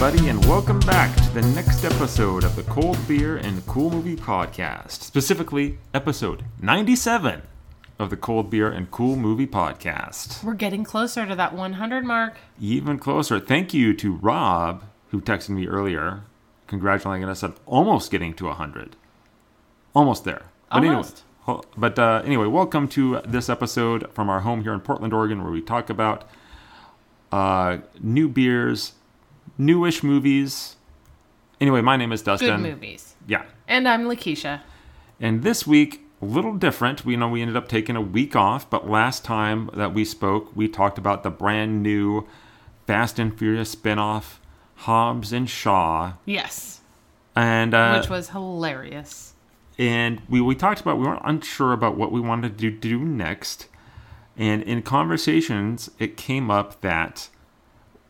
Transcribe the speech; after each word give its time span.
everybody, 0.00 0.28
and 0.28 0.44
welcome 0.46 0.78
back 0.80 1.12
to 1.16 1.28
the 1.34 1.42
next 1.56 1.84
episode 1.84 2.44
of 2.44 2.54
the 2.54 2.62
Cold 2.62 2.96
Beer 3.08 3.38
and 3.38 3.66
Cool 3.66 3.90
Movie 3.90 4.14
Podcast. 4.14 5.02
Specifically, 5.02 5.78
episode 5.92 6.44
97 6.62 7.42
of 7.98 8.08
the 8.08 8.16
Cold 8.16 8.48
Beer 8.48 8.70
and 8.70 8.88
Cool 8.92 9.16
Movie 9.16 9.48
Podcast. 9.48 10.44
We're 10.44 10.54
getting 10.54 10.84
closer 10.84 11.26
to 11.26 11.34
that 11.34 11.52
100 11.52 12.04
mark. 12.04 12.36
Even 12.60 12.96
closer. 13.00 13.40
Thank 13.40 13.74
you 13.74 13.92
to 13.94 14.14
Rob, 14.14 14.84
who 15.08 15.20
texted 15.20 15.48
me 15.48 15.66
earlier, 15.66 16.22
congratulating 16.68 17.28
us 17.28 17.42
on 17.42 17.54
almost 17.66 18.12
getting 18.12 18.34
to 18.34 18.44
100. 18.44 18.94
Almost 19.96 20.22
there. 20.22 20.42
But 20.70 20.84
Almost. 20.84 21.24
anyway, 21.48 21.62
but 21.76 21.98
uh, 21.98 22.22
anyway, 22.24 22.46
welcome 22.46 22.86
to 22.90 23.20
this 23.26 23.48
episode 23.48 24.08
from 24.12 24.30
our 24.30 24.42
home 24.42 24.62
here 24.62 24.74
in 24.74 24.80
Portland, 24.80 25.12
Oregon, 25.12 25.42
where 25.42 25.50
we 25.50 25.60
talk 25.60 25.90
about 25.90 26.22
uh, 27.32 27.78
new 28.00 28.28
beers, 28.28 28.92
newish 29.58 30.02
movies. 30.02 30.76
Anyway, 31.60 31.80
my 31.82 31.96
name 31.96 32.12
is 32.12 32.22
Dustin. 32.22 32.62
Good 32.62 32.70
movies. 32.74 33.14
Yeah. 33.26 33.44
And 33.66 33.88
I'm 33.88 34.04
Lakeisha. 34.06 34.60
And 35.20 35.42
this 35.42 35.66
week, 35.66 36.00
a 36.22 36.24
little 36.24 36.54
different. 36.54 37.04
We 37.04 37.16
know 37.16 37.28
we 37.28 37.42
ended 37.42 37.56
up 37.56 37.68
taking 37.68 37.96
a 37.96 38.00
week 38.00 38.36
off, 38.36 38.68
but 38.70 38.88
last 38.88 39.24
time 39.24 39.70
that 39.74 39.92
we 39.92 40.04
spoke, 40.04 40.54
we 40.56 40.68
talked 40.68 40.98
about 40.98 41.22
the 41.24 41.30
brand 41.30 41.82
new 41.82 42.26
Fast 42.86 43.18
and 43.18 43.36
Furious 43.36 43.74
spinoff, 43.74 44.36
Hobbs 44.76 45.32
and 45.32 45.50
Shaw. 45.50 46.14
Yes. 46.24 46.80
And 47.36 47.74
uh, 47.74 47.98
which 48.00 48.08
was 48.10 48.30
hilarious. 48.30 49.34
and 49.78 50.22
we, 50.28 50.40
we 50.40 50.54
talked 50.54 50.80
about 50.80 50.98
we 50.98 51.06
weren't 51.06 51.22
unsure 51.24 51.72
about 51.72 51.96
what 51.96 52.10
we 52.10 52.20
wanted 52.20 52.58
to 52.58 52.70
do, 52.70 52.70
to 52.70 52.76
do 52.76 52.98
next 53.00 53.68
and 54.36 54.62
in 54.64 54.82
conversations 54.82 55.88
it 56.00 56.16
came 56.16 56.50
up 56.50 56.80
that 56.80 57.28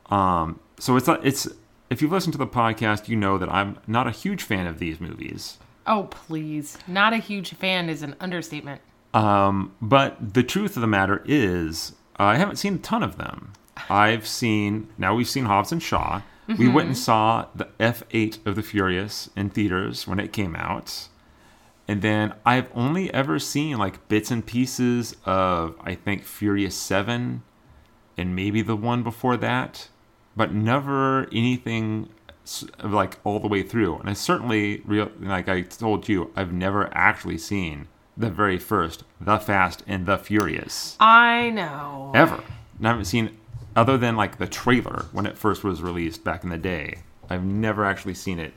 um 0.06 0.58
so 0.78 0.96
it's 0.96 1.06
not- 1.06 1.24
it's 1.24 1.48
if 1.90 2.00
you've 2.02 2.12
listened 2.12 2.32
to 2.32 2.38
the 2.38 2.46
podcast 2.46 3.08
you 3.08 3.16
know 3.16 3.38
that 3.38 3.50
i'm 3.52 3.78
not 3.86 4.06
a 4.06 4.10
huge 4.10 4.42
fan 4.42 4.66
of 4.66 4.78
these 4.78 5.00
movies. 5.00 5.58
Oh, 5.86 6.02
please. 6.10 6.76
Not 6.86 7.14
a 7.14 7.16
huge 7.16 7.54
fan 7.54 7.88
is 7.88 8.02
an 8.02 8.14
understatement. 8.20 8.80
um 9.14 9.72
but 9.80 10.34
the 10.34 10.42
truth 10.42 10.76
of 10.76 10.82
the 10.82 10.86
matter 10.86 11.22
is 11.24 11.94
i 12.16 12.36
haven't 12.36 12.56
seen 12.56 12.74
a 12.74 12.78
ton 12.78 13.02
of 13.02 13.16
them. 13.16 13.52
I've 13.88 14.26
seen 14.26 14.88
now 14.98 15.14
we've 15.14 15.28
seen 15.28 15.44
hobbs 15.46 15.72
and 15.72 15.82
shaw. 15.82 16.22
We 16.58 16.66
went 16.68 16.88
and 16.88 16.96
saw 16.96 17.46
the 17.54 17.68
f8 17.78 18.46
of 18.46 18.56
the 18.56 18.62
furious 18.62 19.28
in 19.36 19.50
theaters 19.50 20.06
when 20.08 20.18
it 20.18 20.32
came 20.32 20.56
out. 20.56 21.08
And 21.86 22.00
then 22.02 22.34
I've 22.44 22.68
only 22.74 23.12
ever 23.14 23.38
seen 23.38 23.76
like 23.78 24.08
bits 24.08 24.30
and 24.30 24.44
pieces 24.44 25.14
of 25.24 25.74
I 25.82 25.94
think 25.94 26.24
Furious 26.24 26.74
7 26.74 27.42
and 28.18 28.34
maybe 28.36 28.62
the 28.62 28.76
one 28.76 29.02
before 29.02 29.36
that, 29.38 29.88
but 30.38 30.54
never 30.54 31.26
anything 31.32 32.08
like 32.82 33.18
all 33.24 33.40
the 33.40 33.48
way 33.48 33.62
through. 33.62 33.98
And 33.98 34.08
I 34.08 34.14
certainly 34.14 34.80
real 34.86 35.10
like 35.20 35.48
I 35.48 35.62
told 35.62 36.08
you, 36.08 36.30
I've 36.36 36.52
never 36.52 36.88
actually 36.96 37.38
seen 37.38 37.88
the 38.16 38.30
very 38.30 38.58
first 38.58 39.04
The 39.20 39.38
Fast 39.38 39.82
and 39.86 40.06
the 40.06 40.16
Furious 40.16 40.96
I 40.98 41.50
know. 41.50 42.12
ever. 42.14 42.42
And 42.78 42.86
I 42.86 42.90
haven't 42.90 43.04
seen 43.06 43.36
other 43.76 43.98
than 43.98 44.16
like 44.16 44.38
the 44.38 44.46
trailer 44.46 45.06
when 45.12 45.26
it 45.26 45.36
first 45.36 45.62
was 45.64 45.82
released 45.82 46.24
back 46.24 46.42
in 46.44 46.50
the 46.50 46.58
day. 46.58 47.00
I've 47.28 47.44
never 47.44 47.84
actually 47.84 48.14
seen 48.14 48.38
it 48.38 48.54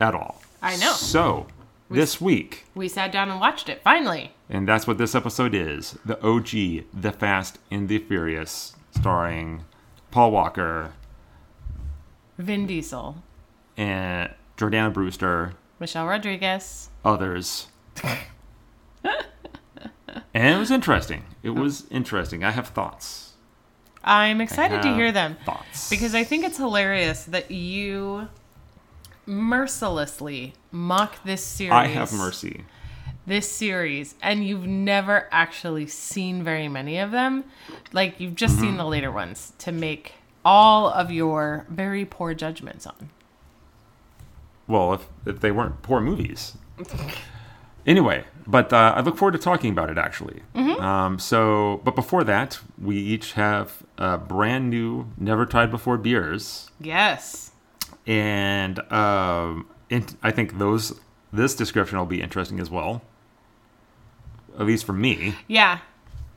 at 0.00 0.14
all. 0.14 0.40
I 0.62 0.76
know. 0.76 0.92
So 0.92 1.46
this 1.90 2.20
week, 2.20 2.64
We 2.74 2.88
sat 2.88 3.12
down 3.12 3.28
and 3.30 3.38
watched 3.40 3.68
it, 3.68 3.82
finally. 3.82 4.32
and 4.48 4.66
that's 4.66 4.86
what 4.86 4.96
this 4.98 5.14
episode 5.14 5.54
is: 5.54 5.98
the 6.04 6.18
OG, 6.26 6.84
The 6.98 7.12
Fast 7.12 7.58
and 7.70 7.88
the 7.88 7.98
Furious, 7.98 8.74
starring 8.92 9.64
Paul 10.12 10.30
Walker 10.30 10.92
Vin 12.38 12.66
Diesel, 12.66 13.16
and 13.76 14.30
Jordana 14.56 14.92
Brewster, 14.92 15.54
Michelle 15.80 16.06
Rodriguez. 16.06 16.90
others. 17.04 17.66
and 18.04 18.16
it 20.34 20.58
was 20.58 20.70
interesting. 20.70 21.24
It 21.42 21.50
was 21.50 21.86
interesting. 21.90 22.44
I 22.44 22.50
have 22.50 22.68
thoughts. 22.68 23.32
I'm 24.04 24.40
excited 24.40 24.82
to 24.82 24.94
hear 24.94 25.12
them 25.12 25.36
Thoughts. 25.44 25.88
because 25.88 26.14
I 26.14 26.24
think 26.24 26.44
it's 26.44 26.56
hilarious 26.56 27.24
that 27.24 27.50
you 27.50 28.28
mercilessly 29.26 30.54
mock 30.72 31.22
this 31.24 31.42
series. 31.42 31.72
I 31.72 31.86
have 31.86 32.12
mercy. 32.12 32.64
This 33.26 33.50
series 33.50 34.14
and 34.22 34.44
you've 34.46 34.66
never 34.66 35.28
actually 35.30 35.86
seen 35.86 36.42
very 36.42 36.68
many 36.68 36.98
of 36.98 37.10
them 37.12 37.44
like 37.92 38.18
you've 38.18 38.34
just 38.34 38.54
Mm-hmm. 38.56 38.62
seen 38.64 38.76
the 38.76 38.84
later 38.84 39.10
ones 39.12 39.52
to 39.58 39.70
make 39.72 40.14
all 40.44 40.88
of 40.88 41.10
your 41.12 41.66
very 41.68 42.04
poor 42.04 42.34
judgments 42.34 42.86
on 42.86 43.10
Well, 44.66 44.94
if, 44.94 45.06
if 45.26 45.40
they 45.40 45.52
weren't 45.52 45.82
poor 45.82 46.00
movies. 46.00 46.56
anyway, 47.86 48.24
but 48.46 48.72
uh, 48.72 48.94
I 48.96 49.00
look 49.02 49.16
forward 49.16 49.32
to 49.32 49.38
talking 49.38 49.70
about 49.70 49.88
it 49.90 49.98
actually. 49.98 50.42
Um, 50.54 51.18
so, 51.20 51.80
but 51.84 51.94
before 51.94 52.24
that, 52.24 52.58
we 52.80 52.96
each 52.96 53.34
have 53.34 53.84
uh, 53.98 54.16
brand 54.16 54.68
new, 54.68 55.06
never 55.16 55.46
tried 55.46 55.70
before 55.70 55.96
beers, 55.96 56.70
yes 56.80 57.52
and 58.04 58.80
um, 58.92 59.68
I 60.24 60.32
think 60.32 60.58
those 60.58 60.98
this 61.32 61.54
description 61.54 61.98
will 61.98 62.06
be 62.06 62.20
interesting 62.20 62.58
as 62.58 62.68
well. 62.68 63.02
At 64.58 64.66
least 64.66 64.84
for 64.84 64.92
me, 64.92 65.34
yeah 65.48 65.78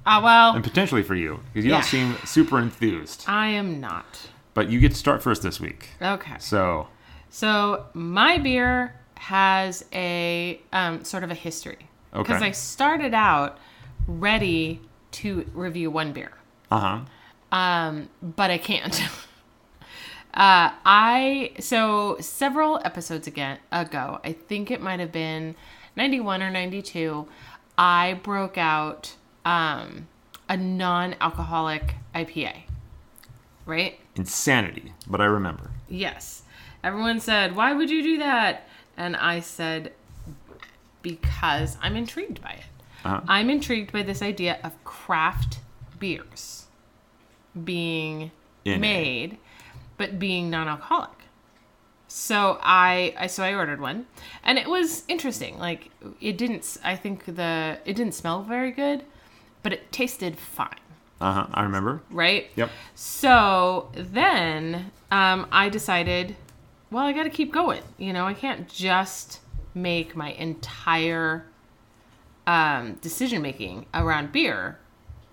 uh, 0.06 0.22
well 0.24 0.54
and 0.54 0.64
potentially 0.64 1.04
for 1.04 1.16
you, 1.16 1.40
because 1.54 1.66
you 1.66 1.72
Yeah. 1.72 1.78
don't 1.82 1.86
seem 1.90 2.16
super 2.26 2.60
enthused. 2.60 3.26
i 3.28 3.48
am 3.48 3.80
not 3.80 4.30
But 4.54 4.70
you 4.70 4.80
get 4.80 4.92
to 4.92 4.98
start 4.98 5.22
first 5.24 5.42
this 5.42 5.60
week. 5.60 5.90
okay 6.02 6.36
So, 6.40 6.88
so 7.30 7.86
my 7.94 8.38
beer 8.38 8.96
has 9.18 9.84
a 9.94 10.62
um, 10.72 11.04
sort 11.04 11.24
of 11.24 11.32
a 11.32 11.36
history 11.36 11.88
because 12.14 12.38
Okay. 12.38 12.48
i 12.48 12.52
started 12.52 13.14
out 13.14 13.58
ready 14.08 14.80
to 15.12 15.46
review 15.54 15.90
one 15.92 16.14
beer 16.14 16.32
uh 16.72 16.80
huh. 17.52 17.58
um, 17.58 18.10
but 18.22 18.50
I 18.52 18.58
can't. 18.58 19.02
uh, 20.34 20.72
I 20.86 21.52
so 21.60 22.18
several 22.20 22.80
episodes 22.84 23.28
again 23.28 23.60
ago, 23.72 24.20
I 24.24 24.34
think 24.34 24.72
it 24.72 24.82
might 24.82 25.00
have 25.00 25.12
been 25.12 25.56
ninety 25.96 26.20
one 26.20 26.42
or 26.44 26.50
ninety 26.50 26.82
two. 26.82 27.28
I 27.78 28.20
broke 28.24 28.58
out 28.58 29.16
um, 29.44 30.08
a 30.50 30.58
non-alcoholic 30.58 31.96
IPA. 32.14 32.64
Right? 33.66 34.00
Insanity, 34.16 34.94
but 35.08 35.20
I 35.22 35.26
remember. 35.26 35.72
Yes. 35.90 36.44
Everyone 36.84 37.20
said, 37.20 37.56
"Why 37.56 37.74
would 37.74 37.90
you 37.90 38.04
do 38.04 38.18
that?" 38.20 38.68
And 38.96 39.16
I 39.16 39.40
said, 39.40 39.92
"Because 41.02 41.78
I'm 41.82 41.96
intrigued 41.96 42.42
by 42.42 42.52
it. 42.52 42.66
Uh-huh. 43.04 43.22
I'm 43.28 43.50
intrigued 43.50 43.92
by 43.92 44.04
this 44.04 44.22
idea 44.22 44.60
of 44.64 44.72
craft 44.84 45.60
beers 46.00 46.66
being 47.64 48.32
In 48.66 48.74
it. 48.74 48.80
made, 48.80 49.38
but 49.98 50.20
being 50.20 50.50
non-alcoholic." 50.50 51.10
So 52.18 52.60
I, 52.62 53.14
I 53.20 53.28
so 53.28 53.44
I 53.44 53.54
ordered 53.54 53.82
one, 53.82 54.06
and 54.42 54.58
it 54.58 54.70
was 54.70 55.04
interesting. 55.10 55.60
Like 55.60 55.90
it 56.22 56.38
didn't. 56.38 56.78
I 56.82 56.96
think 56.96 57.26
the 57.26 57.78
it 57.84 57.94
didn't 57.94 58.14
smell 58.14 58.42
very 58.42 58.72
good, 58.72 59.04
but 59.64 59.74
it 59.74 59.92
tasted 59.92 60.38
fine. 60.38 60.80
Uh 61.20 61.34
huh. 61.34 61.48
I 61.54 61.64
remember. 61.64 62.04
Right? 62.10 62.50
Yep. 62.56 62.70
So 62.96 63.90
then 63.94 64.92
um, 65.12 65.48
I 65.52 65.68
decided, 65.68 66.38
well, 66.90 67.04
I 67.04 67.12
got 67.12 67.24
to 67.24 67.30
keep 67.30 67.52
going. 67.52 67.82
You 67.98 68.14
know, 68.14 68.26
I 68.26 68.34
can't 68.34 68.70
just 68.70 69.42
make 69.74 70.16
my 70.16 70.32
entire 70.32 71.46
um, 72.48 72.94
decision 73.02 73.42
making 73.42 73.88
around 73.94 74.32
beer 74.32 74.80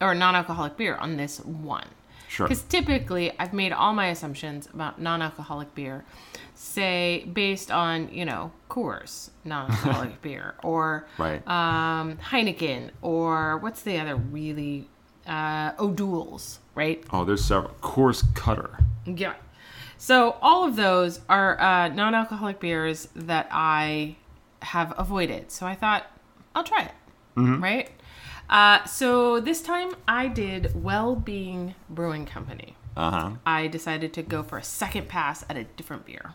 or 0.00 0.16
non 0.16 0.34
alcoholic 0.34 0.76
beer 0.76 0.96
on 0.96 1.16
this 1.16 1.38
one. 1.44 1.86
Sure. 2.32 2.46
Because 2.48 2.62
typically 2.62 3.30
I've 3.38 3.52
made 3.52 3.72
all 3.72 3.92
my 3.92 4.06
assumptions 4.06 4.66
about 4.72 4.98
non 4.98 5.20
alcoholic 5.20 5.74
beer, 5.74 6.02
say, 6.54 7.28
based 7.30 7.70
on, 7.70 8.08
you 8.10 8.24
know, 8.24 8.52
Coors 8.70 9.28
non 9.44 9.70
alcoholic 9.70 10.22
beer 10.26 10.54
or 10.62 11.06
Right. 11.18 11.46
um, 11.46 12.16
Heineken 12.16 12.88
or 13.02 13.58
what's 13.58 13.82
the 13.82 13.98
other 13.98 14.16
really 14.16 14.88
uh, 15.26 15.72
O'Doul's, 15.78 16.60
right? 16.74 17.04
Oh, 17.12 17.26
there's 17.26 17.44
several. 17.44 17.74
Coors 17.82 18.24
Cutter. 18.34 18.78
Yeah. 19.04 19.34
So 19.98 20.36
all 20.40 20.64
of 20.64 20.74
those 20.76 21.20
are 21.28 21.60
uh, 21.60 21.88
non-alcoholic 21.88 22.60
beers 22.60 23.08
that 23.14 23.46
I 23.52 24.16
have 24.62 24.94
avoided. 24.96 25.50
So 25.52 25.66
I 25.66 25.74
thought 25.74 26.06
I'll 26.54 26.64
try 26.64 26.84
it, 26.84 26.92
right? 27.36 27.90
Uh, 28.52 28.84
so 28.84 29.40
this 29.40 29.62
time 29.62 29.94
I 30.06 30.28
did 30.28 30.84
Well-Being 30.84 31.74
Brewing 31.88 32.26
Company. 32.26 32.76
Uh 32.94 33.10
huh. 33.10 33.30
I 33.46 33.66
decided 33.66 34.12
to 34.12 34.22
go 34.22 34.42
for 34.42 34.58
a 34.58 34.62
second 34.62 35.08
pass 35.08 35.42
at 35.48 35.56
a 35.56 35.64
different 35.64 36.04
beer. 36.04 36.34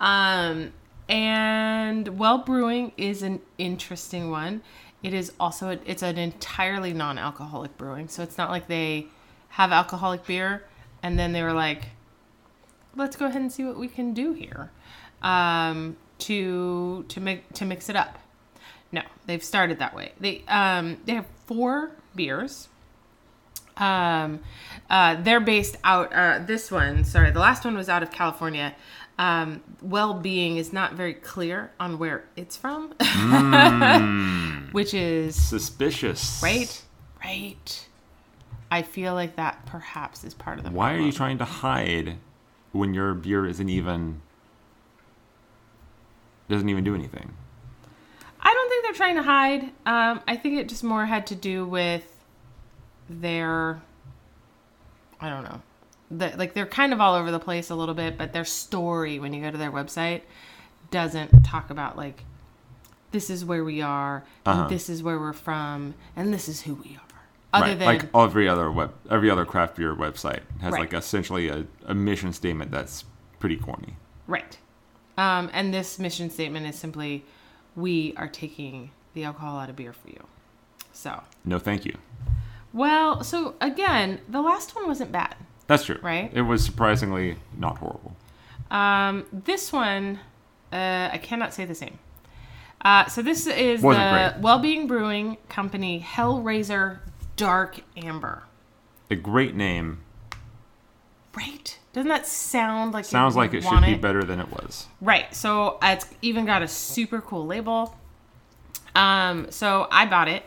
Um, 0.00 0.72
and 1.08 2.18
Well 2.18 2.38
Brewing 2.38 2.90
is 2.96 3.22
an 3.22 3.40
interesting 3.58 4.32
one. 4.32 4.62
It 5.04 5.14
is 5.14 5.32
also 5.38 5.78
it's 5.86 6.02
an 6.02 6.18
entirely 6.18 6.92
non-alcoholic 6.92 7.78
brewing, 7.78 8.08
so 8.08 8.24
it's 8.24 8.36
not 8.36 8.50
like 8.50 8.66
they 8.66 9.06
have 9.50 9.70
alcoholic 9.70 10.26
beer 10.26 10.64
and 11.04 11.16
then 11.16 11.32
they 11.32 11.44
were 11.44 11.52
like, 11.52 11.90
let's 12.96 13.14
go 13.14 13.26
ahead 13.26 13.40
and 13.40 13.52
see 13.52 13.62
what 13.62 13.78
we 13.78 13.86
can 13.86 14.12
do 14.14 14.32
here 14.32 14.72
um, 15.22 15.96
to 16.18 17.04
to 17.04 17.20
make 17.20 17.52
to 17.52 17.64
mix 17.64 17.88
it 17.88 17.94
up. 17.94 18.18
No, 18.90 19.02
they've 19.26 19.44
started 19.44 19.78
that 19.78 19.94
way. 19.94 20.12
They 20.18 20.42
um, 20.48 20.98
they 21.04 21.14
have 21.14 21.26
four 21.46 21.92
beers. 22.14 22.68
Um, 23.76 24.40
uh, 24.88 25.16
they're 25.22 25.40
based 25.40 25.76
out. 25.84 26.12
Uh, 26.12 26.38
this 26.44 26.70
one, 26.70 27.04
sorry, 27.04 27.30
the 27.30 27.40
last 27.40 27.64
one 27.64 27.76
was 27.76 27.88
out 27.88 28.02
of 28.02 28.10
California. 28.10 28.74
Um, 29.18 29.62
well-being 29.80 30.58
is 30.58 30.72
not 30.74 30.92
very 30.92 31.14
clear 31.14 31.72
on 31.80 31.98
where 31.98 32.24
it's 32.36 32.54
from, 32.56 32.90
which 34.72 34.92
is 34.92 35.34
Suspicious. 35.42 36.40
right, 36.42 36.82
right. 37.24 37.86
I 38.70 38.82
feel 38.82 39.14
like 39.14 39.36
that 39.36 39.64
perhaps 39.64 40.22
is 40.24 40.34
part 40.34 40.58
of 40.58 40.64
the. 40.64 40.70
Why 40.70 40.92
are 40.92 40.98
you 41.00 41.12
trying 41.12 41.38
to 41.38 41.44
hide 41.46 42.16
when 42.72 42.92
your 42.92 43.14
beer 43.14 43.46
isn't 43.46 43.68
even 43.68 44.20
doesn't 46.50 46.68
even 46.68 46.84
do 46.84 46.94
anything? 46.94 47.32
I 48.46 48.54
don't 48.54 48.68
think 48.68 48.84
they're 48.84 48.92
trying 48.92 49.16
to 49.16 49.22
hide. 49.24 49.62
Um, 49.86 50.20
I 50.28 50.36
think 50.36 50.56
it 50.60 50.68
just 50.68 50.84
more 50.84 51.04
had 51.04 51.26
to 51.28 51.34
do 51.34 51.66
with 51.66 52.04
their. 53.10 53.82
I 55.20 55.28
don't 55.28 55.42
know. 55.42 55.60
The, 56.12 56.36
like 56.36 56.54
they're 56.54 56.64
kind 56.66 56.92
of 56.92 57.00
all 57.00 57.16
over 57.16 57.32
the 57.32 57.40
place 57.40 57.70
a 57.70 57.74
little 57.74 57.94
bit, 57.96 58.16
but 58.16 58.32
their 58.32 58.44
story 58.44 59.18
when 59.18 59.32
you 59.34 59.42
go 59.42 59.50
to 59.50 59.58
their 59.58 59.72
website 59.72 60.22
doesn't 60.92 61.42
talk 61.42 61.70
about 61.70 61.96
like 61.96 62.22
this 63.10 63.30
is 63.30 63.44
where 63.44 63.64
we 63.64 63.82
are, 63.82 64.22
Uh-huh. 64.44 64.68
this 64.68 64.88
is 64.88 65.02
where 65.02 65.18
we're 65.18 65.32
from, 65.32 65.94
and 66.14 66.32
this 66.32 66.48
is 66.48 66.62
who 66.62 66.74
we 66.74 66.96
are. 66.96 67.02
Other 67.52 67.66
right. 67.70 67.78
than 67.78 67.86
like 67.86 68.14
every 68.14 68.48
other 68.48 68.70
web, 68.70 68.94
every 69.10 69.28
other 69.28 69.44
craft 69.44 69.74
beer 69.76 69.92
website 69.96 70.42
has 70.60 70.72
Right. 70.72 70.82
like 70.82 70.92
essentially 70.92 71.48
a, 71.48 71.66
a 71.86 71.94
mission 71.94 72.32
statement 72.32 72.70
that's 72.70 73.04
pretty 73.40 73.56
corny. 73.56 73.96
Right. 74.28 74.56
Um, 75.18 75.50
and 75.52 75.74
this 75.74 75.98
mission 75.98 76.30
statement 76.30 76.66
is 76.66 76.76
simply 76.76 77.24
we 77.76 78.14
are 78.16 78.28
taking 78.28 78.90
the 79.14 79.24
alcohol 79.24 79.58
out 79.58 79.68
of 79.70 79.76
beer 79.76 79.92
for 79.92 80.08
you. 80.08 80.24
So, 80.92 81.22
No, 81.44 81.58
thank 81.58 81.84
you. 81.84 81.96
well, 82.72 83.22
so 83.22 83.54
again, 83.60 84.20
the 84.28 84.40
last 84.40 84.74
one 84.74 84.86
wasn't 84.86 85.12
bad. 85.12 85.36
That's 85.66 85.84
true. 85.84 85.98
Right. 86.02 86.30
It 86.32 86.42
was 86.42 86.64
surprisingly 86.64 87.36
not 87.56 87.78
horrible. 87.78 88.16
Um, 88.70 89.26
this 89.32 89.72
one, 89.72 90.18
uh, 90.72 91.10
I 91.12 91.18
cannot 91.22 91.52
say 91.54 91.64
the 91.64 91.74
same. 91.74 91.98
Uh, 92.80 93.06
so 93.06 93.20
this 93.22 93.46
is 93.46 93.82
Wasn't 93.82 94.02
the 94.04 94.30
great. 94.32 94.42
Wellbeing 94.42 94.86
Brewing 94.86 95.36
Company 95.48 96.04
Hellraiser 96.06 96.98
Dark 97.36 97.80
Amber. 97.96 98.44
A 99.10 99.16
great 99.16 99.54
name. 99.54 99.98
Right? 101.36 101.78
Doesn't 101.96 102.10
that 102.10 102.26
sound 102.26 102.92
like 102.92 103.06
Sounds 103.06 103.36
like 103.36 103.54
it 103.54 103.64
should 103.64 103.80
be 103.80 103.94
better 103.94 104.22
than 104.22 104.38
it 104.38 104.50
was. 104.50 104.86
Right. 105.00 105.34
So 105.34 105.78
it's 105.82 106.04
even 106.20 106.44
got 106.44 106.60
a 106.60 106.68
super 106.68 107.22
cool 107.22 107.46
label. 107.46 107.96
Um, 108.94 109.50
so 109.50 109.88
I 109.90 110.04
bought 110.04 110.28
it, 110.28 110.42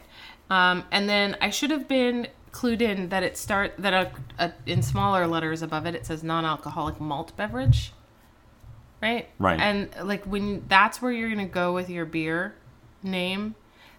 um, 0.52 0.84
and 0.92 1.10
then 1.10 1.36
I 1.42 1.50
should 1.50 1.72
have 1.72 1.88
been 1.88 2.28
clued 2.52 2.82
in 2.82 3.10
that 3.10 3.24
it 3.24 3.36
start 3.36 3.74
that 3.80 3.94
a, 3.94 4.12
a, 4.38 4.54
in 4.68 4.84
smaller 4.84 5.26
letters 5.26 5.64
above 5.64 5.88
it 5.88 5.96
it 5.96 6.06
says 6.06 6.24
non-alcoholic 6.24 7.02
malt 7.02 7.36
beverage. 7.36 7.94
Right. 9.02 9.28
Right. 9.40 9.60
And 9.60 9.90
like 10.04 10.26
when 10.26 10.66
that's 10.68 11.02
where 11.02 11.12
you're 11.12 11.30
gonna 11.30 11.48
go 11.48 11.74
with 11.74 11.90
your 11.90 12.06
beer 12.06 12.54
name, 13.02 13.56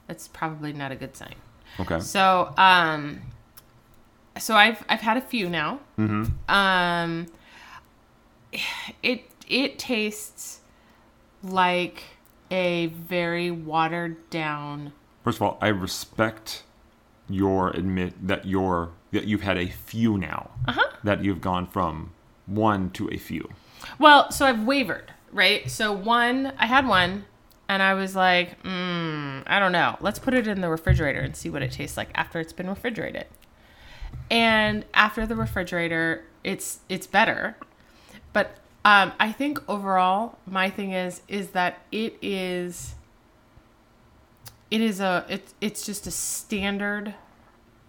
that's 0.06 0.28
probably 0.28 0.72
not 0.72 0.92
a 0.92 0.96
good 0.96 1.16
sign. 1.16 1.34
Okay. 1.80 1.98
So, 1.98 2.54
um, 2.56 3.22
so 4.38 4.54
I've 4.54 4.84
I've 4.88 5.00
had 5.00 5.16
a 5.16 5.20
few 5.20 5.50
now. 5.50 5.80
Mm-hmm. 5.98 6.26
Um, 6.48 7.26
it 9.02 9.24
it 9.48 9.78
tastes 9.78 10.60
like 11.42 12.02
a 12.50 12.86
very 12.86 13.50
watered 13.50 14.28
down. 14.30 14.92
First 15.24 15.38
of 15.38 15.42
all, 15.42 15.58
I 15.60 15.68
respect 15.68 16.64
your 17.28 17.70
admit 17.70 18.26
that 18.26 18.46
you're 18.46 18.90
that 19.12 19.24
you've 19.24 19.42
had 19.42 19.58
a 19.58 19.66
few 19.66 20.18
now. 20.18 20.50
Uh-huh. 20.66 20.96
That 21.04 21.24
you've 21.24 21.40
gone 21.40 21.66
from 21.66 22.10
one 22.46 22.90
to 22.90 23.08
a 23.10 23.16
few. 23.16 23.48
Well, 23.98 24.30
so 24.30 24.46
I've 24.46 24.64
wavered, 24.64 25.12
right? 25.32 25.70
So 25.70 25.92
one, 25.92 26.52
I 26.58 26.66
had 26.66 26.86
one, 26.86 27.24
and 27.68 27.82
I 27.82 27.94
was 27.94 28.14
like, 28.14 28.62
mm, 28.62 29.42
I 29.46 29.58
don't 29.58 29.72
know. 29.72 29.96
Let's 30.00 30.18
put 30.18 30.34
it 30.34 30.46
in 30.46 30.60
the 30.60 30.68
refrigerator 30.68 31.20
and 31.20 31.34
see 31.34 31.48
what 31.50 31.62
it 31.62 31.72
tastes 31.72 31.96
like 31.96 32.10
after 32.14 32.40
it's 32.40 32.52
been 32.52 32.68
refrigerated. 32.68 33.26
And 34.30 34.84
after 34.92 35.26
the 35.26 35.36
refrigerator, 35.36 36.24
it's 36.44 36.80
it's 36.88 37.06
better. 37.06 37.56
But 38.32 38.56
um, 38.84 39.12
I 39.20 39.32
think 39.32 39.58
overall, 39.68 40.38
my 40.46 40.70
thing 40.70 40.92
is 40.92 41.22
is 41.28 41.50
that 41.50 41.80
it 41.92 42.16
is 42.22 42.94
it 44.70 44.80
is 44.80 45.00
a 45.00 45.24
it's 45.28 45.54
it's 45.60 45.84
just 45.84 46.06
a 46.06 46.10
standard, 46.10 47.14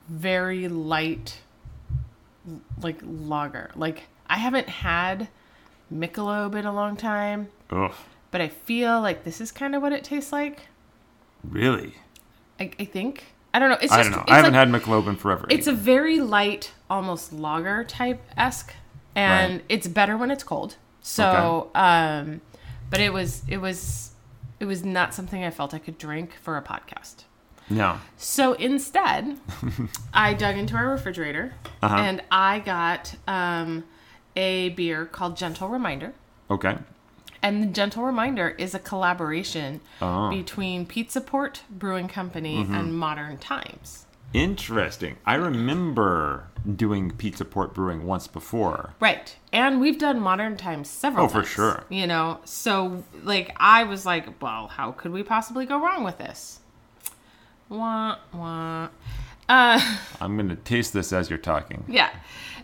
very 0.08 0.68
light 0.68 1.42
like 2.82 2.98
lager. 3.04 3.72
Like 3.76 4.04
I 4.28 4.38
haven't 4.38 4.68
had 4.70 5.30
Michelob 5.94 6.56
in 6.56 6.66
a 6.66 6.74
long 6.74 6.96
time, 6.98 7.50
Ugh. 7.70 7.94
but 8.32 8.42
I 8.42 8.48
feel 8.48 9.00
like 9.02 9.24
this 9.24 9.42
is 9.42 9.52
kind 9.52 9.76
of 9.76 9.82
what 9.82 9.94
it 9.94 10.04
tastes 10.04 10.32
like. 10.32 10.68
Really? 11.44 11.96
I, 12.60 12.72
I 12.80 12.86
think 12.86 13.26
I 13.54 13.60
don't 13.60 13.70
know. 13.70 13.78
It's 13.82 13.92
I 13.92 13.98
just 13.98 14.12
don't 14.12 14.20
know. 14.28 14.34
I 14.34 14.38
haven't 14.38 14.54
like- 14.54 14.74
had 14.74 14.82
Michelob 14.82 15.18
forever. 15.18 15.46
It's 15.50 15.68
a 15.68 15.74
very 15.74 16.20
light, 16.20 16.72
almost 16.90 17.34
lager 17.34 17.84
type 17.84 18.22
esque, 18.38 18.74
and 19.16 19.54
Right. 19.54 19.64
it's 19.70 19.88
better 19.88 20.18
when 20.18 20.32
it's 20.32 20.44
cold. 20.44 20.76
So, 21.02 21.70
um, 21.76 22.42
but 22.90 23.00
it 23.00 23.12
was 23.14 23.44
it 23.48 23.58
was 23.58 24.12
it 24.60 24.66
was 24.66 24.84
not 24.86 25.14
something 25.14 25.44
I 25.44 25.50
felt 25.50 25.74
I 25.74 25.80
could 25.80 25.98
drink 25.98 26.36
for 26.42 26.58
a 26.58 26.62
podcast. 26.62 27.24
no. 27.70 27.98
So 28.18 28.54
instead, 28.54 29.38
I 30.14 30.34
dug 30.34 30.58
into 30.58 30.76
our 30.76 30.90
refrigerator 30.90 31.54
Uh-huh. 31.82 31.96
and 31.96 32.22
I 32.32 32.60
got 32.60 33.16
um, 33.28 33.86
a 34.36 34.70
beer 34.70 35.06
called 35.06 35.36
Gentle 35.38 35.68
Reminder. 35.70 36.14
Okay. 36.50 36.78
And 37.44 37.64
the 37.64 37.68
Gentle 37.68 38.04
Reminder 38.04 38.50
is 38.50 38.76
a 38.76 38.80
collaboration 38.80 39.82
Oh. 40.02 40.30
between 40.30 40.86
Pizza 40.86 41.22
Port 41.22 41.64
Brewing 41.72 42.08
Company 42.08 42.58
Mm-hmm. 42.64 42.76
and 42.76 42.94
Modern 42.98 43.38
Times. 43.38 44.06
Interesting. 44.34 45.18
I 45.26 45.36
remember 45.36 46.48
doing 46.76 47.12
Pizza 47.12 47.44
Port 47.44 47.74
Brewing 47.74 48.06
once 48.06 48.28
before. 48.28 48.94
Right. 49.00 49.36
And 49.52 49.82
we've 49.82 49.98
done 49.98 50.20
Modern 50.20 50.56
Times 50.58 50.90
several 50.90 51.28
times. 51.28 51.36
Oh, 51.36 51.42
for 51.42 51.48
sure. 51.48 51.84
You 51.90 52.08
know, 52.08 52.40
so 52.46 53.04
like 53.24 53.54
I 53.58 53.84
was 53.84 54.06
like, 54.06 54.42
well, 54.42 54.68
how 54.68 54.92
could 54.94 55.12
we 55.12 55.24
possibly 55.24 55.66
go 55.66 55.80
wrong 55.82 56.04
with 56.04 56.18
this? 56.18 56.60
Wah, 57.68 58.18
wah. 58.34 58.90
Uh, 59.50 59.98
I'm 60.22 60.38
going 60.38 60.50
to 60.50 60.56
taste 60.56 60.94
this 60.94 61.12
as 61.12 61.30
you're 61.30 61.40
talking. 61.40 61.84
yeah. 61.88 62.10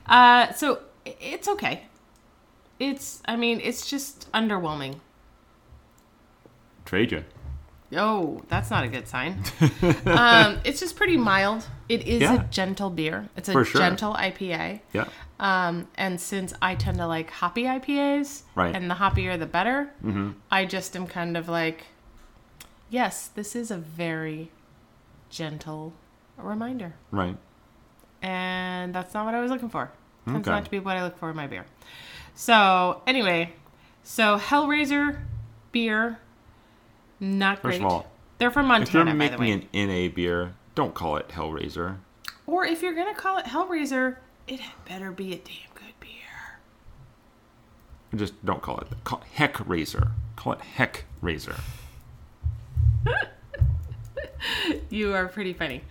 Uh, 0.06 0.54
so 0.54 0.80
it's 1.06 1.48
okay. 1.50 1.84
It's, 2.80 3.22
I 3.26 3.36
mean, 3.36 3.60
it's 3.62 3.90
just 3.90 4.32
underwhelming. 4.32 5.00
Trade 6.86 7.12
you. 7.12 7.26
Oh, 7.96 8.42
that's 8.50 8.70
not 8.70 8.84
a 8.84 8.88
good 8.90 9.08
sign. 9.08 9.42
um, 10.06 10.60
it's 10.66 10.80
just 10.80 10.96
pretty 10.98 11.16
mild. 11.16 11.66
It 11.88 12.06
is 12.06 12.22
Yeah. 12.22 12.42
a 12.42 12.44
gentle 12.46 12.90
beer. 12.90 13.30
It's 13.38 13.48
a 13.48 13.54
sure. 13.54 13.64
gentle 13.64 14.14
IPA. 14.14 14.82
Yeah. 14.94 15.06
Um, 15.40 15.88
and 15.96 16.20
since 16.20 16.54
I 16.62 16.76
tend 16.76 16.98
to 16.98 17.08
like 17.08 17.30
hoppy 17.32 17.64
IPAs, 17.64 18.42
Right. 18.56 18.76
and 18.76 18.90
the 18.92 18.96
hoppier 18.96 19.40
the 19.40 19.46
better, 19.46 19.92
Mm-hmm. 20.04 20.32
I 20.52 20.66
just 20.66 20.96
am 20.98 21.08
kind 21.08 21.38
of 21.38 21.48
like, 21.48 21.86
yes, 22.90 23.28
this 23.30 23.56
is 23.56 23.72
a 23.72 23.78
very 23.78 24.52
gentle 25.30 25.94
reminder. 26.38 26.94
Right. 27.12 27.38
And 28.22 28.94
that's 28.94 29.14
not 29.14 29.26
what 29.26 29.36
I 29.36 29.40
was 29.40 29.52
looking 29.52 29.70
for. 29.70 29.92
Tends 30.26 30.42
Okay. 30.48 30.52
not 30.52 30.66
to 30.66 30.72
be 30.72 30.80
what 30.80 30.98
I 30.98 31.04
look 31.04 31.18
for 31.18 31.30
in 31.30 31.36
my 31.36 31.48
beer. 31.48 31.66
So, 32.36 33.02
anyway, 33.08 33.54
so 34.04 34.38
Hellraiser 34.38 35.20
beer, 35.72 36.20
not 37.20 37.60
First 37.62 37.80
great. 37.80 37.86
of 37.86 37.92
all, 37.92 38.08
They're 38.38 38.52
from 38.52 38.68
Montana. 38.68 38.88
if 38.88 38.94
you're 38.94 39.04
Montana, 39.06 39.30
by 39.30 39.36
the 39.36 39.42
way. 39.42 39.56
making 39.56 39.70
an 39.74 39.88
NA 40.10 40.14
beer, 40.14 40.54
don't 40.76 40.94
call 40.94 41.18
it 41.18 41.30
Hellraiser. 41.30 41.98
Or 42.46 42.66
if 42.66 42.82
you're 42.82 42.94
gonna 42.96 43.16
call 43.16 43.38
it 43.38 43.46
Hellraiser, 43.46 44.18
it 44.48 44.60
had 44.62 44.86
better 44.86 45.12
be 45.12 45.34
a 45.34 45.38
damn 45.38 45.74
good 45.76 45.94
beer. 46.00 46.60
Just 48.16 48.46
don't 48.46 48.62
call 48.62 48.78
it. 48.80 48.88
Call 49.04 49.20
it 49.20 49.26
Heck 49.34 49.68
Razor. 49.68 50.12
Call 50.36 50.54
it 50.54 50.62
Heck 50.62 51.06
Razor. 51.22 51.56
You 54.90 55.14
are 55.14 55.28
pretty 55.28 55.54
funny. 55.54 55.82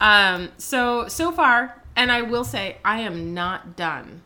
Um, 0.00 0.50
so 0.58 1.08
so 1.08 1.32
far, 1.32 1.82
and 1.96 2.12
I 2.12 2.22
will 2.22 2.44
say, 2.44 2.76
I 2.84 3.00
am 3.00 3.34
not 3.34 3.76
done 3.76 4.22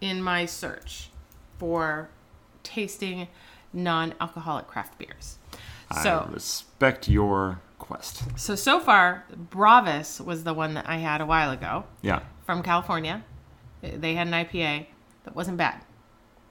in 0.00 0.22
my 0.22 0.46
search 0.46 1.10
for 1.58 2.08
tasting 2.62 3.28
non-alcoholic 3.72 4.66
craft 4.68 4.98
beers. 4.98 5.38
So 6.02 6.26
I 6.28 6.32
respect 6.32 7.08
your 7.08 7.60
quest. 7.78 8.22
so 8.38 8.54
so 8.54 8.80
far, 8.80 9.24
Bravus 9.50 10.20
was 10.20 10.44
the 10.44 10.54
one 10.54 10.74
that 10.74 10.88
I 10.88 10.96
had 10.96 11.20
a 11.20 11.26
while 11.26 11.50
ago 11.50 11.84
Yeah. 12.02 12.20
from 12.46 12.62
California. 12.62 13.24
They 13.82 14.14
had 14.14 14.26
an 14.28 14.32
IPA 14.34 14.86
that 15.24 15.34
wasn't 15.34 15.56
bad. 15.56 15.82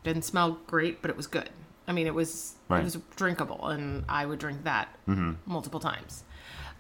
Didn't 0.04 0.24
smell 0.24 0.58
great, 0.68 1.02
but 1.02 1.10
it 1.10 1.18
was 1.18 1.28
good. 1.28 1.50
I 1.88 1.94
mean, 1.94 2.08
it 2.08 2.14
was 2.14 2.56
Right. 2.70 2.82
it 2.82 2.84
was 2.84 2.98
drinkable, 3.16 3.68
and 3.68 4.04
I 4.10 4.26
would 4.26 4.40
drink 4.40 4.64
that 4.66 4.90
multiple 5.46 5.80
times. 5.80 6.24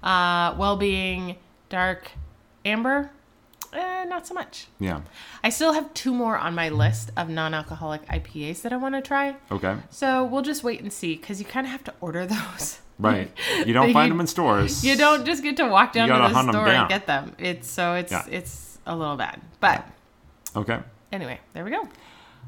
Uh, 0.04 0.56
well-being, 0.58 1.38
dark, 1.70 2.12
amber, 2.66 3.12
eh, 3.74 4.06
not 4.06 4.28
so 4.28 4.34
much. 4.34 4.68
Yeah. 4.80 5.02
I 5.44 5.50
still 5.50 5.74
have 5.74 5.94
two 5.94 6.14
more 6.14 6.38
on 6.38 6.54
my 6.56 6.70
list 6.70 7.12
of 7.18 7.30
non-alcoholic 7.30 8.06
IPAs 8.08 8.62
that 8.64 8.74
I 8.74 8.78
want 8.78 8.96
to 8.96 9.02
try. 9.02 9.36
Okay. 9.52 9.76
So 9.90 10.24
we'll 10.26 10.42
just 10.42 10.64
wait 10.64 10.82
and 10.82 10.92
see 10.92 11.16
because 11.16 11.40
you 11.40 11.46
kind 11.46 11.66
of 11.66 11.72
have 11.72 11.84
to 11.86 11.94
order 12.02 12.26
those. 12.36 12.80
Right. 13.00 13.32
You 13.66 13.74
don't 13.74 13.88
You- 13.88 13.94
find 13.94 14.12
them 14.12 14.20
in 14.20 14.28
stores. 14.28 14.84
You 14.84 14.96
don't 14.96 15.26
just 15.26 15.42
get 15.44 15.58
to 15.58 15.68
walk 15.68 15.94
down 15.94 16.10
to 16.10 16.14
the 16.34 16.52
store 16.52 16.68
and 16.68 16.90
get 16.90 17.08
them. 17.08 17.36
It's 17.40 17.70
so 17.70 17.96
it's 17.96 18.12
Yeah. 18.12 18.26
it's 18.30 18.78
a 18.86 18.96
little 18.96 19.16
bad. 19.18 19.42
But 19.60 19.86
Okay. 20.56 20.80
anyway, 21.12 21.40
there 21.54 21.64
we 21.64 21.72
go. 21.72 21.88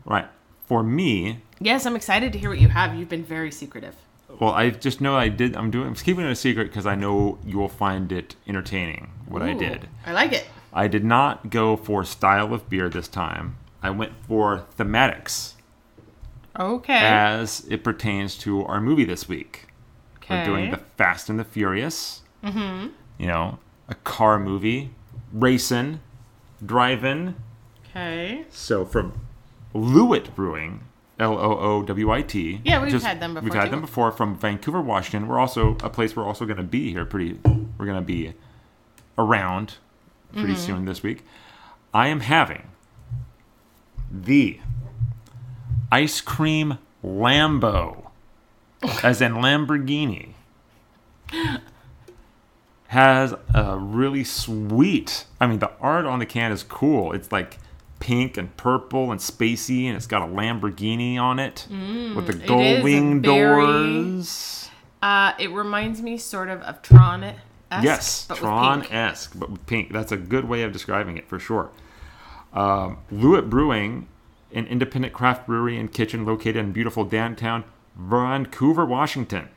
Right. 0.05 0.27
For 0.67 0.83
me, 0.83 1.39
Yes, 1.59 1.85
I'm 1.85 1.95
excited 1.95 2.33
to 2.33 2.39
hear 2.39 2.49
what 2.49 2.59
you 2.59 2.67
have. 2.69 2.93
You've 2.95 3.07
been 3.09 3.23
very 3.23 3.49
secretive. 3.51 3.95
well, 4.39 4.51
I 4.51 4.69
just 4.71 4.99
know 4.99 5.15
I 5.15 5.29
did. 5.29 5.55
I'm 5.55 5.71
doing. 5.71 5.87
I'm 5.87 5.95
keeping 5.95 6.25
it 6.25 6.31
a 6.31 6.35
secret 6.35 6.65
because 6.65 6.85
I 6.85 6.95
know 6.95 7.37
you 7.45 7.57
will 7.57 7.69
find 7.69 8.11
it 8.11 8.35
entertaining. 8.47 9.11
What 9.27 9.41
I 9.41 9.53
did. 9.53 9.87
I 10.05 10.11
like 10.11 10.33
it. 10.33 10.45
I 10.73 10.87
did 10.87 11.03
not 11.05 11.49
go 11.49 11.75
for 11.77 12.03
style 12.03 12.53
of 12.53 12.69
beer 12.69 12.89
this 12.89 13.07
time. 13.07 13.57
I 13.81 13.89
went 13.91 14.13
for 14.27 14.65
thematics 14.77 15.53
Okay. 16.59 16.93
as 16.97 17.65
it 17.69 17.83
pertains 17.83 18.37
to 18.39 18.63
our 18.65 18.79
movie 18.81 19.05
this 19.05 19.27
week. 19.27 19.67
okay. 20.17 20.39
We're 20.39 20.45
doing 20.45 20.71
the 20.71 20.77
Fast 20.97 21.29
and 21.29 21.39
the 21.39 21.43
Furious. 21.43 22.21
Mm-hmm. 22.43 22.87
You 23.17 23.27
know, 23.27 23.59
a 23.89 23.95
car 23.95 24.39
movie, 24.39 24.91
racing, 25.31 25.99
driving. 26.65 27.35
okay. 27.89 28.45
So 28.49 28.85
from 28.85 29.19
Loowit 29.75 30.33
Brewing, 30.35 30.81
L 31.19 31.37
O 31.37 31.57
O 31.59 31.83
W 31.83 32.11
I 32.11 32.21
T. 32.21 32.61
Yeah, 32.63 32.81
we've 32.81 32.93
is- 32.93 33.03
had 33.03 33.19
them 33.19 33.33
before, 33.35 33.45
We've 33.45 33.53
had 33.53 33.65
too. 33.65 33.71
them 33.71 33.81
before 33.81 34.11
from 34.11 34.35
Vancouver, 34.37 34.81
Washington. 34.81 35.27
We're 35.27 35.39
also 35.39 35.77
a 35.83 35.89
place 35.89 36.15
we're 36.15 36.25
also 36.25 36.45
going 36.45 36.57
to 36.57 36.63
be 36.63 36.91
here. 36.91 37.05
Pretty, 37.05 37.39
we're 37.77 37.85
going 37.85 37.97
to 37.97 38.01
be 38.01 38.33
around 39.17 39.75
pretty 40.33 40.53
Mm-hmm. 40.53 40.61
soon 40.61 40.85
this 40.85 41.01
week. 41.03 41.23
I 41.93 42.07
am 42.07 42.19
having 42.21 42.67
the 44.11 44.59
ice 45.91 46.21
cream 46.21 46.77
Lambo, 47.03 48.09
as 49.03 49.21
in 49.21 49.33
Lamborghini. 49.33 50.29
Has 52.87 53.33
a 53.55 53.77
really 53.77 54.23
sweet. 54.23 55.25
I 55.41 55.47
mean, 55.47 55.57
the 55.59 55.71
art 55.81 56.05
on 56.05 56.19
the 56.19 56.27
can 56.27 56.51
is 56.51 56.61
cool. 56.61 57.11
It's 57.13 57.31
like 57.31 57.57
pink 57.99 58.37
and 58.37 58.55
purple 58.55 59.09
and 59.11 59.19
spacey, 59.19 59.85
and 59.85 59.95
it's 59.95 60.05
got 60.05 60.21
a 60.21 60.31
Lamborghini 60.31 61.17
on 61.17 61.39
it 61.39 61.65
with 61.69 62.27
the 62.27 62.33
Mm, 62.33 62.45
gold 62.47 62.83
wing 62.83 63.21
doors. 63.21 64.69
Uh, 65.01 65.33
it 65.39 65.49
reminds 65.51 66.01
me 66.03 66.17
sort 66.17 66.49
of 66.49 66.61
of 66.61 66.83
Tron. 66.83 67.33
Yes, 67.81 68.27
Tron 68.27 68.85
esque, 68.91 69.31
but 69.35 69.49
with 69.49 69.65
pink. 69.65 69.91
That's 69.91 70.11
a 70.11 70.17
good 70.17 70.45
way 70.45 70.63
of 70.63 70.71
describing 70.71 71.17
it 71.17 71.27
for 71.27 71.39
sure. 71.39 71.71
Um, 72.53 72.97
Loowit 73.11 73.49
Brewing, 73.49 74.07
an 74.53 74.67
independent 74.67 75.13
craft 75.13 75.47
brewery 75.47 75.79
and 75.79 75.91
kitchen 75.91 76.25
located 76.25 76.57
in 76.57 76.71
beautiful 76.71 77.05
downtown 77.05 77.63
Vancouver, 77.95 78.85
Washington. 78.85 79.49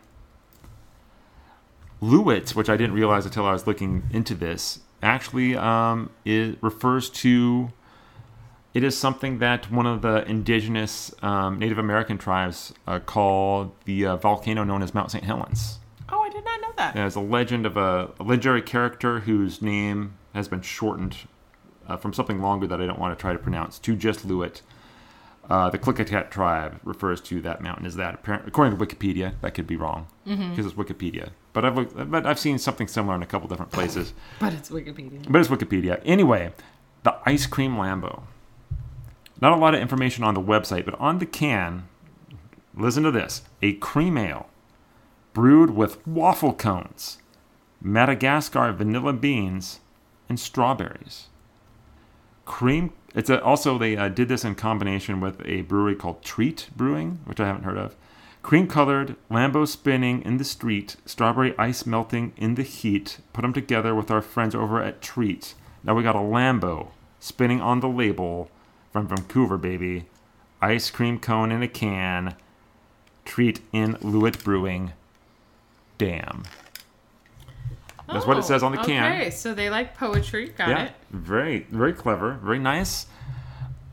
Loowit, 2.02 2.54
which 2.54 2.68
I 2.68 2.76
didn't 2.76 2.94
realize 2.94 3.24
until 3.24 3.46
I 3.46 3.52
was 3.52 3.66
looking 3.66 4.04
into 4.12 4.34
this, 4.34 4.80
actually 5.02 5.56
um, 5.56 6.10
it 6.24 6.58
refers 6.60 7.10
to. 7.10 7.72
It 8.74 8.84
is 8.84 8.96
something 8.96 9.38
that 9.38 9.70
one 9.72 9.86
of 9.86 10.02
the 10.02 10.28
indigenous 10.28 11.10
um, 11.22 11.58
Native 11.58 11.78
American 11.78 12.18
tribes 12.18 12.74
uh, 12.86 12.98
call 12.98 13.74
the 13.86 14.04
uh, 14.04 14.16
volcano 14.16 14.64
known 14.64 14.82
as 14.82 14.92
Mount 14.92 15.10
St. 15.10 15.24
Helens. 15.24 15.78
Oh, 16.10 16.20
I 16.20 16.28
did 16.28 16.44
not 16.44 16.55
know 16.76 16.82
that. 16.84 16.94
There's 16.94 17.16
a 17.16 17.20
legend 17.20 17.66
of 17.66 17.76
a, 17.76 18.10
a 18.18 18.22
legendary 18.22 18.62
character 18.62 19.20
whose 19.20 19.62
name 19.62 20.14
has 20.34 20.48
been 20.48 20.62
shortened 20.62 21.16
uh, 21.88 21.96
from 21.96 22.12
something 22.12 22.40
longer 22.40 22.66
that 22.66 22.80
I 22.80 22.86
don't 22.86 22.98
want 22.98 23.16
to 23.16 23.20
try 23.20 23.32
to 23.32 23.38
pronounce 23.38 23.78
to 23.80 23.96
just 23.96 24.26
Loowit. 24.26 24.62
Uh, 25.48 25.70
the 25.70 25.78
Klickitat 25.78 26.30
tribe 26.30 26.80
refers 26.82 27.20
to 27.20 27.40
that 27.42 27.60
mountain 27.60 27.86
as 27.86 27.94
that. 27.96 28.14
Apparently, 28.14 28.48
according 28.48 28.76
to 28.76 28.84
Wikipedia, 28.84 29.34
that 29.42 29.54
could 29.54 29.66
be 29.66 29.76
wrong 29.76 30.08
because 30.24 30.66
it's 30.66 30.74
Wikipedia. 30.74 31.30
But 31.52 31.64
I've 31.64 31.76
looked, 31.76 32.10
but 32.10 32.26
I've 32.26 32.38
seen 32.38 32.58
something 32.58 32.88
similar 32.88 33.14
in 33.14 33.22
a 33.22 33.26
couple 33.26 33.48
different 33.48 33.70
places. 33.70 34.12
But 34.40 34.52
it's 34.54 34.70
Wikipedia. 34.70 35.30
But 35.30 35.40
it's 35.40 35.48
Wikipedia. 35.48 36.02
Anyway, 36.04 36.52
the 37.04 37.16
ice 37.24 37.46
cream 37.46 37.76
Lambo. 37.76 38.22
Not 39.40 39.52
a 39.52 39.56
lot 39.56 39.74
of 39.74 39.80
information 39.80 40.24
on 40.24 40.34
the 40.34 40.40
website, 40.42 40.84
but 40.84 40.98
on 40.98 41.18
the 41.18 41.26
can, 41.26 41.86
listen 42.74 43.04
to 43.04 43.10
this 43.12 43.42
a 43.62 43.74
cream 43.74 44.18
ale 44.18 44.48
brewed 45.36 45.68
with 45.68 46.04
waffle 46.06 46.54
cones, 46.54 47.18
Madagascar 47.82 48.72
vanilla 48.72 49.12
beans, 49.12 49.80
and 50.30 50.40
strawberries. 50.40 51.26
Cream. 52.46 52.94
It's 53.14 53.28
a, 53.28 53.42
also 53.42 53.76
they 53.76 53.98
uh, 53.98 54.08
did 54.08 54.28
this 54.28 54.46
in 54.46 54.54
combination 54.54 55.20
with 55.20 55.42
a 55.44 55.60
brewery 55.60 55.94
called 55.94 56.22
Treat 56.22 56.70
Brewing, 56.74 57.18
which 57.26 57.38
I 57.38 57.46
haven't 57.46 57.64
heard 57.64 57.76
of. 57.76 57.94
Cream 58.42 58.66
colored, 58.66 59.14
Lambo 59.30 59.68
spinning 59.68 60.22
in 60.22 60.38
the 60.38 60.44
street, 60.44 60.96
strawberry 61.04 61.54
ice 61.58 61.84
melting 61.84 62.32
in 62.38 62.54
the 62.54 62.62
heat. 62.62 63.18
Put 63.34 63.42
them 63.42 63.52
together 63.52 63.94
with 63.94 64.10
our 64.10 64.22
friends 64.22 64.54
over 64.54 64.82
at 64.82 65.02
Treat. 65.02 65.52
Now 65.84 65.94
we 65.94 66.02
got 66.02 66.16
a 66.16 66.20
Lambo 66.20 66.92
spinning 67.20 67.60
on 67.60 67.80
the 67.80 67.90
label 67.90 68.50
from 68.90 69.06
Vancouver, 69.06 69.58
baby. 69.58 70.06
Ice 70.62 70.88
cream 70.88 71.18
cone 71.20 71.52
in 71.52 71.62
a 71.62 71.68
can. 71.68 72.36
Treat 73.26 73.60
in 73.70 73.96
Loowit 73.96 74.42
Brewing. 74.42 74.94
Damn. 75.98 76.44
That's 78.08 78.26
what 78.26 78.38
it 78.38 78.44
says 78.44 78.62
on 78.62 78.72
the 78.72 78.78
can. 78.78 79.02
Oh, 79.02 79.16
Okay, 79.16 79.30
so 79.30 79.52
they 79.52 79.68
like 79.68 79.96
poetry. 79.96 80.48
Got 80.50 80.68
Yeah, 80.68 80.84
it. 80.84 80.92
very, 81.10 81.66
very 81.70 81.92
clever, 81.92 82.34
very 82.42 82.58
nice. 82.60 83.06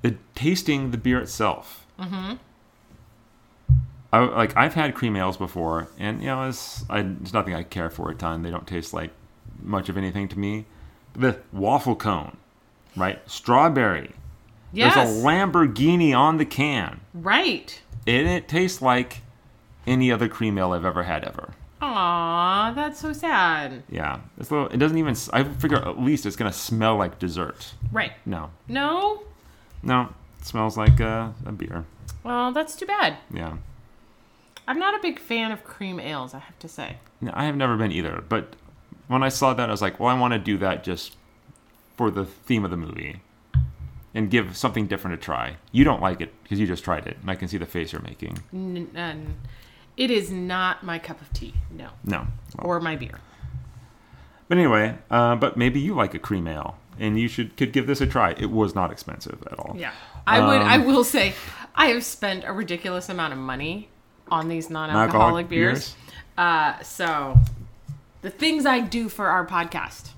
The 0.03 0.17
tasting 0.35 0.91
the 0.91 0.97
beer 0.97 1.19
itself. 1.19 1.87
Mm-hmm. 1.99 2.33
I, 4.11 4.19
like 4.19 4.55
I've 4.55 4.75
had 4.75 4.93
cream 4.93 5.15
ales 5.15 5.37
before, 5.37 5.87
and 5.97 6.21
you 6.21 6.27
know, 6.27 6.47
it's, 6.47 6.85
I, 6.89 6.99
it's 6.99 7.33
nothing 7.33 7.55
I 7.55 7.63
care 7.63 7.89
for 7.89 8.11
a 8.11 8.15
ton. 8.15 8.43
They 8.43 8.51
don't 8.51 8.67
taste 8.67 8.93
like 8.93 9.09
much 9.61 9.89
of 9.89 9.97
anything 9.97 10.27
to 10.27 10.37
me. 10.37 10.65
The 11.15 11.39
waffle 11.51 11.95
cone, 11.95 12.37
right? 12.95 13.19
Strawberry. 13.29 14.11
Yes. 14.71 14.93
There's 14.95 15.09
a 15.09 15.25
Lamborghini 15.25 16.15
on 16.15 16.37
the 16.37 16.45
can, 16.45 16.99
right. 17.15 17.79
and 18.05 18.27
it 18.27 18.47
tastes 18.47 18.81
like 18.81 19.21
any 19.87 20.11
other 20.11 20.27
cream 20.27 20.57
ale 20.59 20.73
I've 20.73 20.85
ever 20.85 21.03
had 21.03 21.23
ever. 21.23 21.51
Aw, 21.85 22.71
that's 22.75 22.99
so 23.01 23.11
sad. 23.11 23.83
Yeah, 23.89 24.19
it's 24.37 24.49
a 24.49 24.53
little, 24.53 24.69
it 24.69 24.77
doesn't 24.77 24.97
even. 24.97 25.15
I 25.33 25.43
figure 25.43 25.77
at 25.77 25.99
least 25.99 26.25
it's 26.25 26.37
gonna 26.37 26.53
smell 26.53 26.95
like 26.95 27.19
dessert. 27.19 27.73
Right. 27.91 28.13
No, 28.25 28.51
No? 28.69 29.23
No, 29.81 30.09
it 30.39 30.45
smells 30.45 30.77
like 30.77 31.01
uh, 31.01 31.29
a 31.45 31.51
beer. 31.51 31.83
Well, 32.23 32.53
that's 32.53 32.75
too 32.75 32.85
bad. 32.85 33.17
Yeah. 33.33 33.57
I'm 34.65 34.79
not 34.79 34.95
a 34.95 34.99
big 35.01 35.19
fan 35.19 35.51
of 35.51 35.65
cream 35.65 35.99
ales, 35.99 36.33
I 36.33 36.39
have 36.39 36.57
to 36.59 36.69
say. 36.69 36.95
No, 37.19 37.31
I 37.33 37.43
have 37.45 37.57
never 37.57 37.75
been 37.75 37.91
either. 37.91 38.23
But 38.29 38.55
when 39.09 39.21
I 39.21 39.27
saw 39.27 39.53
that, 39.53 39.67
I 39.67 39.71
was 39.71 39.81
like, 39.81 39.99
well, 39.99 40.07
I 40.07 40.17
want 40.17 40.31
to 40.33 40.39
do 40.39 40.57
that 40.59 40.85
just 40.85 41.17
for 41.97 42.09
the 42.09 42.23
theme 42.23 42.63
of 42.63 42.71
the 42.71 42.77
movie 42.77 43.19
and 44.15 44.31
give 44.31 44.55
something 44.55 44.87
different 44.87 45.15
a 45.15 45.17
try. 45.17 45.57
You 45.73 45.83
don't 45.83 46.01
like 46.01 46.21
it 46.21 46.31
because 46.43 46.61
you 46.61 46.65
just 46.67 46.85
tried 46.85 47.07
it, 47.07 47.17
and 47.19 47.29
I 47.29 47.35
can 47.35 47.49
see 47.49 47.57
the 47.57 47.65
face 47.65 47.91
you're 47.91 48.01
making. 48.01 48.37
N- 48.53 48.89
n- 48.95 49.35
it 49.97 50.09
is 50.11 50.31
not 50.31 50.83
my 50.83 50.99
cup 50.99 51.21
of 51.21 51.31
tea. 51.33 51.53
No. 51.71 51.89
No. 52.03 52.27
Or 52.59 52.79
my 52.79 52.95
beer. 52.95 53.19
But 54.47 54.57
anyway, 54.57 54.97
uh, 55.09 55.35
but 55.35 55.57
maybe 55.57 55.79
you 55.79 55.93
like 55.95 56.13
a 56.13 56.19
cream 56.19 56.47
ale, 56.47 56.77
and 56.99 57.19
you 57.19 57.27
should 57.27 57.55
could 57.57 57.71
give 57.73 57.87
this 57.87 58.01
a 58.01 58.07
try. 58.07 58.31
It 58.31 58.51
was 58.51 58.75
not 58.75 58.91
expensive 58.91 59.41
at 59.51 59.57
all. 59.59 59.75
Yeah. 59.77 59.91
I 60.27 60.39
would 60.39 60.61
I 60.61 60.75
Um, 60.75 60.85
will 60.85 61.03
say 61.03 61.33
I 61.75 61.87
have 61.87 62.03
spent 62.03 62.43
a 62.45 62.53
ridiculous 62.53 63.09
amount 63.09 63.33
of 63.33 63.39
money 63.39 63.89
on 64.29 64.47
these 64.47 64.69
non-alcoholic 64.69 65.11
Non-alcoholic 65.13 65.49
beers. 65.49 65.95
Uh 66.37 66.81
so 66.81 67.37
the 68.21 68.29
things 68.29 68.65
I 68.65 68.79
do 68.81 69.09
for 69.09 69.27
our 69.27 69.45
podcast, 69.45 70.09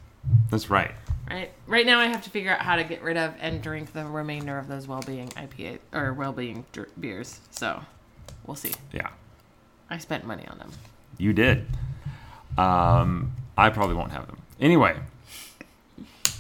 That's 0.52 0.70
right. 0.70 0.92
right? 1.30 1.52
Right 1.68 1.86
now 1.86 2.00
I 2.00 2.06
have 2.08 2.24
to 2.24 2.30
figure 2.30 2.52
out 2.52 2.60
how 2.62 2.76
to 2.76 2.84
get 2.84 3.02
rid 3.02 3.18
of 3.18 3.34
and 3.40 3.62
drink 3.62 3.94
the 3.94 4.06
remainder 4.06 4.58
of 4.60 4.68
those 4.68 4.88
well-being 4.88 5.30
IPA 5.30 5.80
or 5.94 6.14
well-being 6.14 6.66
dr- 6.72 6.90
beers. 7.00 7.40
So, 7.50 7.82
we'll 8.46 8.56
see. 8.56 8.74
Yeah. 8.94 9.10
I 9.90 9.98
spent 9.98 10.26
money 10.26 10.46
on 10.48 10.58
them. 10.58 10.72
You 11.18 11.34
did. 11.34 11.66
Um, 12.58 13.34
I 13.58 13.70
probably 13.70 13.96
won't 13.96 14.12
have 14.12 14.28
them. 14.28 14.38
Anyway, 14.60 14.96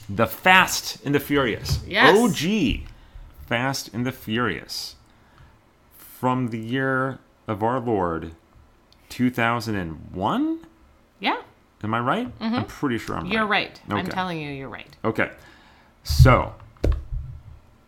The 0.10 0.28
Fast 0.28 1.04
and 1.06 1.14
the 1.14 1.20
Furious. 1.20 1.80
Yes. 1.88 2.18
OG. 2.18 2.88
Fast 3.48 3.94
and 3.94 4.06
the 4.06 4.12
Furious. 4.12 4.96
From 5.98 6.48
the 6.50 6.60
year 6.60 7.20
of 7.48 7.62
our 7.62 7.80
Lord, 7.80 8.32
2001? 9.10 10.60
Yeah, 11.20 11.42
Am 11.84 11.94
I 11.94 12.00
right? 12.00 12.32
I'm 12.40 12.66
pretty 12.66 12.98
sure 12.98 13.16
I'm 13.16 13.24
Mm-hmm. 13.26 13.32
you're 13.34 13.46
right. 13.46 13.80
right. 13.88 14.00
I'm 14.00 14.08
telling 14.10 14.40
you 14.42 14.50
you're 14.52 14.70
right. 14.70 14.88
Okay. 15.04 15.30
So, 16.04 16.56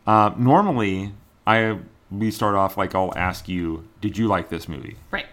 uh, 0.06 0.32
normally 0.38 1.14
I 1.46 1.78
we 2.12 2.32
start 2.32 2.56
off 2.56 2.78
like 2.78 2.94
I'll 2.96 3.14
ask 3.18 3.50
you, 3.50 3.88
did 4.02 4.18
you 4.18 4.28
like 4.28 4.50
this 4.50 4.68
movie? 4.70 4.96
Right. 5.12 5.26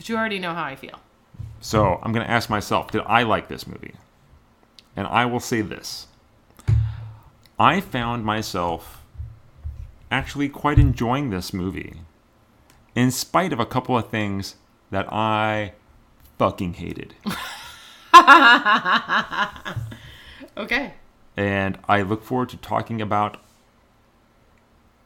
But 0.00 0.08
you 0.08 0.16
already 0.16 0.38
know 0.38 0.54
how 0.54 0.64
I 0.64 0.76
feel. 0.76 0.98
So 1.60 2.00
I'm 2.02 2.10
going 2.14 2.24
to 2.24 2.32
ask 2.32 2.48
myself, 2.48 2.90
did 2.90 3.02
I 3.04 3.22
like 3.22 3.48
this 3.48 3.66
movie? 3.66 3.92
And 4.96 5.06
I 5.06 5.26
will 5.26 5.40
say 5.40 5.60
this 5.60 6.06
I 7.58 7.82
found 7.82 8.24
myself 8.24 9.02
actually 10.10 10.48
quite 10.48 10.78
enjoying 10.78 11.28
this 11.28 11.52
movie, 11.52 12.00
in 12.94 13.10
spite 13.10 13.52
of 13.52 13.60
a 13.60 13.66
couple 13.66 13.94
of 13.94 14.08
things 14.08 14.56
that 14.90 15.06
I 15.12 15.74
fucking 16.38 16.72
hated. 16.74 17.12
Okay. 20.56 20.94
and 21.36 21.78
I 21.86 22.00
look 22.00 22.24
forward 22.24 22.48
to 22.50 22.56
talking 22.56 23.02
about 23.02 23.36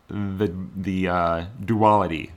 the 0.07 0.55
the 0.77 1.09
uh, 1.09 1.45
duality 1.65 2.31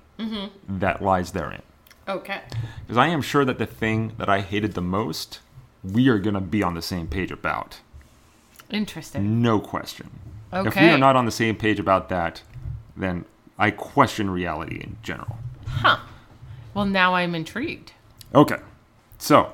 that 0.68 1.04
lies 1.04 1.32
therein. 1.34 1.62
Okay. 2.08 2.42
Because 2.82 2.98
I 2.98 3.08
am 3.08 3.22
sure 3.22 3.44
that 3.46 3.58
the 3.58 3.66
thing 3.66 4.14
that 4.18 4.30
I 4.30 4.42
hated 4.42 4.74
the 4.74 4.82
most, 4.82 5.40
we 5.84 6.08
are 6.08 6.20
going 6.20 6.36
to 6.36 6.42
be 6.42 6.64
on 6.64 6.74
the 6.74 6.82
same 6.82 7.08
page 7.08 7.32
about. 7.32 7.80
Interesting. 8.70 9.42
No 9.42 9.60
question. 9.60 10.10
Okay. 10.54 10.68
If 10.68 10.76
we 10.76 10.90
are 10.90 10.98
not 10.98 11.16
on 11.16 11.26
the 11.26 11.32
same 11.32 11.56
page 11.56 11.80
about 11.80 12.10
that, 12.10 12.42
then 12.96 13.26
I 13.58 13.72
question 13.72 14.30
reality 14.30 14.80
in 14.82 14.98
general. 15.04 15.38
Huh. 15.68 16.00
Well, 16.74 16.86
now 16.86 17.16
I'm 17.16 17.36
intrigued. 17.36 17.92
Okay. 18.34 18.58
So, 19.18 19.54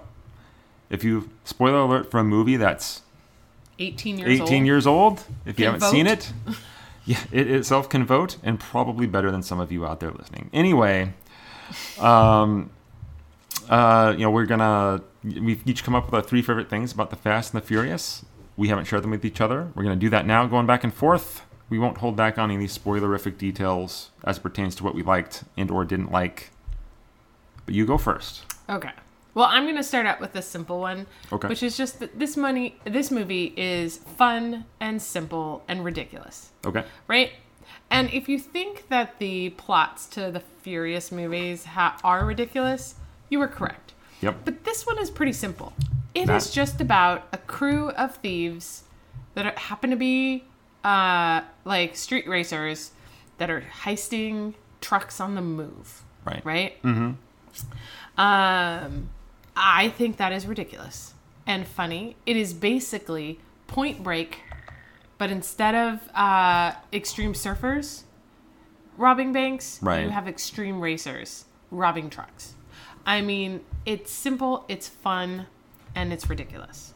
if 0.89 1.03
you 1.03 1.29
spoiler 1.45 1.79
alert 1.79 2.11
for 2.11 2.19
a 2.19 2.23
movie 2.23 2.57
that's 2.57 3.01
18 3.79 4.19
years 4.19 4.41
18 4.41 4.41
old. 4.41 4.65
years 4.65 4.87
old, 4.87 5.23
if 5.45 5.59
you 5.59 5.65
Can 5.65 5.73
haven't 5.73 5.89
seen 5.89 6.05
it, 6.05 6.31
yeah, 7.05 7.23
it 7.31 7.49
itself 7.49 7.89
can 7.89 8.05
vote, 8.05 8.37
and 8.43 8.59
probably 8.59 9.07
better 9.07 9.31
than 9.31 9.41
some 9.41 9.59
of 9.59 9.71
you 9.71 9.85
out 9.85 9.99
there 9.99 10.11
listening. 10.11 10.49
Anyway, 10.53 11.13
um, 11.99 12.69
uh, 13.69 14.13
you 14.17 14.23
know, 14.23 14.31
we're 14.31 14.45
gonna 14.45 15.01
we've 15.23 15.65
each 15.67 15.83
come 15.83 15.95
up 15.95 16.05
with 16.05 16.13
our 16.13 16.21
three 16.21 16.41
favorite 16.41 16.69
things 16.69 16.91
about 16.91 17.09
the 17.09 17.15
Fast 17.15 17.53
and 17.53 17.61
the 17.61 17.65
Furious. 17.65 18.25
We 18.57 18.67
haven't 18.67 18.85
shared 18.85 19.03
them 19.03 19.11
with 19.11 19.25
each 19.25 19.41
other. 19.41 19.69
We're 19.75 19.83
gonna 19.83 19.95
do 19.95 20.09
that 20.09 20.25
now, 20.25 20.45
going 20.45 20.65
back 20.65 20.83
and 20.83 20.93
forth. 20.93 21.41
We 21.69 21.79
won't 21.79 21.97
hold 21.99 22.15
back 22.15 22.37
on 22.37 22.51
any 22.51 22.67
spoilerific 22.67 23.37
details 23.37 24.11
as 24.23 24.37
pertains 24.37 24.75
to 24.75 24.83
what 24.83 24.93
we 24.93 25.01
liked 25.01 25.43
and 25.57 25.71
or 25.71 25.85
didn't 25.85 26.11
like. 26.11 26.51
But 27.65 27.73
you 27.73 27.85
go 27.85 27.97
first. 27.97 28.43
Okay. 28.69 28.91
Well, 29.33 29.47
I'm 29.49 29.63
going 29.63 29.77
to 29.77 29.83
start 29.83 30.05
out 30.05 30.19
with 30.19 30.35
a 30.35 30.43
simple 30.43 30.79
one, 30.79 31.07
Okay. 31.31 31.47
which 31.47 31.63
is 31.63 31.75
just 31.75 31.99
that 31.99 32.19
this 32.19 32.37
money 32.37 32.75
this 32.83 33.09
movie 33.09 33.53
is 33.57 33.97
fun 33.97 34.65
and 34.79 35.01
simple 35.01 35.63
and 35.67 35.83
ridiculous, 35.83 36.51
Okay. 36.63 36.83
right? 37.07 37.31
And 37.93 38.11
if 38.11 38.27
you 38.27 38.39
think 38.39 38.89
that 38.89 39.19
the 39.19 39.51
plots 39.51 40.07
to 40.07 40.31
the 40.31 40.41
Furious 40.63 41.11
movies 41.11 41.63
ha- 41.65 41.99
are 42.03 42.25
ridiculous, 42.25 42.95
you 43.29 43.37
were 43.39 43.47
correct. 43.47 43.93
Yep. 44.21 44.37
But 44.45 44.63
this 44.63 44.85
one 44.85 44.97
is 44.97 45.09
pretty 45.11 45.33
simple. 45.33 45.73
It 46.15 46.29
is 46.29 46.47
That- 46.47 46.53
just 46.53 46.81
about 46.81 47.27
a 47.31 47.37
crew 47.37 47.89
of 47.91 48.15
thieves 48.15 48.83
that 49.35 49.45
are, 49.45 49.59
happen 49.59 49.89
to 49.91 49.95
be 49.95 50.43
uh, 50.83 51.41
like 51.65 51.95
street 51.95 52.27
racers 52.27 52.91
that 53.37 53.49
are 53.49 53.61
heisting 53.83 54.53
trucks 54.81 55.19
on 55.21 55.35
the 55.35 55.41
move. 55.41 56.03
Right. 56.25 56.43
Right? 56.45 56.81
Mm-hmm. 56.83 57.11
Um, 58.19 59.09
I 59.55 59.89
think 59.89 60.17
that 60.17 60.31
is 60.31 60.45
ridiculous 60.45 61.13
and 61.45 61.67
funny. 61.67 62.15
It 62.25 62.37
is 62.37 62.53
basically 62.53 63.39
Point 63.67 64.03
Break, 64.03 64.39
but 65.17 65.29
instead 65.31 65.75
of 65.75 65.99
uh, 66.15 66.73
extreme 66.91 67.33
surfers 67.33 68.03
robbing 68.97 69.33
banks, 69.33 69.79
Right. 69.81 70.03
you 70.03 70.09
have 70.09 70.27
extreme 70.27 70.79
racers 70.79 71.45
robbing 71.71 72.09
trucks. 72.09 72.53
I 73.05 73.21
mean, 73.21 73.61
it's 73.85 74.11
simple, 74.11 74.65
it's 74.67 74.87
fun, 74.87 75.47
and 75.95 76.13
it's 76.13 76.29
ridiculous. 76.29 76.93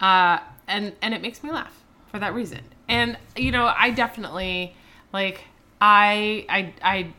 Uh, 0.00 0.38
and 0.68 0.92
and 1.02 1.14
it 1.14 1.20
makes 1.22 1.42
me 1.42 1.50
laugh 1.50 1.82
for 2.10 2.18
that 2.18 2.34
reason. 2.34 2.60
And 2.88 3.18
you 3.36 3.50
know, 3.52 3.66
I 3.76 3.90
definitely 3.90 4.74
like 5.12 5.44
I 5.80 6.46
I 6.48 6.72
I 6.82 7.12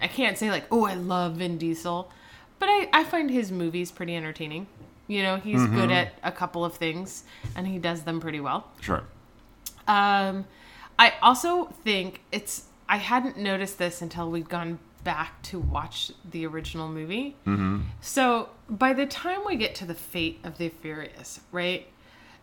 I 0.00 0.08
can't 0.08 0.38
say 0.38 0.50
like, 0.50 0.64
oh, 0.70 0.86
I 0.86 0.94
love 0.94 1.36
Vin 1.36 1.58
Diesel, 1.58 2.10
but 2.58 2.66
I, 2.66 2.88
I 2.92 3.04
find 3.04 3.30
his 3.30 3.50
movies 3.52 3.90
pretty 3.90 4.14
entertaining. 4.16 4.66
You 5.06 5.22
know, 5.22 5.36
he's 5.36 5.64
good 5.66 5.90
at 5.90 6.14
a 6.22 6.32
couple 6.32 6.64
of 6.64 6.74
things 6.76 7.24
and 7.56 7.66
he 7.66 7.78
does 7.78 8.04
them 8.04 8.20
pretty 8.20 8.40
well. 8.40 8.70
Sure. 8.80 9.02
Um, 9.88 10.46
I 10.98 11.14
also 11.22 11.66
think 11.84 12.20
it's, 12.32 12.64
I 12.88 12.96
hadn't 12.98 13.36
noticed 13.36 13.78
this 13.78 14.00
until 14.02 14.30
we'd 14.30 14.48
gone 14.48 14.78
back 15.02 15.42
to 15.42 15.58
watch 15.58 16.12
the 16.30 16.46
original 16.46 16.88
movie. 16.88 17.36
Mm-hmm. 17.46 17.80
So 18.00 18.48
by 18.70 18.92
the 18.94 19.06
time 19.06 19.40
we 19.46 19.56
get 19.56 19.74
to 19.76 19.84
the 19.84 19.94
fate 19.94 20.38
of 20.44 20.56
the 20.58 20.68
Furious, 20.70 21.40
right, 21.52 21.86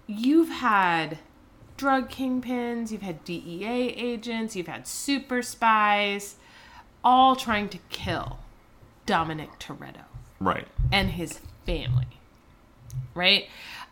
you've 0.06 0.50
had 0.50 1.18
drug 1.78 2.10
kingpins, 2.12 2.92
you've 2.92 3.02
had 3.02 3.24
DEA 3.24 3.66
agents, 3.98 4.56
you've 4.56 4.68
had 4.68 4.86
super 4.88 5.42
spies, 5.42 6.36
all 7.04 7.36
trying 7.36 7.68
to 7.70 7.80
kill 7.90 8.38
Dominic 9.08 9.58
Toretto 9.58 10.04
Right. 10.40 10.68
and 10.92 11.10
his 11.12 11.40
family, 11.66 12.08
right? 13.16 13.48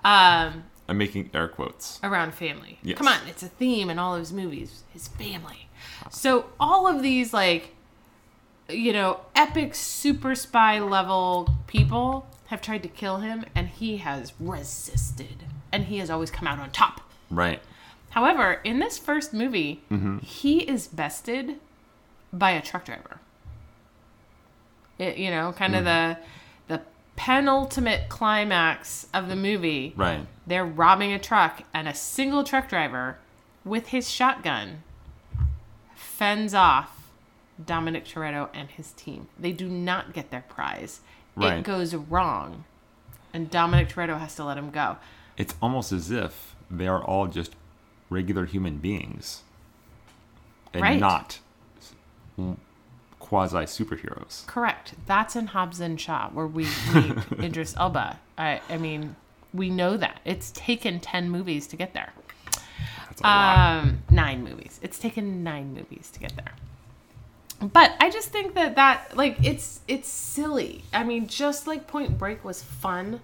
Um, 0.06 0.66
I'm 0.90 0.98
making 0.98 1.30
air 1.34 1.48
quotes. 1.48 2.00
around 2.04 2.34
family. 2.34 2.80
Yes. 2.84 2.98
Come 2.98 3.08
on, 3.08 3.20
it's 3.28 3.44
a 3.44 3.48
theme 3.48 3.90
in 3.90 4.00
all 4.00 4.16
of 4.16 4.20
his 4.20 4.34
movies. 4.34 4.84
His 4.92 5.08
family. 5.08 5.70
So 6.10 6.48
all 6.60 6.88
of 6.88 7.02
these 7.04 7.32
like 7.34 7.76
you 8.68 8.94
know, 8.94 9.22
epic 9.36 9.74
super 9.74 10.36
spy 10.36 10.80
level 10.80 11.50
people 11.68 12.28
have 12.48 12.62
tried 12.62 12.84
to 12.84 12.90
kill 12.90 13.18
him 13.18 13.44
and 13.56 13.68
he 13.68 13.98
has 13.98 14.34
resisted 14.40 15.44
and 15.72 15.86
he 15.86 15.98
has 16.00 16.10
always 16.10 16.30
come 16.30 16.48
out 16.48 16.60
on 16.60 16.70
top. 16.72 17.02
Right. 17.32 17.62
However, 18.12 18.60
in 18.64 18.80
this 18.80 18.98
first 18.98 19.34
movie, 19.34 19.82
Mm-hmm. 19.92 20.20
he 20.20 20.60
is 20.62 20.88
bested 20.88 21.56
by 22.34 22.52
a 22.52 22.62
truck 22.62 22.86
driver. 22.86 23.20
It, 24.98 25.18
you 25.18 25.32
know, 25.32 25.54
kind 25.54 25.76
of 25.76 25.84
Mm. 25.84 25.86
the 25.86 26.18
the 26.18 26.26
penultimate 27.20 28.08
climax 28.08 29.06
of 29.14 29.28
the 29.28 29.36
movie 29.36 29.94
Right. 29.98 30.26
they're 30.48 30.64
robbing 30.66 31.12
a 31.12 31.20
truck 31.20 31.64
and 31.74 31.86
a 31.86 31.94
single 31.94 32.46
truck 32.46 32.70
driver 32.70 33.18
with 33.66 33.88
his 33.88 34.10
shotgun 34.10 34.84
fends 35.94 36.54
off 36.54 37.12
Dominic 37.64 38.06
Toretto 38.06 38.48
and 38.54 38.70
his 38.70 38.94
team. 38.94 39.28
They 39.38 39.52
do 39.52 39.68
not 39.68 40.14
get 40.14 40.32
their 40.32 40.46
prize. 40.48 41.02
Right. 41.36 41.58
It 41.58 41.66
goes 41.66 41.94
wrong. 41.94 42.64
And 43.34 43.52
Dominic 43.52 43.90
Toretto 43.90 44.18
has 44.18 44.34
to 44.36 44.46
let 44.46 44.58
him 44.58 44.72
go. 44.72 44.96
It's 45.36 45.56
almost 45.62 45.92
as 45.92 46.10
if 46.12 46.56
they 46.72 46.88
are 46.88 47.04
all 47.04 47.28
just 47.28 47.54
regular 48.10 48.46
human 48.46 48.78
beings 48.78 49.44
and 50.74 50.82
Right. 50.84 51.00
not 51.02 51.40
quasi 53.30 53.58
superheroes. 53.58 54.46
Correct. 54.48 54.96
That's 55.06 55.36
in 55.36 55.48
Hobbs 55.48 55.80
and 55.80 56.02
Shaw 56.02 56.30
where 56.30 56.48
we 56.48 56.66
meet 56.94 57.16
Idris 57.40 57.76
Elba. 57.78 58.20
I 58.38 58.60
I 58.70 58.78
mean, 58.78 59.16
we 59.54 59.70
know 59.70 59.98
that. 59.98 60.20
It's 60.26 60.52
taken 60.52 61.00
10 61.00 61.30
movies 61.30 61.68
to 61.68 61.76
get 61.76 61.94
there. 61.94 62.12
That's 63.08 63.22
a 63.22 63.24
lot. 63.24 63.84
Um, 63.84 64.04
nine 64.10 64.44
movies. 64.44 64.80
It's 64.82 64.98
taken 64.98 65.44
nine 65.44 65.74
movies 65.76 66.10
to 66.12 66.20
get 66.20 66.36
there. 66.36 66.54
But 67.62 67.94
I 68.00 68.10
just 68.10 68.30
think 68.30 68.56
that 68.56 68.76
that 68.78 69.16
like 69.16 69.38
it's 69.44 69.82
it's 69.88 70.08
silly. 70.08 70.84
I 70.92 71.04
mean, 71.04 71.28
just 71.28 71.68
like 71.68 71.88
Point 71.88 72.18
Break 72.18 72.44
was 72.44 72.64
fun, 72.64 73.20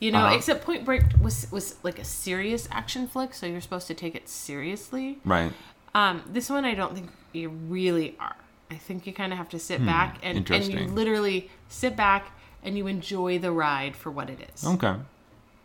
you 0.00 0.10
know. 0.10 0.24
Uh-huh. 0.24 0.34
Except 0.34 0.64
Point 0.64 0.84
Break 0.84 1.02
was 1.22 1.50
was 1.52 1.76
like 1.82 1.98
a 1.98 2.04
serious 2.04 2.68
action 2.72 3.06
flick, 3.06 3.32
so 3.32 3.46
you're 3.46 3.60
supposed 3.60 3.86
to 3.86 3.94
take 3.94 4.14
it 4.14 4.28
seriously. 4.28 5.18
Right. 5.24 5.52
Um, 5.94 6.22
this 6.26 6.50
one 6.50 6.64
I 6.64 6.74
don't 6.74 6.94
think 6.94 7.10
you 7.32 7.48
really 7.48 8.16
are. 8.18 8.36
I 8.70 8.74
think 8.76 9.06
you 9.06 9.12
kind 9.12 9.32
of 9.32 9.38
have 9.38 9.48
to 9.50 9.58
sit 9.58 9.84
back 9.84 10.18
and 10.22 10.48
and 10.50 10.64
you 10.72 10.78
Hmm. 10.86 10.94
literally 10.94 11.50
sit 11.68 11.96
back 11.96 12.32
and 12.62 12.76
you 12.78 12.86
enjoy 12.86 13.38
the 13.38 13.50
ride 13.52 13.96
for 13.96 14.10
what 14.10 14.30
it 14.30 14.48
is. 14.54 14.64
Okay. 14.64 14.94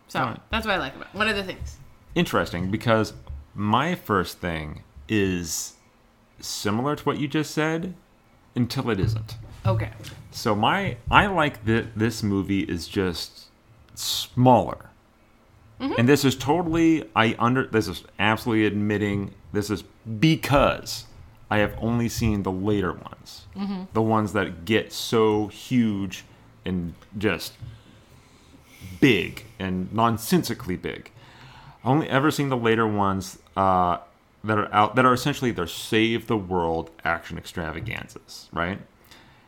so 0.08 0.20
alright. 0.20 0.40
that's 0.50 0.66
what 0.66 0.74
I 0.74 0.78
like 0.78 0.94
about. 0.96 1.08
it. 1.14 1.18
One 1.18 1.28
of 1.28 1.36
the 1.36 1.44
things. 1.44 1.78
Interesting 2.14 2.70
because 2.70 3.12
my 3.54 3.94
first 3.94 4.38
thing 4.38 4.82
is 5.08 5.74
similar 6.40 6.96
to 6.96 7.04
what 7.04 7.18
you 7.18 7.28
just 7.28 7.52
said 7.52 7.94
until 8.54 8.90
it 8.90 8.98
isn't. 9.00 9.36
Okay. 9.64 9.90
So 10.30 10.54
my 10.54 10.96
I 11.10 11.26
like 11.26 11.64
that 11.66 11.98
this 11.98 12.22
movie 12.22 12.60
is 12.60 12.88
just 12.88 13.46
smaller. 13.94 14.90
And 15.78 16.08
this 16.08 16.24
is 16.24 16.34
totally 16.36 17.04
I 17.14 17.36
under 17.38 17.66
this 17.66 17.86
is 17.86 18.02
absolutely 18.18 18.64
admitting 18.66 19.34
this 19.52 19.68
is 19.70 19.82
because 20.20 21.04
I 21.50 21.58
have 21.58 21.74
only 21.80 22.08
seen 22.08 22.42
the 22.42 22.52
later 22.52 22.92
ones. 22.92 23.46
The 23.92 24.02
ones 24.02 24.32
that 24.32 24.64
get 24.64 24.92
so 24.92 25.46
huge 25.48 26.24
and 26.64 26.94
just 27.16 27.52
big 29.00 29.44
and 29.58 29.92
nonsensically 29.92 30.76
big. 30.76 31.10
I 31.84 31.88
only 31.88 32.08
ever 32.08 32.30
seen 32.30 32.48
the 32.48 32.56
later 32.56 32.86
ones 32.86 33.38
uh, 33.56 33.98
that 34.42 34.58
are 34.58 34.72
out 34.72 34.96
that 34.96 35.04
are 35.04 35.12
essentially 35.12 35.52
their 35.52 35.66
save 35.66 36.26
the 36.26 36.36
world 36.36 36.90
action 37.04 37.38
extravaganzas, 37.38 38.48
right? 38.52 38.80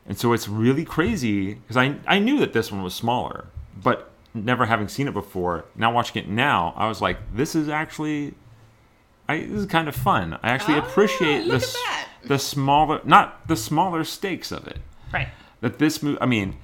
And 0.06 0.16
so 0.18 0.32
it's 0.32 0.48
really 0.48 0.84
crazy 0.84 1.54
because 1.54 1.76
I 1.76 1.96
I 2.06 2.18
knew 2.20 2.38
that 2.38 2.52
this 2.52 2.70
one 2.70 2.82
was 2.82 2.94
smaller, 2.94 3.46
but 3.82 4.10
never 4.34 4.66
having 4.66 4.88
seen 4.88 5.08
it 5.08 5.14
before, 5.14 5.64
now 5.74 5.92
watching 5.92 6.22
it 6.22 6.28
now, 6.28 6.72
I 6.76 6.88
was 6.88 7.00
like, 7.00 7.18
this 7.34 7.54
is 7.54 7.68
actually, 7.68 8.34
I 9.28 9.40
this 9.40 9.50
is 9.60 9.66
kind 9.66 9.88
of 9.88 9.94
fun. 9.96 10.38
I 10.42 10.50
actually 10.50 10.76
Oh, 10.76 10.78
appreciate 10.78 11.40
the 11.42 11.46
look 11.54 11.62
at 11.62 11.68
s- 11.68 11.72
that. 11.74 12.08
the 12.24 12.38
smaller, 12.38 13.00
not 13.04 13.46
the 13.48 13.56
smaller 13.56 14.04
stakes 14.04 14.50
of 14.52 14.66
it. 14.66 14.78
Right. 15.12 15.28
That 15.60 15.78
this 15.78 16.02
movie, 16.02 16.18
I 16.20 16.26
mean, 16.26 16.56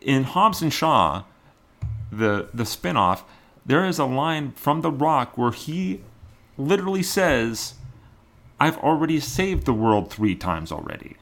in 0.00 0.24
Hobbs 0.24 0.62
and 0.62 0.72
Shaw, 0.72 1.22
the 2.10 2.48
the 2.54 2.64
spinoff, 2.64 3.22
there 3.64 3.84
is 3.86 3.98
a 3.98 4.04
line 4.04 4.52
from 4.52 4.80
The 4.80 4.90
Rock 4.90 5.36
where 5.38 5.52
he 5.52 6.00
literally 6.58 7.02
says, 7.02 7.74
"I've 8.58 8.78
already 8.78 9.20
saved 9.20 9.64
the 9.66 9.72
world 9.74 10.10
three 10.10 10.34
times 10.34 10.72
already." 10.72 11.16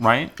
Right? 0.00 0.32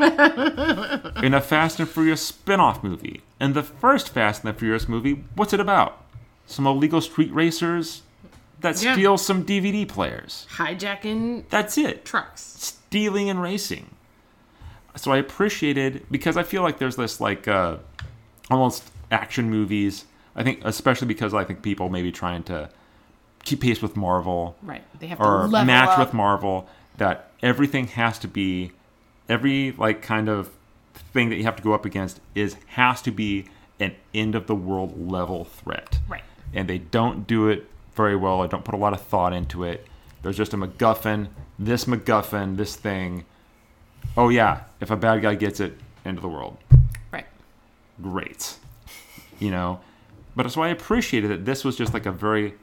in 1.22 1.34
a 1.34 1.40
Fast 1.42 1.78
and 1.80 1.88
Furious 1.88 2.22
spin-off 2.22 2.82
movie. 2.82 3.20
And 3.38 3.52
the 3.54 3.62
first 3.62 4.08
Fast 4.08 4.42
and 4.42 4.54
the 4.54 4.58
Furious 4.58 4.88
movie, 4.88 5.22
what's 5.34 5.52
it 5.52 5.60
about? 5.60 6.02
Some 6.46 6.66
illegal 6.66 7.02
street 7.02 7.30
racers 7.34 8.02
that 8.60 8.82
Yeah. 8.82 8.92
steal 8.94 9.18
some 9.18 9.44
DVD 9.44 9.84
players. 9.86 10.46
Hijacking 10.56 11.44
That's 11.48 11.78
it 11.78 12.04
trucks. 12.04 12.40
stealing 12.42 13.30
and 13.30 13.40
racing. 13.40 13.90
So 14.96 15.12
I 15.12 15.18
appreciated 15.18 16.06
because 16.10 16.36
I 16.36 16.42
feel 16.42 16.62
like 16.62 16.78
there's 16.78 16.96
this 16.96 17.20
like 17.20 17.46
uh, 17.46 17.76
almost 18.50 18.90
action 19.10 19.48
movies. 19.50 20.04
I 20.34 20.42
think 20.42 20.60
especially 20.64 21.06
because 21.08 21.34
I 21.34 21.44
think 21.44 21.62
people 21.62 21.88
maybe 21.88 22.10
trying 22.12 22.42
to 22.44 22.68
keep 23.44 23.60
pace 23.60 23.80
with 23.80 23.96
Marvel 23.96 24.56
Right. 24.62 24.82
They 24.98 25.06
have 25.06 25.18
to 25.18 25.24
or 25.24 25.46
level 25.46 25.64
match 25.66 25.90
up. 25.90 25.98
with 26.00 26.12
Marvel 26.12 26.68
that 26.96 27.30
everything 27.42 27.86
has 27.88 28.18
to 28.20 28.28
be 28.28 28.72
every 29.28 29.72
like 29.72 30.02
kind 30.02 30.28
of 30.28 30.50
thing 31.12 31.28
that 31.30 31.36
you 31.36 31.44
have 31.44 31.56
to 31.56 31.62
go 31.62 31.72
up 31.72 31.84
against 31.84 32.20
is 32.34 32.56
has 32.68 33.00
to 33.02 33.10
be 33.12 33.44
an 33.78 33.94
end 34.12 34.34
of 34.34 34.46
the 34.48 34.54
world 34.54 35.10
level 35.10 35.44
threat. 35.44 36.00
Right. 36.08 36.24
And 36.52 36.68
they 36.68 36.78
don't 36.78 37.26
do 37.26 37.48
it 37.48 37.68
very 37.98 38.16
well. 38.16 38.40
I 38.40 38.46
don't 38.46 38.64
put 38.64 38.74
a 38.74 38.78
lot 38.78 38.94
of 38.94 39.02
thought 39.02 39.34
into 39.34 39.64
it. 39.64 39.86
There's 40.22 40.36
just 40.36 40.54
a 40.54 40.56
MacGuffin, 40.56 41.28
this 41.58 41.84
MacGuffin, 41.84 42.56
this 42.56 42.76
thing. 42.76 43.26
Oh 44.16 44.30
yeah, 44.30 44.62
if 44.80 44.90
a 44.90 44.96
bad 44.96 45.20
guy 45.20 45.34
gets 45.34 45.60
it, 45.60 45.76
end 46.04 46.16
of 46.16 46.22
the 46.22 46.28
world. 46.28 46.56
Right. 47.12 47.26
Great. 48.00 48.56
You 49.38 49.50
know? 49.50 49.80
But 50.36 50.50
so 50.50 50.62
I 50.62 50.68
appreciated 50.68 51.30
that 51.30 51.44
this 51.44 51.64
was 51.64 51.76
just 51.76 51.92
like 51.92 52.06
a 52.06 52.12
very 52.12 52.54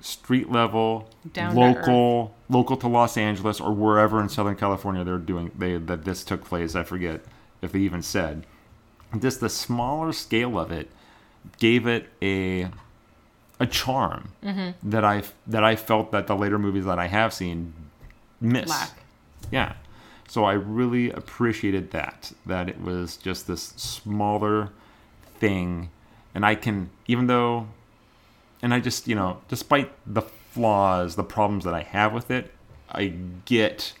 street 0.00 0.50
level, 0.50 1.08
Down 1.32 1.54
to 1.54 1.60
local, 1.60 2.34
local 2.48 2.76
to 2.78 2.88
Los 2.88 3.16
Angeles 3.16 3.60
or 3.60 3.72
wherever 3.72 4.20
in 4.20 4.28
Southern 4.28 4.56
California 4.56 5.04
they're 5.04 5.18
doing 5.18 5.52
they 5.56 5.78
that 5.78 6.04
this 6.04 6.24
took 6.24 6.44
place. 6.44 6.74
I 6.74 6.82
forget 6.82 7.22
if 7.62 7.70
they 7.72 7.78
even 7.78 8.02
said. 8.02 8.44
Just 9.18 9.40
the 9.40 9.48
smaller 9.48 10.12
scale 10.12 10.58
of 10.58 10.72
it 10.72 10.90
gave 11.58 11.86
it 11.86 12.08
a 12.20 12.68
a 13.60 13.66
charm 13.66 14.32
Mm-hmm. 14.42 14.90
that 14.90 15.04
I 15.04 15.22
that 15.46 15.62
I 15.64 15.76
felt 15.76 16.10
that 16.12 16.26
the 16.26 16.34
later 16.36 16.58
movies 16.58 16.84
that 16.84 16.98
I 16.98 17.06
have 17.06 17.32
seen 17.32 17.72
miss. 18.40 18.68
Lack. 18.68 18.90
Yeah. 19.50 19.74
So 20.28 20.44
I 20.44 20.54
really 20.54 21.10
appreciated 21.10 21.90
that 21.92 22.32
that 22.46 22.68
it 22.68 22.80
was 22.80 23.16
just 23.16 23.46
this 23.46 23.62
smaller 23.76 24.70
thing 25.38 25.90
and 26.34 26.44
I 26.46 26.54
can 26.54 26.90
even 27.06 27.26
though 27.26 27.68
and 28.62 28.72
I 28.72 28.78
just, 28.80 29.08
you 29.08 29.14
know, 29.16 29.40
despite 29.48 29.90
the 30.06 30.22
flaws, 30.22 31.16
the 31.16 31.24
problems 31.24 31.64
that 31.64 31.74
I 31.74 31.82
have 31.82 32.12
with 32.12 32.30
it, 32.30 32.52
I 32.90 33.12
get 33.44 33.92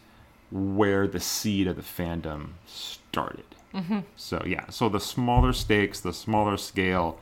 where 0.52 1.08
the 1.08 1.18
seed 1.18 1.66
of 1.66 1.76
the 1.76 1.82
fandom 1.82 2.50
started. 2.66 3.44
Mm-hmm. 3.74 4.00
So 4.16 4.42
yeah, 4.46 4.68
so 4.70 4.88
the 4.88 5.00
smaller 5.00 5.52
stakes, 5.52 5.98
the 6.00 6.12
smaller 6.12 6.56
scale, 6.56 7.18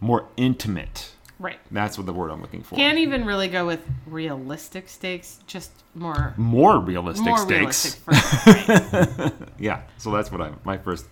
more 0.00 0.26
intimate. 0.36 1.12
Right. 1.38 1.58
That's 1.70 1.98
what 1.98 2.06
the 2.06 2.12
word 2.12 2.30
I'm 2.30 2.40
looking 2.40 2.62
for. 2.62 2.76
Can't 2.76 2.98
even 2.98 3.24
really 3.24 3.48
go 3.48 3.66
with 3.66 3.84
realistic 4.06 4.88
stakes, 4.88 5.40
just 5.46 5.72
more 5.94 6.32
more 6.36 6.78
realistic 6.78 7.24
more 7.26 7.38
stakes. 7.38 8.00
realistic 8.06 9.28
right. 9.28 9.32
Yeah, 9.58 9.82
so 9.98 10.10
that's 10.12 10.30
what 10.30 10.40
I 10.40 10.52
my 10.64 10.78
first 10.78 11.06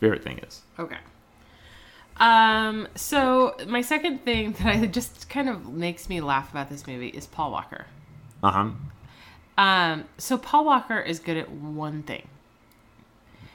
favorite 0.00 0.22
thing 0.24 0.38
is. 0.38 0.62
Okay. 0.78 0.96
Um, 2.18 2.88
so 2.96 3.56
my 3.68 3.80
second 3.80 4.24
thing 4.24 4.52
that 4.58 4.66
I 4.66 4.86
just 4.86 5.28
kind 5.28 5.48
of 5.48 5.72
makes 5.72 6.08
me 6.08 6.20
laugh 6.20 6.50
about 6.50 6.68
this 6.68 6.86
movie 6.86 7.08
is 7.08 7.26
Paul 7.26 7.52
Walker. 7.52 7.86
Uh 8.42 8.50
huh. 8.50 8.70
Um, 9.62 10.04
so 10.18 10.38
Paul 10.38 10.64
Walker 10.64 10.98
is 11.00 11.18
good 11.20 11.36
at 11.36 11.50
one 11.50 12.02
thing. 12.02 12.26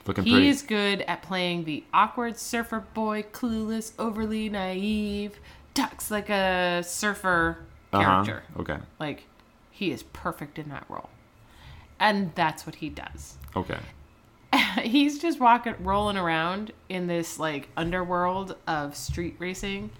Looking 0.06 0.24
He 0.24 0.32
pretty. 0.32 0.48
is 0.48 0.60
good 0.62 1.00
at 1.02 1.22
playing 1.22 1.64
the 1.64 1.82
awkward 1.94 2.38
surfer 2.38 2.80
boy, 2.92 3.22
clueless, 3.32 3.92
overly 3.98 4.50
naive, 4.50 5.38
talks 5.74 6.10
like 6.10 6.30
a 6.30 6.82
surfer 6.84 7.58
Uh-huh. 7.92 8.24
character. 8.24 8.42
Okay. 8.58 8.78
Like 8.98 9.24
he 9.70 9.90
is 9.90 10.02
perfect 10.02 10.58
in 10.58 10.68
that 10.70 10.84
role. 10.88 11.10
And 12.00 12.32
that's 12.34 12.66
what 12.66 12.76
he 12.76 12.88
does. 12.88 13.36
Okay. 13.56 13.78
He's 14.82 15.18
just 15.18 15.40
walking 15.40 15.74
rolling 15.80 16.16
around 16.16 16.72
in 16.88 17.06
this 17.06 17.38
like 17.38 17.68
underworld 17.76 18.56
of 18.66 18.96
street 18.96 19.36
racing 19.38 19.90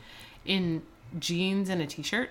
in 0.44 0.82
jeans 1.18 1.68
and 1.68 1.80
a 1.82 1.86
t-shirt. 1.86 2.30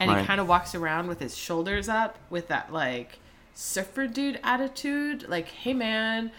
And 0.00 0.10
he 0.10 0.24
kind 0.26 0.40
of 0.40 0.46
walks 0.46 0.74
around 0.76 1.08
with 1.08 1.18
his 1.18 1.36
shoulders 1.36 1.88
up 1.88 2.18
with 2.30 2.46
that 2.48 2.72
like 2.72 3.18
surfer 3.54 4.06
dude 4.06 4.38
attitude, 4.44 5.28
like, 5.28 5.48
"Hey 5.48 5.74
man, 5.74 6.30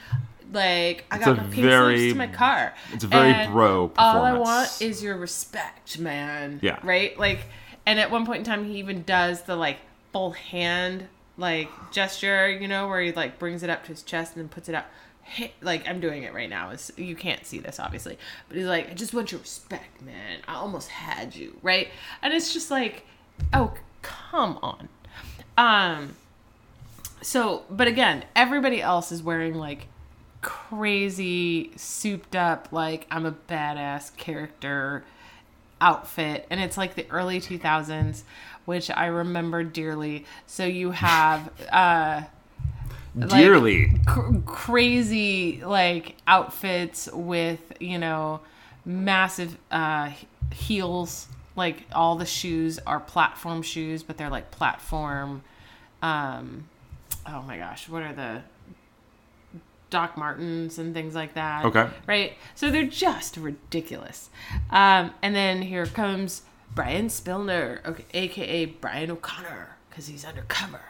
like 0.51 1.05
I 1.12 1.17
It's 1.17 1.25
got 1.25 1.38
my 1.38 1.43
pink 1.43 1.55
very- 1.55 1.97
sleeves 1.97 2.13
to 2.13 2.17
my 2.17 2.27
car." 2.27 2.73
it's 2.93 3.03
a 3.03 3.07
very 3.07 3.31
And 3.31 3.53
bro 3.53 3.91
All 3.97 4.23
I 4.23 4.33
want 4.33 4.81
is 4.81 5.03
your 5.03 5.17
respect, 5.17 5.99
man. 5.99 6.59
Yeah. 6.62 6.79
Right? 6.83 7.17
Like 7.19 7.41
and 7.85 7.99
at 7.99 8.12
one 8.12 8.25
point 8.25 8.39
in 8.39 8.43
time 8.45 8.65
he 8.65 8.77
even 8.79 9.03
does 9.03 9.43
the 9.43 9.55
like 9.55 9.77
full 10.13 10.31
hand 10.31 11.07
like 11.38 11.69
gesture, 11.91 12.49
you 12.49 12.67
know, 12.67 12.88
where 12.88 13.01
he 13.01 13.12
like 13.12 13.39
brings 13.39 13.63
it 13.63 13.69
up 13.69 13.83
to 13.83 13.89
his 13.89 14.03
chest 14.03 14.35
and 14.35 14.43
then 14.43 14.49
puts 14.49 14.67
it 14.67 14.75
out. 14.75 14.85
Hey, 15.21 15.53
like 15.62 15.88
I'm 15.88 15.99
doing 15.99 16.23
it 16.23 16.33
right 16.33 16.49
now. 16.49 16.71
It's, 16.71 16.91
you 16.97 17.15
can't 17.15 17.45
see 17.45 17.59
this 17.59 17.79
obviously, 17.79 18.17
but 18.47 18.57
he's 18.57 18.65
like, 18.65 18.89
I 18.89 18.93
just 18.93 19.13
want 19.13 19.31
your 19.31 19.39
respect, 19.39 20.01
man. 20.01 20.39
I 20.47 20.55
almost 20.55 20.89
had 20.89 21.35
you, 21.35 21.57
right? 21.62 21.88
And 22.23 22.33
it's 22.33 22.51
just 22.51 22.71
like, 22.71 23.05
oh, 23.53 23.73
come 24.01 24.57
on. 24.63 24.89
Um. 25.57 26.15
So, 27.21 27.63
but 27.69 27.88
again, 27.88 28.23
everybody 28.35 28.81
else 28.81 29.12
is 29.12 29.21
wearing 29.21 29.53
like 29.53 29.88
crazy, 30.41 31.71
souped 31.75 32.36
up, 32.36 32.69
like 32.71 33.08
I'm 33.12 33.25
a 33.25 33.32
badass 33.32 34.15
character 34.17 35.04
outfit, 35.82 36.45
and 36.49 36.60
it's 36.60 36.78
like 36.78 36.95
the 36.95 37.06
early 37.10 37.39
2000s, 37.39 38.23
which 38.65 38.89
I 38.91 39.08
remember 39.08 39.63
dearly. 39.63 40.25
So 40.47 40.65
you 40.65 40.91
have 40.91 41.52
uh 41.71 42.21
Dearly. 43.17 43.91
cr- 44.06 44.38
crazy 44.45 45.62
like 45.65 46.15
outfits 46.28 47.10
with 47.12 47.60
you 47.80 47.97
know 47.97 48.39
massive 48.86 49.58
uh 49.71 50.12
heels 50.54 51.28
like 51.56 51.86
all 51.91 52.15
the 52.15 52.25
shoes 52.25 52.80
are 52.86 52.99
platform 52.99 53.62
shoes 53.62 54.04
but 54.04 54.17
they're 54.17 54.30
like 54.30 54.52
platform 54.52 55.41
um 56.02 56.65
oh 57.28 57.41
my 57.41 57.58
gosh 57.58 57.89
what 57.89 58.04
are 58.04 58.13
the 58.13 58.41
doc 59.89 60.17
martens 60.17 60.78
and 60.78 60.93
things 60.93 61.15
like 61.15 61.34
that 61.34 61.65
Okay. 61.65 61.88
right 62.08 62.34
so 62.56 62.69
they're 62.69 62.84
just 62.86 63.38
ridiculous 63.38 64.30
um 64.69 65.12
and 65.21 65.36
then 65.36 65.62
here 65.62 65.86
comes 65.86 66.43
brian 66.75 67.08
spilner 67.08 67.84
okay 67.86 68.06
aka 68.13 68.65
brian 68.65 69.10
o'connor 69.12 69.78
because 69.89 70.08
he's 70.08 70.23
undercover 70.25 70.82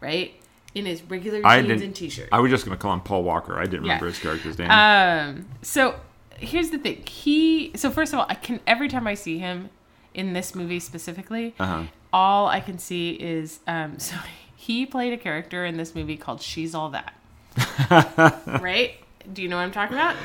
right 0.00 0.34
in 0.74 0.86
his 0.86 1.02
regular 1.02 1.40
I 1.44 1.62
jeans 1.62 1.82
and 1.82 1.94
t-shirt 1.94 2.28
I 2.32 2.40
was 2.40 2.50
just 2.50 2.64
gonna 2.64 2.76
call 2.76 2.92
him 2.94 3.00
Paul 3.00 3.24
Walker. 3.24 3.58
I 3.58 3.64
didn't 3.64 3.82
remember 3.82 4.06
his 4.06 4.18
character's 4.20 4.56
name. 4.58 4.70
um, 4.70 5.46
so 5.62 5.96
here's 6.38 6.70
the 6.70 6.78
thing. 6.78 7.04
He 7.06 7.72
so 7.74 7.90
first 7.90 8.12
of 8.12 8.20
all, 8.20 8.26
I 8.28 8.34
can 8.34 8.60
every 8.68 8.86
time 8.88 9.06
I 9.08 9.14
see 9.14 9.38
him 9.38 9.70
in 10.14 10.32
this 10.32 10.54
movie 10.54 10.78
specifically, 10.78 11.54
Uh-huh. 11.58 11.84
all 12.12 12.46
I 12.46 12.60
can 12.60 12.78
see 12.78 13.10
is 13.12 13.58
um 13.66 13.98
so 14.08 14.14
he 14.54 14.86
played 14.86 15.12
a 15.12 15.16
character 15.16 15.64
in 15.66 15.76
this 15.76 15.94
movie 15.96 16.16
called 16.16 16.40
She's 16.40 16.72
All 16.74 16.88
That. 16.90 17.14
right? 18.62 18.94
Do 19.32 19.42
you 19.42 19.48
know 19.48 19.56
what 19.56 19.62
I'm 19.62 19.72
talking 19.72 19.96
about? 19.96 20.16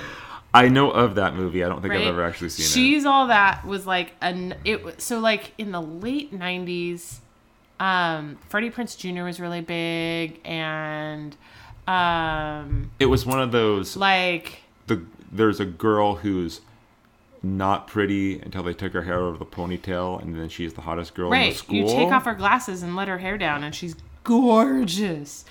I 0.53 0.69
know 0.69 0.89
of 0.91 1.15
that 1.15 1.35
movie. 1.35 1.63
I 1.63 1.69
don't 1.69 1.81
think 1.81 1.93
Right? 1.93 2.01
I've 2.01 2.07
ever 2.07 2.23
actually 2.23 2.49
seen 2.49 2.65
it. 2.65 2.69
She's 2.69 3.05
All 3.05 3.27
That 3.27 3.65
was 3.65 3.85
like 3.85 4.13
an 4.21 4.55
it 4.63 4.83
was 4.83 4.95
so 4.99 5.19
like 5.19 5.51
in 5.57 5.71
the 5.71 5.81
late 5.81 6.33
90s 6.33 7.17
um 7.79 8.37
Freddie 8.47 8.69
Prinze 8.69 8.97
Jr. 8.97 9.23
was 9.23 9.39
really 9.41 9.59
big 9.61 10.39
and 10.45 11.35
um 11.87 12.91
It 12.99 13.07
was 13.07 13.25
one 13.25 13.41
of 13.41 13.51
those. 13.51 13.97
like 13.97 14.61
The 14.87 15.01
there's 15.31 15.59
a 15.59 15.65
girl 15.65 16.15
who's 16.15 16.61
not 17.43 17.87
pretty 17.87 18.39
until 18.39 18.63
they 18.63 18.73
took 18.73 18.93
her 18.93 19.03
hair 19.03 19.19
over 19.19 19.37
the 19.37 19.45
ponytail, 19.45 20.19
and 20.21 20.33
then 20.39 20.49
she's 20.49 20.73
the 20.73 20.81
hottest 20.81 21.13
girl 21.13 21.31
in 21.31 21.39
the 21.39 21.45
Right. 21.47 21.55
school. 21.55 21.75
You 21.75 21.85
take 21.85 22.11
off 22.11 22.25
her 22.25 22.33
glasses 22.33 22.81
and 22.81 22.95
let 22.95 23.07
her 23.07 23.19
hair 23.19 23.37
down, 23.37 23.63
and 23.63 23.75
she's 23.75 23.95
gorgeous. 24.23 25.45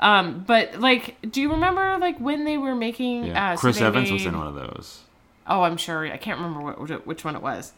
Um, 0.00 0.44
but 0.46 0.78
like, 0.80 1.16
do 1.30 1.40
you 1.40 1.50
remember 1.52 1.98
like 1.98 2.18
when 2.18 2.44
they 2.44 2.56
were 2.58 2.74
making? 2.74 3.24
Yeah. 3.26 3.52
Uh, 3.52 3.56
so 3.56 3.60
Chris 3.60 3.80
Evans 3.80 4.10
was 4.12 4.24
in 4.26 4.36
one 4.36 4.46
of 4.46 4.54
those. 4.54 5.00
Oh, 5.46 5.62
I'm 5.62 5.76
sure. 5.76 6.06
I 6.06 6.16
can't 6.18 6.38
remember 6.40 6.60
what 6.60 7.06
which 7.06 7.24
one 7.24 7.34
it 7.34 7.42
was. 7.42 7.72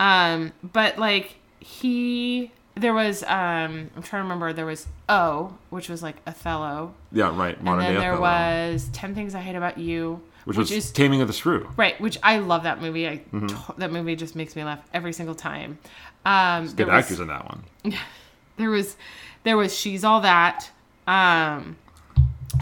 Um, 0.00 0.52
but 0.62 0.98
like 0.98 1.36
he, 1.60 2.50
there 2.76 2.94
was. 2.94 3.22
Um, 3.24 3.90
I'm 3.96 4.02
trying 4.02 4.20
to 4.20 4.24
remember. 4.24 4.52
There 4.52 4.64
was 4.66 4.86
O, 5.08 5.56
which 5.70 5.88
was 5.88 6.02
like 6.02 6.16
Othello, 6.26 6.94
Yeah, 7.12 7.36
right. 7.36 7.58
and 7.58 7.66
then 7.66 7.96
there 7.96 8.12
Othello, 8.14 8.20
was 8.20 8.88
Ten 8.92 9.14
Things 9.14 9.34
I 9.34 9.40
Hate 9.40 9.56
About 9.56 9.76
You, 9.78 10.20
which, 10.44 10.56
which, 10.56 10.70
was 10.70 10.70
is 10.70 10.90
Taming 10.92 11.20
of 11.20 11.26
the 11.28 11.34
Shrew. 11.34 11.68
right. 11.76 12.00
Which 12.00 12.16
I 12.22 12.38
love 12.38 12.62
that 12.62 12.80
movie. 12.80 13.08
I 13.08 13.18
Mm-hmm. 13.32 13.46
to- 13.48 13.74
that 13.78 13.92
movie 13.92 14.16
just 14.16 14.36
makes 14.36 14.54
me 14.56 14.64
laugh 14.64 14.80
every 14.94 15.12
single 15.12 15.34
time. 15.34 15.78
Um, 16.24 16.68
Good 16.68 16.86
was- 16.86 16.94
actors 17.04 17.20
in 17.20 17.26
that 17.28 17.44
one. 17.44 17.64
there 18.56 18.70
was 18.70 18.96
there 19.44 19.56
was 19.56 19.76
she's 19.76 20.04
all 20.04 20.20
that 20.22 20.70
um 21.06 21.76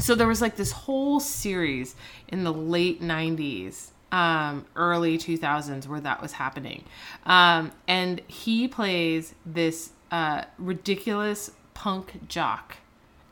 so 0.00 0.14
there 0.14 0.26
was 0.26 0.40
like 0.42 0.57
this 0.57 0.72
whole 0.72 1.20
series 1.20 1.94
in 2.28 2.44
the 2.44 2.52
late 2.52 3.00
90s 3.00 3.90
um 4.12 4.64
early 4.76 5.18
2000s 5.18 5.87
where 5.87 6.00
that 6.00 6.20
was 6.22 6.33
happening. 6.33 6.85
Um 7.26 7.72
and 7.88 8.20
he 8.26 8.68
plays 8.68 9.35
this 9.46 9.90
uh 10.11 10.44
ridiculous 10.59 11.50
punk 11.74 12.28
jock 12.28 12.76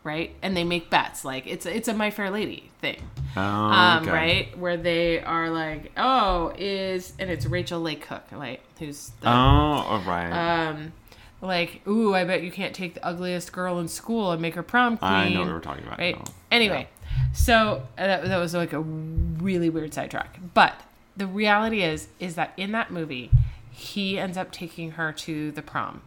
right? 0.04 0.34
And 0.42 0.56
they 0.56 0.64
make 0.64 0.90
bets. 0.90 1.24
Like 1.24 1.46
it's 1.46 1.64
it's 1.64 1.86
a 1.86 1.94
my 1.94 2.10
fair 2.10 2.28
lady 2.30 2.72
thing. 2.80 3.00
Oh, 3.36 3.40
um, 3.40 4.02
okay. 4.02 4.10
right? 4.10 4.58
Where 4.58 4.76
they 4.76 5.20
are 5.22 5.48
like 5.48 5.92
oh 5.96 6.52
is 6.58 7.12
and 7.20 7.30
it's 7.30 7.46
rachael 7.46 7.80
leigh 7.80 7.94
cook 7.94 8.24
right 8.32 8.60
who's 8.80 9.10
the, 9.20 9.28
Oh, 9.28 9.30
all 9.30 10.00
right. 10.00 10.30
um, 10.68 10.92
like, 11.42 11.86
ooh, 11.86 12.14
I 12.14 12.24
bet 12.24 12.42
you 12.42 12.50
can't 12.50 12.74
take 12.74 12.94
the 12.94 13.04
ugliest 13.04 13.52
girl 13.52 13.78
in 13.80 13.88
school 13.88 14.30
and 14.30 14.40
make 14.40 14.54
her 14.54 14.62
prom 14.62 14.96
queen. 14.96 15.10
I 15.10 15.28
know 15.28 15.40
what 15.40 15.48
we're 15.48 15.60
talking 15.60 15.84
about. 15.84 15.98
Right. 15.98 16.16
now. 16.16 16.24
Anyway, 16.50 16.88
so 17.34 17.82
uh, 17.98 18.06
that, 18.06 18.24
that 18.24 18.38
was 18.38 18.54
like 18.54 18.72
a 18.72 18.80
really 18.80 19.68
weird 19.68 19.92
sidetrack. 19.92 20.38
But 20.54 20.80
the 21.16 21.26
reality 21.26 21.82
is, 21.82 22.08
is 22.20 22.36
that 22.36 22.52
in 22.56 22.72
that 22.72 22.90
movie, 22.90 23.30
he 23.70 24.18
ends 24.18 24.36
up 24.36 24.52
taking 24.52 24.92
her 24.92 25.12
to 25.12 25.50
the 25.50 25.62
prom, 25.62 26.02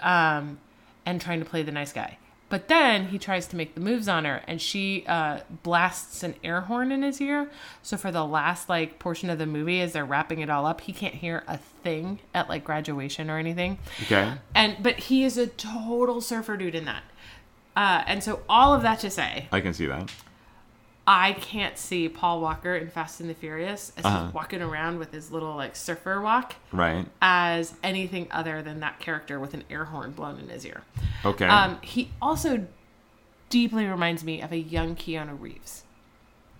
um, 0.00 0.58
and 1.06 1.20
trying 1.20 1.38
to 1.38 1.46
play 1.46 1.62
the 1.62 1.72
nice 1.72 1.92
guy. 1.92 2.18
But 2.48 2.68
then 2.68 3.08
he 3.08 3.18
tries 3.18 3.48
to 3.48 3.56
make 3.56 3.74
the 3.74 3.80
moves 3.80 4.06
on 4.06 4.24
her, 4.24 4.42
and 4.46 4.60
she 4.62 5.04
uh, 5.08 5.40
blasts 5.64 6.22
an 6.22 6.36
air 6.44 6.62
horn 6.62 6.92
in 6.92 7.02
his 7.02 7.20
ear. 7.20 7.50
So 7.82 7.96
for 7.96 8.12
the 8.12 8.24
last 8.24 8.68
like 8.68 9.00
portion 9.00 9.30
of 9.30 9.38
the 9.38 9.46
movie, 9.46 9.80
as 9.80 9.92
they're 9.92 10.04
wrapping 10.04 10.40
it 10.40 10.48
all 10.48 10.64
up, 10.64 10.80
he 10.82 10.92
can't 10.92 11.14
hear 11.14 11.42
a 11.48 11.58
thing 11.58 12.20
at 12.32 12.48
like 12.48 12.62
graduation 12.62 13.30
or 13.30 13.38
anything. 13.38 13.78
Okay. 14.02 14.32
And 14.54 14.76
but 14.80 14.96
he 14.96 15.24
is 15.24 15.36
a 15.36 15.48
total 15.48 16.20
surfer 16.20 16.56
dude 16.56 16.76
in 16.76 16.84
that. 16.84 17.02
Uh, 17.74 18.04
and 18.06 18.22
so 18.22 18.40
all 18.48 18.72
of 18.72 18.82
that 18.82 19.00
to 19.00 19.10
say, 19.10 19.48
I 19.50 19.60
can 19.60 19.74
see 19.74 19.86
that. 19.86 20.10
I 21.08 21.34
can't 21.34 21.78
see 21.78 22.08
Paul 22.08 22.40
Walker 22.40 22.74
in 22.74 22.88
Fast 22.90 23.20
and 23.20 23.30
the 23.30 23.34
Furious 23.34 23.92
as 23.96 24.04
Uh-huh. 24.04 24.24
he's 24.24 24.34
walking 24.34 24.60
around 24.60 24.98
with 24.98 25.12
his 25.12 25.30
little 25.30 25.54
like 25.54 25.76
surfer 25.76 26.20
walk 26.20 26.56
Right. 26.72 27.06
as 27.22 27.74
anything 27.82 28.26
other 28.32 28.60
than 28.62 28.80
that 28.80 28.98
character 28.98 29.38
with 29.38 29.54
an 29.54 29.62
air 29.70 29.84
horn 29.84 30.10
blown 30.12 30.38
in 30.40 30.48
his 30.48 30.66
ear. 30.66 30.82
Okay. 31.24 31.46
Um, 31.46 31.78
he 31.82 32.10
also 32.20 32.66
deeply 33.50 33.86
reminds 33.86 34.24
me 34.24 34.42
of 34.42 34.50
a 34.50 34.58
young 34.58 34.96
Keanu 34.96 35.40
Reeves. 35.40 35.84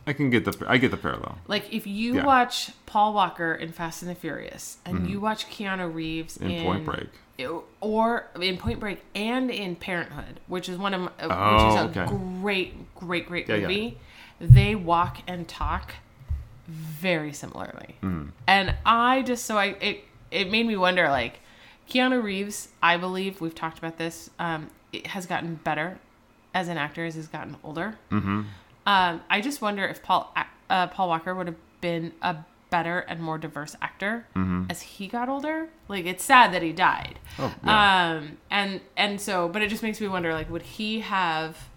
I 0.06 0.12
can 0.12 0.30
get 0.30 0.44
the 0.44 0.64
I 0.68 0.76
get 0.78 0.92
the 0.92 0.96
parallel. 0.96 1.38
Like 1.48 1.72
if 1.74 1.85
you 1.85 2.14
Yeah. 2.14 2.24
watch 2.24 2.70
Paul 2.87 3.12
Walker 3.14 3.52
in 3.52 3.72
Fast 3.72 4.02
and 4.02 4.11
the 4.11 4.14
Furious 4.14 4.78
and 4.87 5.11
you 5.11 5.18
watch 5.18 5.48
Keanu 5.50 5.92
Reeves 5.92 6.38
Mm-hmm. 6.38 6.50
In 6.50 6.62
Point 6.64 6.85
Break. 6.85 7.59
or 7.80 8.28
in 8.40 8.56
Point 8.59 8.78
Break 8.78 9.02
and 9.16 9.50
in 9.50 9.74
Parenthood, 9.74 10.38
which 10.46 10.68
is 10.68 10.78
one 10.78 10.94
of 10.94 11.00
my, 11.00 11.11
Oh, 11.20 11.54
which 11.54 11.74
is 11.90 11.96
a 11.98 12.00
okay. 12.02 12.16
great, 12.40 12.94
great, 12.94 13.26
great 13.26 13.48
Yeah, 13.48 13.56
yeah. 13.56 13.66
They 14.40 14.75
walk 14.75 15.18
and 15.27 15.46
talk 15.49 15.94
very 16.68 17.33
similarly, 17.33 17.96
Mm. 18.03 18.31
and 18.46 18.75
I 18.85 19.22
just 19.22 19.44
so 19.44 19.57
I 19.57 19.66
it 19.81 20.05
it 20.31 20.51
made 20.51 20.66
me 20.66 20.77
wonder 20.77 21.09
like 21.09 21.40
Keanu 21.88 22.22
Reeves. 22.22 22.68
I 22.83 22.96
believe 22.96 23.40
we've 23.40 23.55
talked 23.55 23.79
about 23.79 23.99
this. 23.99 24.31
Um, 24.38 24.68
it 24.92 25.09
has 25.09 25.27
gotten 25.27 25.55
better 25.57 25.99
as 26.55 26.68
an 26.68 26.77
actor 26.79 27.05
as 27.07 27.14
he's 27.14 27.29
gotten 27.29 27.57
older. 27.62 27.96
Mm-hmm. 28.11 28.42
Um, 28.87 29.20
I 29.31 29.40
just 29.40 29.62
wonder 29.62 29.85
if 29.87 30.03
Paul 30.03 30.35
uh, 30.68 30.87
Paul 30.88 31.09
Walker 31.09 31.35
would 31.35 31.46
have 31.46 31.57
been 31.81 32.12
a 32.22 32.37
better 32.68 32.99
and 33.01 33.20
more 33.20 33.38
diverse 33.38 33.77
actor 33.81 34.27
as 34.68 34.83
he 34.83 35.07
got 35.07 35.29
older. 35.29 35.68
Like 35.88 36.05
it's 36.05 36.25
sad 36.25 36.53
that 36.53 36.62
he 36.62 36.72
died. 36.72 37.18
Mm-hmm. 37.37 37.42
Oh, 37.68 37.70
yeah. 37.70 38.11
Um, 38.16 38.38
and 38.51 38.81
and 38.96 39.20
so, 39.20 39.49
but 39.49 39.62
it 39.62 39.68
just 39.68 39.83
makes 39.85 40.01
me 40.01 40.09
wonder, 40.09 40.33
like, 40.35 40.51
would 40.51 40.62
he 40.62 41.01
have 41.01 41.68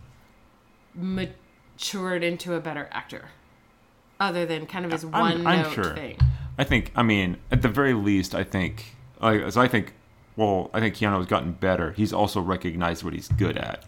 matured 1.80 2.24
into 2.24 2.54
a 2.56 2.60
better 2.60 2.90
actor, 2.92 3.30
other 4.20 4.46
than 4.46 4.66
kind 4.66 4.86
of 4.86 4.92
his 4.92 5.04
I'm- 5.06 5.12
one 5.14 5.48
I'm 5.48 5.62
note 5.64 5.74
sure. 5.74 5.96
thing? 5.96 6.18
I 6.58 6.64
think. 6.66 6.92
I 6.96 7.04
mean, 7.04 7.38
at 7.52 7.62
the 7.62 7.70
very 7.70 7.94
least, 7.94 8.36
I 8.36 8.44
think. 8.44 8.96
So 9.22 9.52
I 9.62 9.68
think. 9.68 9.94
Well, 10.36 10.70
I 10.74 10.80
think 10.80 10.96
Keanu 10.96 11.18
has 11.18 11.26
gotten 11.26 11.52
better. 11.54 11.92
He's 11.92 12.14
also 12.14 12.40
recognized 12.40 13.04
what 13.04 13.14
he's 13.14 13.28
good 13.28 13.58
at, 13.58 13.84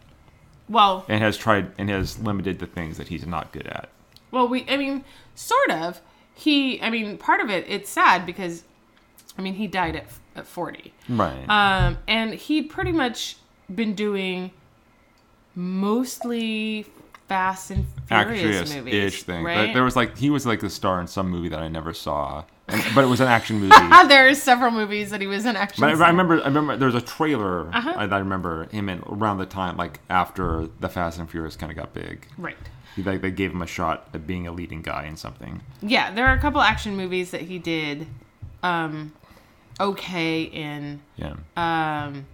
Well, 0.67 1.05
and 1.07 1.23
has 1.23 1.37
tried 1.37 1.71
and 1.77 1.89
has 1.89 2.19
limited 2.19 2.59
the 2.59 2.65
things 2.65 2.97
that 2.97 3.07
he's 3.07 3.25
not 3.25 3.53
good 3.53 3.67
at. 3.67 3.87
well, 4.31 4.47
we, 4.49 4.65
I 4.69 4.75
mean, 4.77 5.03
sort 5.35 5.71
of. 5.71 6.01
He, 6.33 6.81
I 6.81 6.89
mean, 6.89 7.17
part 7.17 7.39
of 7.39 7.49
it, 7.49 7.65
it's 7.69 7.89
sad 7.89 8.25
because, 8.25 8.63
I 9.37 9.41
mean, 9.41 9.53
he 9.55 9.67
died 9.67 9.95
at 9.97 10.05
at 10.35 10.47
forty. 10.47 10.93
Right. 11.09 11.45
Um, 11.49 11.97
and 12.07 12.33
he'd 12.33 12.69
pretty 12.69 12.91
much 12.93 13.37
been 13.73 13.93
doing 13.95 14.51
mostly 15.55 16.85
Fast 17.31 17.71
and 17.71 17.85
Furious 18.07 18.73
movies, 18.75 18.93
ish 18.93 19.23
thing. 19.23 19.43
But 19.43 19.49
right? 19.49 19.73
there 19.73 19.83
was 19.83 19.95
like 19.95 20.17
he 20.17 20.29
was 20.29 20.45
like 20.45 20.59
the 20.59 20.69
star 20.69 20.99
in 20.99 21.07
some 21.07 21.29
movie 21.29 21.49
that 21.49 21.59
I 21.59 21.67
never 21.69 21.93
saw, 21.93 22.43
and, 22.67 22.83
but 22.93 23.03
it 23.03 23.07
was 23.07 23.21
an 23.21 23.27
action 23.27 23.57
movie. 23.59 23.73
there 24.07 24.27
are 24.27 24.35
several 24.35 24.71
movies 24.71 25.11
that 25.11 25.21
he 25.21 25.27
was 25.27 25.45
in 25.45 25.55
action. 25.55 25.81
But 25.81 25.95
I, 26.01 26.05
I 26.05 26.09
remember, 26.09 26.41
I 26.41 26.45
remember 26.47 26.75
there 26.77 26.87
was 26.87 26.95
a 26.95 27.01
trailer 27.01 27.73
Uh-huh. 27.73 27.93
I, 27.95 28.05
that 28.07 28.15
I 28.15 28.19
remember 28.19 28.65
him 28.69 28.89
in 28.89 29.01
around 29.07 29.37
the 29.37 29.45
time, 29.45 29.77
like 29.77 29.99
after 30.09 30.67
the 30.81 30.89
Fast 30.89 31.19
and 31.19 31.29
Furious 31.29 31.55
kind 31.55 31.71
of 31.71 31.77
got 31.77 31.93
big. 31.93 32.27
right. 32.37 32.57
He, 32.95 33.03
like 33.03 33.21
they 33.21 33.31
gave 33.31 33.51
him 33.53 33.61
a 33.61 33.67
shot 33.67 34.09
at 34.13 34.27
being 34.27 34.47
a 34.47 34.51
leading 34.51 34.81
guy 34.81 35.05
in 35.05 35.15
something. 35.15 35.61
Yeah, 35.81 36.11
there 36.13 36.27
are 36.27 36.33
a 36.35 36.39
couple 36.41 36.59
action 36.59 36.97
movies 36.97 37.31
that 37.31 37.41
he 37.41 37.57
did 37.57 38.07
um, 38.63 39.13
okay 39.79 40.43
in. 40.43 41.01
Yeah. 41.15 41.35
Um, 41.55 42.25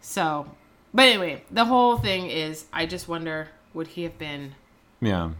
so, 0.00 0.46
but 0.94 1.02
anyway, 1.02 1.42
the 1.50 1.64
whole 1.64 1.98
thing 1.98 2.30
is, 2.30 2.66
I 2.72 2.86
just 2.86 3.08
wonder, 3.08 3.48
would 3.74 3.88
he 3.88 4.02
have 4.04 4.18
been? 4.18 4.54
Yeah. 5.00 5.30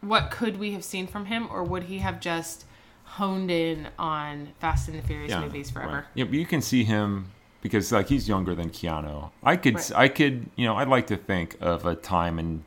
What 0.00 0.30
could 0.30 0.58
we 0.58 0.72
have 0.72 0.84
seen 0.84 1.06
from 1.06 1.26
him, 1.26 1.48
or 1.50 1.62
would 1.62 1.84
he 1.84 1.98
have 1.98 2.20
just 2.20 2.64
honed 3.04 3.50
in 3.50 3.88
on 3.98 4.48
Fast 4.58 4.88
and 4.88 4.98
the 4.98 5.02
Furious 5.06 5.30
Yeah. 5.30 5.40
movies 5.40 5.70
forever? 5.70 5.92
Right. 5.94 6.04
Yeah, 6.14 6.24
but 6.24 6.34
you 6.34 6.46
can 6.46 6.62
see 6.62 6.84
him 6.84 7.26
because 7.60 7.92
like 7.92 8.08
he's 8.08 8.28
younger 8.28 8.54
than 8.54 8.70
Keanu. 8.70 9.30
I 9.44 9.56
could, 9.56 9.74
Right. 9.76 9.92
I 9.94 10.08
could, 10.08 10.50
you 10.56 10.66
know, 10.66 10.76
I'd 10.76 10.88
like 10.88 11.06
to 11.08 11.16
think 11.16 11.56
of 11.60 11.86
a 11.86 11.94
time 11.94 12.38
and 12.38 12.64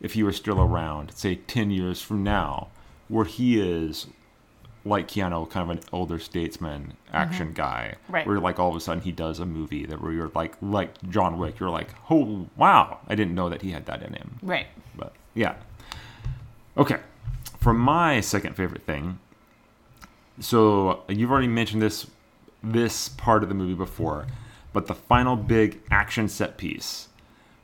if 0.00 0.14
he 0.14 0.22
were 0.22 0.32
still 0.32 0.60
around, 0.60 1.12
say 1.14 1.34
ten 1.34 1.70
years 1.70 2.00
from 2.00 2.22
now, 2.22 2.68
where 3.08 3.24
he 3.24 3.60
is 3.60 4.06
like 4.84 5.08
Keanu, 5.08 5.48
kind 5.50 5.70
of 5.70 5.76
an 5.76 5.82
older 5.92 6.18
statesman, 6.18 6.94
action 7.12 7.52
guy. 7.52 7.94
Mm-hmm. 8.04 8.12
Right. 8.12 8.26
Where 8.26 8.38
like 8.38 8.58
all 8.58 8.70
of 8.70 8.76
a 8.76 8.80
sudden 8.80 9.02
he 9.02 9.12
does 9.12 9.38
a 9.38 9.46
movie 9.46 9.84
that 9.86 10.00
where 10.00 10.12
you're 10.12 10.30
like 10.34 10.54
like 10.62 10.90
John 11.10 11.38
Wick, 11.38 11.58
you're 11.58 11.70
like, 11.70 11.88
oh 12.10 12.46
wow, 12.56 12.98
I 13.08 13.14
didn't 13.14 13.34
know 13.34 13.48
that 13.48 13.62
he 13.62 13.70
had 13.70 13.86
that 13.86 14.02
in 14.02 14.14
him. 14.14 14.38
Right. 14.42 14.66
But 14.96 15.12
yeah. 15.34 15.56
Okay. 16.76 16.96
For 17.58 17.74
my 17.74 18.20
second 18.20 18.56
favorite 18.56 18.82
thing, 18.82 19.18
so 20.38 21.02
you've 21.08 21.30
already 21.30 21.48
mentioned 21.48 21.82
this 21.82 22.06
this 22.62 23.08
part 23.10 23.42
of 23.42 23.48
the 23.48 23.54
movie 23.54 23.74
before, 23.74 24.26
but 24.72 24.86
the 24.86 24.94
final 24.94 25.36
big 25.36 25.80
action 25.90 26.28
set 26.28 26.56
piece 26.56 27.08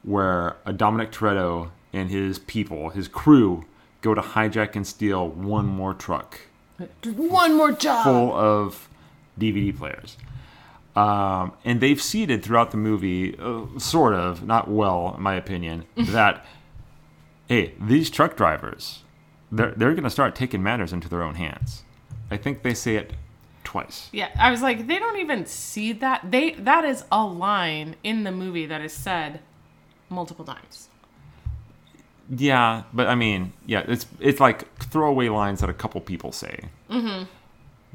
where 0.02 0.56
a 0.64 0.72
Dominic 0.72 1.10
Toretto 1.10 1.70
and 1.92 2.10
his 2.10 2.38
people, 2.38 2.90
his 2.90 3.08
crew, 3.08 3.64
go 4.02 4.14
to 4.14 4.20
hijack 4.20 4.76
and 4.76 4.86
steal 4.86 5.28
one 5.28 5.66
more 5.66 5.94
truck 5.94 6.40
Just 7.02 7.16
one 7.16 7.56
more 7.56 7.72
job. 7.72 8.04
full 8.04 8.34
of 8.34 8.88
DVD 9.38 9.76
players. 9.76 10.16
Um, 10.94 11.52
and 11.64 11.80
they've 11.80 12.00
seeded 12.00 12.42
throughout 12.42 12.70
the 12.70 12.78
movie, 12.78 13.36
uh, 13.38 13.78
sort 13.78 14.14
of, 14.14 14.44
not 14.44 14.68
well, 14.68 15.14
in 15.16 15.22
my 15.22 15.34
opinion, 15.34 15.84
that, 15.96 16.44
hey, 17.48 17.74
these 17.78 18.08
truck 18.08 18.36
drivers, 18.36 19.02
they're, 19.52 19.72
they're 19.76 19.92
going 19.92 20.04
to 20.04 20.10
start 20.10 20.34
taking 20.34 20.62
matters 20.62 20.92
into 20.92 21.08
their 21.08 21.22
own 21.22 21.34
hands. 21.34 21.84
I 22.30 22.38
think 22.38 22.62
they 22.62 22.72
say 22.72 22.96
it 22.96 23.12
twice. 23.62 24.08
Yeah, 24.12 24.30
I 24.38 24.50
was 24.50 24.62
like, 24.62 24.86
they 24.86 24.98
don't 24.98 25.18
even 25.18 25.44
see 25.44 25.92
that. 25.92 26.30
They 26.30 26.52
that 26.52 26.84
is 26.84 27.04
a 27.12 27.24
line 27.24 27.96
in 28.02 28.24
the 28.24 28.32
movie 28.32 28.66
that 28.66 28.80
is 28.80 28.92
said 28.92 29.40
multiple 30.08 30.44
times. 30.44 30.88
Yeah, 32.28 32.82
but 32.92 33.06
I 33.06 33.14
mean, 33.14 33.52
yeah, 33.66 33.84
it's 33.86 34.06
it's 34.20 34.40
like 34.40 34.68
throwaway 34.78 35.28
lines 35.28 35.60
that 35.60 35.70
a 35.70 35.74
couple 35.74 36.00
people 36.00 36.32
say. 36.32 36.64
Mm-hmm. 36.90 37.24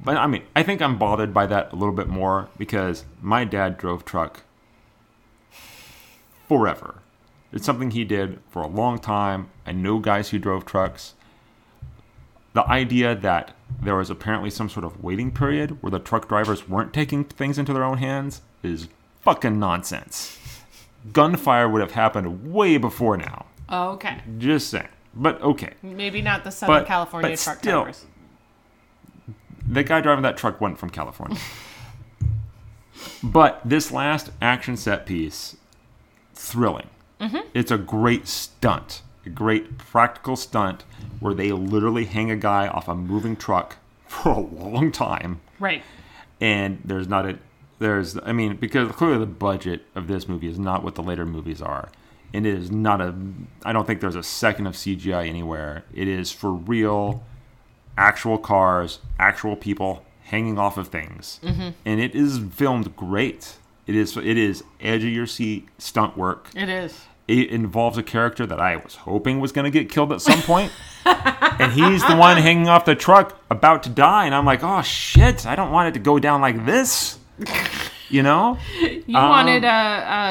but 0.03 0.17
I 0.17 0.27
mean, 0.27 0.43
I 0.55 0.63
think 0.63 0.81
I'm 0.81 0.97
bothered 0.97 1.33
by 1.33 1.45
that 1.47 1.73
a 1.73 1.75
little 1.75 1.93
bit 1.93 2.07
more 2.07 2.49
because 2.57 3.05
my 3.21 3.43
dad 3.43 3.77
drove 3.77 4.05
truck 4.05 4.41
forever. 6.47 6.95
It's 7.51 7.65
something 7.65 7.91
he 7.91 8.05
did 8.05 8.39
for 8.49 8.61
a 8.61 8.67
long 8.67 8.99
time. 8.99 9.49
I 9.65 9.73
know 9.73 9.99
guys 9.99 10.29
who 10.29 10.39
drove 10.39 10.65
trucks. 10.65 11.13
The 12.53 12.67
idea 12.67 13.15
that 13.15 13.55
there 13.81 13.95
was 13.95 14.09
apparently 14.09 14.49
some 14.49 14.69
sort 14.69 14.85
of 14.85 15.03
waiting 15.03 15.31
period 15.31 15.81
where 15.81 15.91
the 15.91 15.99
truck 15.99 16.27
drivers 16.27 16.67
weren't 16.67 16.93
taking 16.93 17.23
things 17.23 17.57
into 17.57 17.73
their 17.73 17.83
own 17.83 17.97
hands 17.97 18.41
is 18.63 18.87
fucking 19.21 19.59
nonsense. 19.59 20.37
Gunfire 21.13 21.67
would 21.69 21.81
have 21.81 21.91
happened 21.91 22.51
way 22.53 22.77
before 22.77 23.17
now. 23.17 23.45
Oh, 23.71 23.91
okay. 23.91 24.19
Just 24.37 24.69
saying. 24.69 24.87
But 25.15 25.41
okay. 25.41 25.73
Maybe 25.81 26.21
not 26.21 26.43
the 26.43 26.51
Southern 26.51 26.75
But- 26.81 26.87
California 26.87 27.31
but 27.31 27.39
truck 27.39 27.57
still. 27.59 27.83
drivers. 27.83 28.05
the 29.67 29.83
guy 29.83 30.01
driving 30.01 30.23
that 30.23 30.37
truck 30.37 30.59
went 30.61 30.77
from 30.77 30.89
California. 30.89 31.37
but 33.23 33.61
this 33.65 33.91
last 33.91 34.31
action 34.41 34.77
set 34.77 35.05
piece, 35.05 35.55
thrilling. 36.33 36.87
Mm-hmm. 37.19 37.37
It's 37.53 37.71
a 37.71 37.77
great 37.77 38.27
stunt, 38.27 39.01
a 39.25 39.29
great 39.29 39.77
practical 39.77 40.35
stunt 40.35 40.83
where 41.19 41.33
they 41.33 41.51
literally 41.51 42.05
hang 42.05 42.31
a 42.31 42.35
guy 42.35 42.67
off 42.67 42.87
a 42.87 42.95
moving 42.95 43.35
truck 43.35 43.77
for 44.07 44.29
a 44.31 44.39
long 44.39 44.91
time, 44.91 45.39
Right. 45.59 45.83
and 46.39 46.81
there's 46.83 47.07
not 47.07 47.25
a 47.25 47.39
there's 47.79 48.17
I 48.23 48.31
mean 48.33 48.57
because 48.57 48.91
clearly 48.91 49.17
the 49.19 49.25
budget 49.25 49.85
of 49.95 50.07
this 50.07 50.27
movie 50.27 50.47
is 50.47 50.59
not 50.59 50.83
what 50.83 50.95
the 50.95 51.01
later 51.03 51.25
movies 51.25 51.61
are. 51.61 51.89
And 52.33 52.45
it 52.45 52.53
is 52.53 52.71
not 52.71 53.01
a 53.01 53.13
I 53.63 53.73
don't 53.73 53.85
think 53.85 54.01
there's 54.01 54.15
a 54.15 54.23
second 54.23 54.67
of 54.67 54.73
CGI 54.73 55.27
anywhere. 55.27 55.85
It 55.93 56.07
is 56.07 56.31
for 56.31 56.51
real 56.51 57.23
actual 57.97 58.37
cars, 58.37 58.99
actual 59.19 59.55
people 59.55 60.05
hanging 60.23 60.57
off 60.57 60.77
of 60.77 60.87
things. 60.87 61.39
Mm-hmm. 61.43 61.69
And 61.85 61.99
it 61.99 62.15
is 62.15 62.39
filmed 62.53 62.95
great. 62.95 63.57
It 63.85 63.95
is 63.95 64.15
it 64.15 64.37
is 64.37 64.63
edge 64.79 65.03
of 65.03 65.09
your 65.09 65.27
seat 65.27 65.67
stunt 65.77 66.17
work. 66.17 66.49
It 66.55 66.69
is. 66.69 67.05
It 67.27 67.49
involves 67.49 67.97
a 67.97 68.03
character 68.03 68.45
that 68.45 68.59
I 68.59 68.77
was 68.77 68.95
hoping 68.95 69.39
was 69.39 69.51
going 69.51 69.65
to 69.65 69.71
get 69.71 69.89
killed 69.89 70.11
at 70.11 70.21
some 70.21 70.41
and 71.05 71.71
he's 71.71 72.05
the 72.05 72.15
one 72.15 72.37
hanging 72.37 72.67
off 72.67 72.85
the 72.85 72.95
truck 72.95 73.39
about 73.49 73.83
to 73.83 73.89
die 73.89 74.25
and 74.25 74.35
I'm 74.35 74.45
like, 74.45 74.63
"Oh 74.63 74.81
shit, 74.81 75.45
I 75.45 75.55
don't 75.55 75.71
want 75.71 75.89
it 75.89 75.93
to 75.93 75.99
go 75.99 76.19
down 76.19 76.41
like 76.41 76.65
this." 76.65 77.19
You 78.11 78.23
know? 78.23 78.57
You 78.81 79.17
Um, 79.17 79.29
wanted 79.29 79.63
a, 79.63 79.67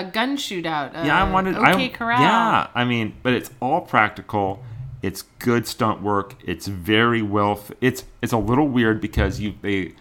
a 0.08 0.10
gun 0.12 0.36
shootout. 0.36 0.94
A 0.94 1.06
Yeah, 1.06 1.24
I 1.24 1.30
wanted. 1.30 1.56
Okay, 1.56 1.86
I, 1.86 1.88
corral. 1.88 2.20
Yeah, 2.20 2.66
I 2.74 2.84
mean, 2.84 3.14
but 3.22 3.32
it's 3.32 3.50
all 3.60 3.80
practical. 3.80 4.62
It's 5.02 5.22
good 5.38 5.66
stunt 5.66 6.02
work. 6.02 6.34
It's 6.44 6.66
very 6.66 7.22
well. 7.22 7.52
f- 7.52 7.72
It's 7.80 8.04
it's 8.22 8.32
a 8.32 8.38
little 8.38 8.68
weird 8.68 9.00
because 9.00 9.40
you 9.40 9.54
they 9.62 9.94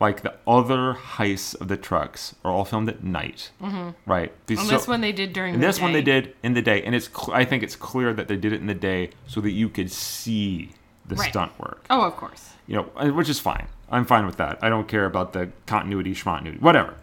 like 0.00 0.22
the 0.22 0.34
other 0.46 0.94
heists 1.16 1.60
of 1.60 1.66
the 1.66 1.76
trucks 1.76 2.36
are 2.44 2.52
all 2.52 2.64
filmed 2.64 2.88
at 2.88 3.02
night, 3.02 3.50
mm-hmm. 3.60 3.90
right? 4.06 4.30
These- 4.46 4.60
And 4.60 4.68
so- 4.68 4.76
this 4.76 4.86
one 4.86 5.00
they 5.00 5.10
did 5.10 5.32
during 5.32 5.54
and 5.54 5.62
this 5.62 5.80
one 5.80 5.92
they 5.92 6.02
did 6.02 6.36
in 6.44 6.54
the 6.54 6.62
day, 6.62 6.82
and 6.84 6.94
it's 6.94 7.08
cl- 7.08 7.34
I 7.36 7.44
think 7.44 7.64
it's 7.64 7.74
clear 7.74 8.12
that 8.14 8.28
they 8.28 8.36
did 8.36 8.52
it 8.52 8.60
in 8.60 8.68
the 8.68 8.74
day 8.92 9.10
so 9.26 9.40
that 9.40 9.50
you 9.50 9.68
could 9.68 9.90
see 9.90 10.70
the 11.04 11.16
Right. 11.16 11.30
stunt 11.30 11.50
work 11.58 11.84
Oh, 11.90 12.02
of 12.02 12.14
course. 12.16 12.52
you 12.68 12.76
know, 12.76 12.86
uh, 12.96 13.08
which 13.08 13.28
is 13.28 13.40
fine. 13.40 13.66
I'm 13.90 14.04
fine 14.04 14.24
with 14.26 14.36
that. 14.36 14.58
I 14.62 14.68
don't 14.68 14.86
care 14.86 15.04
about 15.06 15.32
the 15.32 15.48
continuity, 15.66 16.14
schmontinuity, 16.14 16.60
whatever. 16.60 16.94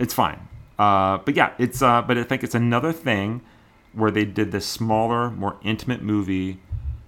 It's 0.00 0.14
fine. 0.14 0.48
Uh, 0.78 1.18
but 1.18 1.36
yeah, 1.36 1.52
it's. 1.58 1.82
Uh, 1.82 2.02
but 2.02 2.18
I 2.18 2.24
think 2.24 2.42
it's 2.42 2.54
another 2.54 2.92
thing 2.92 3.42
where 3.92 4.10
they 4.10 4.24
did 4.24 4.50
this 4.50 4.66
smaller, 4.66 5.30
more 5.30 5.56
intimate 5.62 6.02
movie. 6.02 6.58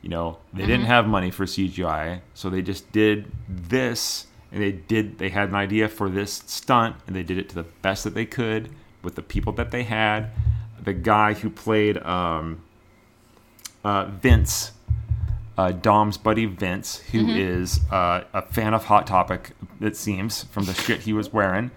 You 0.02 0.08
know, 0.08 0.38
they 0.52 0.66
didn't 0.66 0.86
have 0.86 1.06
money 1.06 1.30
for 1.30 1.44
CGI, 1.44 2.20
so 2.34 2.50
they 2.50 2.60
just 2.60 2.90
did 2.92 3.30
this, 3.48 4.26
and 4.52 4.62
they 4.62 4.72
did. 4.72 5.18
They 5.18 5.30
had 5.30 5.48
an 5.48 5.54
idea 5.54 5.88
for 5.88 6.08
this 6.08 6.42
stunt, 6.46 6.96
and 7.06 7.16
they 7.16 7.22
did 7.22 7.38
it 7.38 7.48
to 7.50 7.54
the 7.54 7.62
best 7.62 8.04
that 8.04 8.14
they 8.14 8.26
could 8.26 8.68
with 9.02 9.14
the 9.14 9.22
people 9.22 9.52
that 9.54 9.70
they 9.70 9.84
had. 9.84 10.30
The 10.82 10.92
guy 10.92 11.34
who 11.34 11.48
played 11.48 11.98
um, 11.98 12.62
uh, 13.84 14.06
Vince 14.06 14.72
uh, 15.56 15.72
Dom's 15.72 16.16
buddy 16.16 16.46
Vince, 16.46 16.98
who 16.98 17.28
is 17.28 17.80
uh, 17.90 18.24
a 18.32 18.42
fan 18.42 18.74
of 18.74 18.84
Hot 18.84 19.06
Topic, 19.06 19.50
it 19.80 19.96
seems, 19.96 20.44
from 20.44 20.64
the 20.64 20.74
shit 20.74 21.00
he 21.00 21.12
was 21.12 21.32
wearing. 21.32 21.70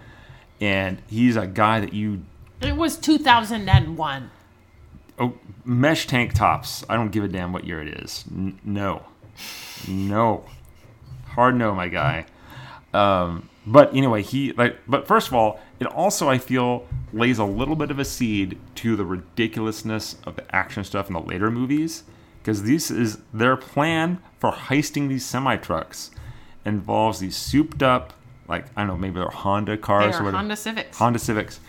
And 0.65 1.01
he's 1.07 1.35
a 1.35 1.45
guy 1.45 1.79
that 1.79 1.93
you. 1.93 2.23
It 2.59 2.75
was 2.75 2.97
2001. 2.97 4.31
Oh, 5.19 5.33
mesh 5.63 6.07
tank 6.07 6.33
tops. 6.33 6.83
I 6.89 6.95
don't 6.95 7.11
give 7.11 7.23
a 7.23 7.27
damn 7.27 7.53
what 7.53 7.65
year 7.65 7.81
it 7.81 8.03
is. 8.03 8.25
N- 8.31 8.59
no. 8.63 9.03
No. 9.87 10.45
Hard 11.27 11.55
no, 11.55 11.75
my 11.75 11.87
guy. 11.87 12.25
Um, 12.93 13.49
but 13.67 13.93
anyway, 13.93 14.23
he 14.23 14.53
like. 14.53 14.77
But 14.87 15.07
first 15.07 15.27
of 15.27 15.35
all, 15.35 15.59
it 15.79 15.85
also 15.85 16.29
I 16.29 16.39
feel 16.39 16.87
lays 17.13 17.37
a 17.37 17.45
little 17.45 17.75
bit 17.75 17.91
of 17.91 17.99
a 17.99 18.05
seed 18.05 18.57
to 18.75 18.95
the 18.95 19.05
ridiculousness 19.05 20.17
of 20.25 20.35
the 20.35 20.55
action 20.55 20.83
stuff 20.83 21.07
in 21.07 21.13
the 21.13 21.21
later 21.21 21.51
movies, 21.51 22.03
because 22.39 22.63
this 22.63 22.89
is 22.89 23.19
their 23.33 23.55
plan 23.55 24.19
for 24.39 24.51
heisting 24.51 25.09
these 25.09 25.25
semi 25.25 25.57
trucks 25.57 26.09
involves 26.65 27.19
these 27.19 27.37
souped 27.37 27.83
up, 27.83 28.13
like 28.47 28.65
I 28.75 28.81
don't 28.81 28.87
know, 28.87 28.97
maybe 28.97 29.15
they're 29.15 29.27
Honda 29.27 29.73
They 29.73 29.77
cars 29.77 30.15
are 30.15 30.21
or 30.21 30.23
whatever. 30.25 30.37
Honda 30.37 30.55
Civics. 30.55 30.97
Honda 30.97 31.19
Civics, 31.19 31.59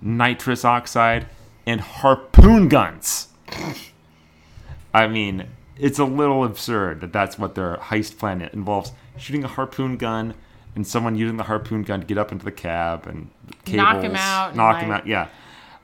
nitrous 0.00 0.64
oxide, 0.64 1.26
and 1.66 1.80
harpoon 1.80 2.68
guns. 2.68 3.28
I 4.94 5.06
mean, 5.06 5.46
it's 5.76 5.98
a 5.98 6.04
little 6.04 6.44
absurd 6.44 7.00
that 7.00 7.12
that's 7.12 7.38
what 7.38 7.54
their 7.54 7.76
heist 7.76 8.18
plan 8.18 8.42
involves: 8.52 8.92
shooting 9.16 9.44
a 9.44 9.48
harpoon 9.48 9.96
gun 9.96 10.34
and 10.74 10.86
someone 10.86 11.14
using 11.16 11.36
the 11.36 11.44
harpoon 11.44 11.82
gun 11.82 12.00
to 12.00 12.06
get 12.06 12.18
up 12.18 12.32
into 12.32 12.44
the 12.44 12.52
cab 12.52 13.06
and 13.06 13.30
cables, 13.64 13.76
Knock 13.76 14.02
him 14.02 14.14
out 14.16 14.56
knock 14.56 14.80
him 14.80 14.88
like- 14.90 15.02
out. 15.02 15.06
Yeah, 15.06 15.28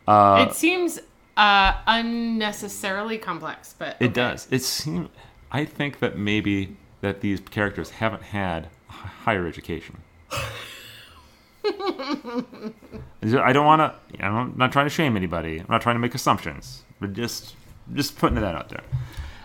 uh, 0.06 0.46
it 0.48 0.54
seems 0.54 0.98
uh, 1.36 1.74
unnecessarily 1.86 3.18
complex, 3.18 3.74
but 3.78 3.96
it 4.00 4.14
does. 4.14 4.48
It 4.50 4.62
seems. 4.62 5.08
I 5.50 5.64
think 5.64 6.00
that 6.00 6.18
maybe 6.18 6.76
that 7.00 7.20
these 7.20 7.40
characters 7.40 7.90
haven't 7.90 8.22
had 8.22 8.68
higher 8.88 9.46
education. 9.46 9.98
I 11.64 13.52
don't 13.52 13.66
want 13.66 13.80
to. 13.80 14.24
I'm 14.24 14.54
not 14.56 14.72
trying 14.72 14.86
to 14.86 14.90
shame 14.90 15.16
anybody. 15.16 15.60
I'm 15.60 15.66
not 15.68 15.82
trying 15.82 15.96
to 15.96 16.00
make 16.00 16.14
assumptions, 16.14 16.82
but 17.00 17.12
just 17.12 17.54
just 17.94 18.18
putting 18.18 18.36
that 18.36 18.54
out 18.54 18.68
there. 18.68 18.82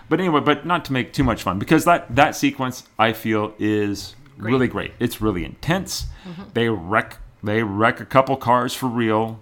But 0.10 0.20
anyway, 0.20 0.42
but 0.42 0.66
not 0.66 0.86
to 0.86 0.94
make 0.94 1.14
too 1.14 1.24
much 1.24 1.44
fun 1.44 1.60
because 1.60 1.86
that 1.86 2.16
that 2.16 2.36
sequence 2.36 2.84
I 3.00 3.14
feel 3.14 3.54
is 3.58 4.16
really 4.38 4.68
great. 4.68 4.94
It's 5.00 5.22
really 5.22 5.46
intense. 5.46 6.06
Mm-hmm. 6.28 6.44
They 6.54 6.70
wreck 6.70 7.18
they 7.44 7.64
wreck 7.64 8.00
a 8.00 8.06
couple 8.06 8.36
cars 8.38 8.74
for 8.74 8.88
real, 8.88 9.40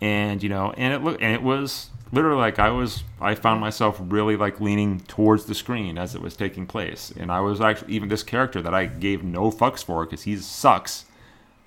and 0.00 0.42
you 0.42 0.48
know, 0.48 0.72
and 0.76 0.92
it 0.92 1.02
look 1.02 1.20
and 1.20 1.32
it 1.32 1.42
was 1.42 1.90
literally 2.12 2.38
like 2.38 2.58
I 2.58 2.70
was 2.70 3.04
I 3.20 3.34
found 3.34 3.60
myself 3.60 3.98
really 4.00 4.36
like 4.36 4.60
leaning 4.60 5.00
towards 5.00 5.44
the 5.44 5.54
screen 5.54 5.98
as 5.98 6.14
it 6.14 6.22
was 6.22 6.36
taking 6.36 6.66
place, 6.66 7.12
and 7.16 7.30
I 7.30 7.40
was 7.40 7.60
actually 7.60 7.94
even 7.94 8.08
this 8.08 8.22
character 8.22 8.60
that 8.62 8.74
I 8.74 8.86
gave 8.86 9.22
no 9.22 9.50
fucks 9.50 9.84
for 9.84 10.04
because 10.04 10.22
he 10.22 10.36
sucks. 10.36 11.04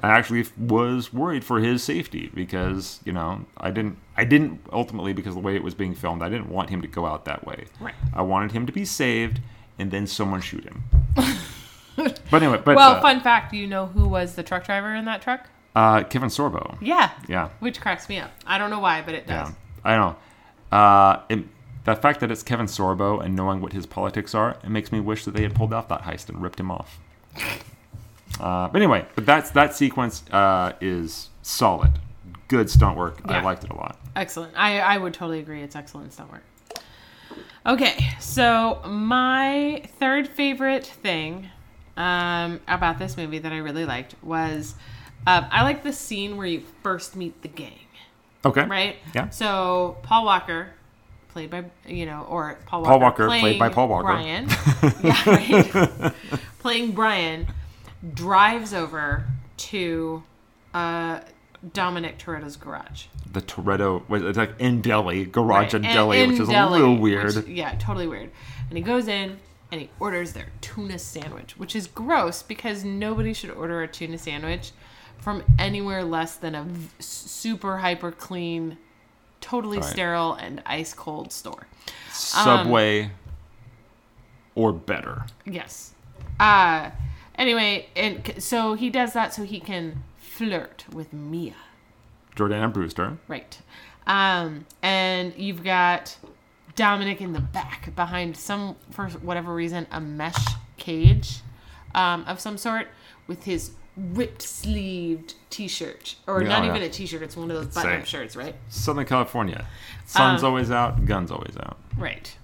I 0.01 0.09
actually 0.09 0.45
was 0.57 1.13
worried 1.13 1.45
for 1.45 1.59
his 1.59 1.81
safety 1.81 2.29
because 2.33 2.99
you 3.05 3.13
know 3.13 3.45
I 3.57 3.71
didn't 3.71 3.97
I 4.17 4.25
didn't 4.25 4.59
ultimately 4.73 5.13
because 5.13 5.33
the 5.33 5.39
way 5.39 5.55
it 5.55 5.63
was 5.63 5.73
being 5.73 5.95
filmed 5.95 6.21
I 6.21 6.29
didn't 6.29 6.49
want 6.49 6.69
him 6.69 6.81
to 6.81 6.87
go 6.87 7.05
out 7.05 7.23
that 7.25 7.45
way. 7.45 7.65
Right. 7.79 7.95
I 8.13 8.21
wanted 8.21 8.51
him 8.51 8.65
to 8.65 8.73
be 8.73 8.83
saved 8.83 9.39
and 9.79 9.91
then 9.91 10.05
someone 10.05 10.41
shoot 10.41 10.65
him. 10.65 10.83
but 11.95 12.33
anyway, 12.33 12.61
but 12.63 12.75
Well, 12.75 12.93
uh, 12.93 13.01
fun 13.01 13.21
fact: 13.21 13.53
you 13.53 13.65
know 13.67 13.85
who 13.85 14.07
was 14.07 14.35
the 14.35 14.43
truck 14.43 14.65
driver 14.65 14.93
in 14.93 15.05
that 15.05 15.21
truck? 15.21 15.47
uh, 15.75 16.03
Kevin 16.03 16.29
Sorbo. 16.29 16.77
Yeah, 16.81 17.11
Yeah, 17.27 17.49
which 17.59 17.79
cracks 17.81 18.07
me 18.09 18.19
up. 18.19 18.31
I 18.45 18.57
don't 18.57 18.69
know 18.69 18.79
why, 18.79 19.01
but 19.01 19.15
it 19.15 19.25
does. 19.25 19.49
yeah. 19.49 19.55
I 19.83 19.95
don't 19.95 20.11
know. 20.11 20.15
Uh, 20.73 21.21
it, 21.29 21.45
the 21.85 21.95
fact 21.95 22.19
that 22.21 22.31
it's 22.31 22.41
Kevin 22.41 22.65
Sorbo 22.65 23.23
and 23.23 23.35
knowing 23.35 23.61
what 23.61 23.73
his 23.73 23.85
politics 23.85 24.33
are, 24.33 24.57
it 24.63 24.69
makes 24.69 24.91
me 24.91 24.99
wish 24.99 25.23
that 25.25 25.35
they 25.35 25.43
had 25.43 25.53
pulled 25.53 25.71
off 25.71 25.87
that 25.89 26.01
heist 26.01 26.29
and 26.29 26.41
ripped 26.41 26.59
him 26.59 26.71
off. 26.71 26.99
Uh, 28.39 28.67
but 28.69 28.75
anyway, 28.77 29.05
but 29.13 29.25
that's 29.25 29.51
that 29.51 29.75
sequence 29.75 30.23
uh, 30.31 30.73
is 30.81 31.29
solid, 31.43 31.91
good 32.47 32.71
stunt 32.71 32.97
work. 32.97 33.21
I 33.25 33.41
liked 33.41 33.63
it 33.63 33.69
a 33.69 33.75
lot. 33.75 33.99
Excellent. 34.15 34.53
I, 34.57 34.79
I 34.79 34.97
would 34.97 35.13
totally 35.13 35.39
agree. 35.39 35.61
It's 35.61 35.75
excellent 35.75 36.11
stunt 36.13 36.31
work. 36.31 36.43
Okay, 37.65 38.09
so 38.19 38.81
my 38.85 39.83
third 39.99 40.27
favorite 40.27 40.85
thing 40.85 41.49
um, 41.97 42.59
about 42.67 42.97
this 42.97 43.15
movie 43.15 43.39
that 43.39 43.51
I 43.51 43.57
really 43.57 43.85
liked 43.85 44.15
was 44.23 44.73
um, 45.27 45.45
I 45.51 45.63
like 45.63 45.83
the 45.83 45.93
scene 45.93 46.35
where 46.35 46.47
you 46.47 46.63
first 46.81 47.15
meet 47.15 47.41
the 47.43 47.47
gang, 47.47 47.79
Okay. 48.45 48.65
right? 48.65 48.97
Yeah. 49.15 49.29
So 49.29 49.97
Paul 50.03 50.25
Walker, 50.25 50.69
played 51.29 51.49
by 51.49 51.65
you 51.87 52.05
know, 52.05 52.25
or 52.29 52.57
Paul 52.65 52.81
Walker, 52.81 52.91
Paul 52.91 52.99
Walker, 52.99 53.27
played 53.27 53.59
by 53.59 53.69
Paul 53.69 53.87
Walker. 53.87 54.03
Brian, 54.03 54.47
yeah, 55.03 55.29
right. 55.29 56.13
playing 56.59 56.91
Brian, 56.91 57.47
drives 58.13 58.73
over 58.73 59.25
to 59.57 60.23
uh, 60.73 61.21
Dominic 61.73 62.17
Toretto's 62.19 62.57
garage. 62.57 63.05
The 63.31 63.41
Toretto 63.41 64.07
was 64.09 64.21
it's 64.23 64.37
like 64.37 64.53
in 64.59 64.81
Delhi, 64.81 65.25
garage 65.25 65.73
Right, 65.73 65.73
in 65.75 65.81
Delhi, 65.83 66.21
in 66.21 66.31
which 66.31 66.39
is 66.39 66.49
Delhi, 66.49 66.79
a 66.79 66.81
little 66.81 66.97
weird. 67.01 67.35
which- 67.35 67.47
yeah, 67.47 67.75
totally 67.79 68.07
weird. 68.07 68.29
And 68.69 68.77
he 68.77 68.83
goes 68.83 69.07
in 69.07 69.37
and 69.71 69.81
he 69.81 69.89
orders 69.99 70.33
their 70.33 70.47
tuna 70.61 70.99
sandwich, 70.99 71.57
which 71.57 71.75
is 71.75 71.87
gross 71.87 72.43
because 72.43 72.83
nobody 72.83 73.33
should 73.33 73.49
order 73.51 73.81
a 73.81 73.87
tuna 73.87 74.17
sandwich 74.19 74.71
from 75.23 75.41
anywhere 75.57 76.03
less 76.03 76.35
than 76.35 76.53
a 76.53 76.63
v- 76.63 76.89
super 76.99 77.77
hyper 77.77 78.11
clean, 78.11 78.77
totally 79.41 79.77
Right. 79.77 79.85
sterile 79.89 80.33
and 80.33 80.61
ice 80.65 80.93
cold 80.93 81.31
store. 81.31 81.67
Subway 82.11 83.11
or 84.55 84.71
better. 84.73 85.25
Yes. 85.45 85.93
Uh 86.39 86.91
anyway, 87.35 87.87
and 87.95 88.33
so 88.43 88.73
he 88.73 88.89
does 88.89 89.13
that 89.13 89.33
so 89.33 89.43
he 89.43 89.59
can 89.59 90.03
flirt 90.17 90.85
with 90.91 91.13
Mia. 91.13 91.55
Jordana 92.35 92.71
Brewster. 92.73 93.17
Right. 93.27 93.59
Um, 94.05 94.65
and 94.81 95.33
you've 95.37 95.63
got 95.63 96.17
Dominic 96.75 97.21
in 97.21 97.31
the 97.33 97.39
back 97.39 97.95
behind 97.95 98.35
some, 98.35 98.75
for 98.91 99.07
whatever 99.09 99.53
reason, 99.53 99.87
a 99.91 100.01
mesh 100.01 100.43
cage 100.77 101.39
um, 101.95 102.25
of 102.27 102.39
some 102.39 102.57
sort 102.57 102.87
with 103.27 103.43
his 103.45 103.71
ripped 103.95 104.41
sleeved 104.41 105.35
t 105.49 105.67
shirt. 105.67 106.15
Or 106.27 106.41
Yeah, 106.41 106.49
not 106.49 106.63
yeah. 106.63 106.69
even 106.71 106.81
a 106.83 106.89
t 106.89 107.05
shirt, 107.05 107.21
it's 107.21 107.37
one 107.37 107.51
of 107.51 107.57
those 107.57 107.73
button 107.73 107.99
up 108.01 108.05
shirts, 108.05 108.35
right? 108.35 108.55
Southern 108.69 109.05
California. 109.05 109.65
Sun's 110.05 110.41
Um, 110.43 110.47
always 110.49 110.71
out, 110.71 111.05
guns 111.05 111.31
always 111.31 111.55
out. 111.57 111.77
Right. 111.97 112.35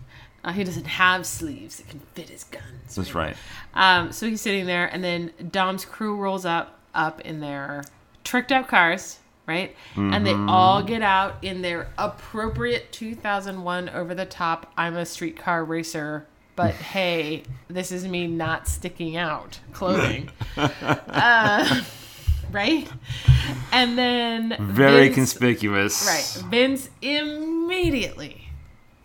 Uh, 0.44 0.52
he 0.54 0.64
doesn't 0.64 0.88
have 0.88 1.26
sleeves 1.26 1.78
that 1.78 1.90
can 1.90 2.00
fit 2.14 2.30
his 2.30 2.46
guns. 2.46 2.96
That's 2.96 3.14
right. 3.14 3.36
Um, 3.74 4.12
so 4.14 4.28
he's 4.28 4.40
sitting 4.42 4.66
there, 4.66 4.86
and 4.88 5.04
then 5.04 5.32
Dom's 5.52 5.84
crew 5.86 6.16
rolls 6.16 6.46
up 6.46 6.80
up 6.96 7.20
in 7.22 7.40
their 7.42 7.84
tricked 8.24 8.52
out 8.52 8.68
cars, 8.68 9.20
right? 9.48 9.76
And 9.96 10.26
they 10.26 10.34
all 10.34 10.82
get 10.82 11.02
out 11.02 11.44
in 11.44 11.62
their 11.62 11.90
appropriate 11.98 12.92
2001 12.94 13.90
over 13.90 14.16
the 14.16 14.26
top 14.26 14.72
"I'm 14.78 14.96
a 14.96 15.06
streetcar 15.06 15.66
racer." 15.66 16.26
But 16.60 16.74
hey, 16.76 17.44
this 17.70 17.90
is 17.94 18.06
me 18.06 18.28
not 18.28 18.68
sticking 18.68 19.16
out 19.16 19.60
clothing. 19.72 20.30
uh, 20.58 21.82
right? 22.52 22.86
And 23.72 23.98
then 23.98 24.58
Very 24.60 25.06
Vince- 25.06 25.16
conspicuous. 25.16 26.06
Right. 26.06 26.44
Vince 26.52 26.90
immediately 27.02 28.50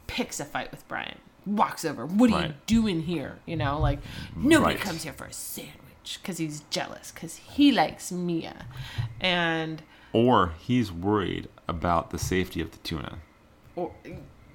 picks 0.09 0.40
a 0.40 0.44
fight 0.44 0.72
with 0.72 0.86
Brian. 0.88 1.18
Walks 1.46 1.84
over. 1.84 2.07
What 2.07 2.32
are 2.32 2.46
you 2.46 2.55
doing 2.66 3.02
here? 3.02 3.38
You 3.46 3.55
know, 3.55 3.78
like 3.78 4.00
nobody 4.34 4.74
Right. 4.74 4.80
comes 4.84 5.05
here 5.05 5.12
for 5.12 5.26
a 5.26 5.32
sandwich 5.32 6.18
because 6.20 6.38
he's 6.38 6.61
jealous 6.70 7.12
because 7.12 7.36
he 7.36 7.70
likes 7.70 8.11
Mia, 8.11 8.66
and 9.20 9.80
Or 10.12 10.55
he's 10.59 10.90
worried 10.90 11.48
about 11.68 12.11
the 12.11 12.18
safety 12.18 12.61
of 12.61 12.72
the 12.72 12.78
tuna. 12.78 13.18
or 13.76 13.92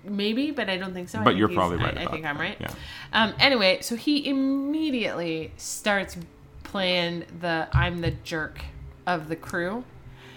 maybe, 0.03 0.51
but 0.51 0.69
I 0.69 0.77
don't 0.77 0.93
think 0.93 1.09
so. 1.09 1.21
But 1.23 1.35
you're 1.35 1.49
probably 1.49 1.77
right 1.77 1.97
I, 1.97 2.01
about 2.01 2.13
think 2.13 2.25
I'm 2.25 2.37
right. 2.37 2.57
Yeah. 2.59 2.71
Um. 3.13 3.33
Anyway, 3.39 3.81
so 3.81 3.95
he 3.95 4.27
immediately 4.27 5.51
starts 5.57 6.17
playing 6.63 7.25
the 7.41 7.67
"I'm 7.73 8.01
the 8.01 8.11
jerk" 8.11 8.61
of 9.07 9.27
the 9.29 9.35
crew, 9.35 9.83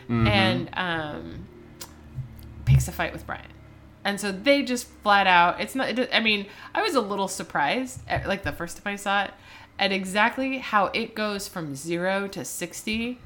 Mm-hmm. 0.04 0.26
and 0.26 0.70
um, 0.74 1.46
picks 2.64 2.88
a 2.88 2.92
fight 2.92 3.12
with 3.12 3.26
Brian. 3.26 3.46
And 4.04 4.20
so 4.20 4.32
they 4.32 4.62
just 4.64 4.88
flat 5.02 5.26
out. 5.28 5.60
It's 5.60 5.74
not. 5.74 5.96
It, 5.96 6.10
I 6.12 6.20
mean, 6.20 6.46
I 6.74 6.82
was 6.82 6.94
a 6.94 7.00
little 7.00 7.28
surprised, 7.28 8.00
at, 8.08 8.26
like 8.26 8.42
the 8.42 8.52
first 8.52 8.82
time 8.82 8.94
I 8.94 8.96
saw 8.96 9.24
it, 9.24 9.30
at 9.78 9.92
exactly 9.92 10.58
how 10.58 10.86
it 10.86 11.14
goes 11.14 11.46
from 11.48 11.76
zero 11.76 12.26
to 12.28 12.44
sixty 12.44 13.20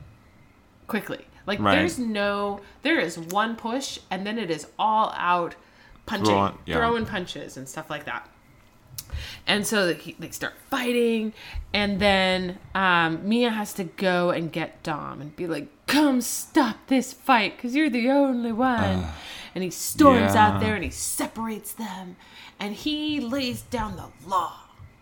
quickly. 0.87 1.25
Like 1.47 1.61
Right. 1.61 1.77
there's 1.77 1.99
no, 1.99 2.61
there 2.83 2.99
is 2.99 3.19
one 3.19 3.55
push, 3.57 4.01
and 4.11 4.27
then 4.27 4.37
it 4.39 4.51
is 4.51 4.67
all 4.79 5.15
out 5.17 5.55
punching, 6.07 6.27
Throwing- 6.27 6.59
yeah. 6.67 6.77
throwing 6.77 7.07
punches 7.07 7.57
and 7.57 7.69
stuff 7.69 7.91
like 7.91 8.05
that. 8.07 8.29
And 9.47 9.67
so 9.67 9.95
he, 9.95 10.17
they 10.19 10.31
start 10.31 10.55
fighting, 10.71 11.33
and 11.73 12.01
then 12.01 12.59
um, 12.75 13.27
Mia 13.29 13.51
has 13.51 13.73
to 13.75 13.85
go 13.85 14.31
and 14.31 14.51
get 14.51 14.83
Dom 14.83 15.21
and 15.21 15.35
be 15.37 15.47
like, 15.47 15.69
"Come 15.87 16.21
stop 16.21 16.77
this 16.89 17.13
fight, 17.13 17.59
cause 17.59 17.75
you're 17.75 17.91
the 17.91 18.11
only 18.11 18.53
one." 18.53 19.07
and 19.55 19.65
he 19.65 19.71
storms 19.71 20.35
yeah. 20.35 20.49
out 20.49 20.61
there 20.61 20.75
and 20.75 20.85
he 20.85 20.91
separates 20.91 21.73
them, 21.73 22.17
and 22.61 22.75
he 22.75 23.21
lays 23.21 23.63
down 23.63 23.97
the 23.97 24.29
law. 24.29 24.53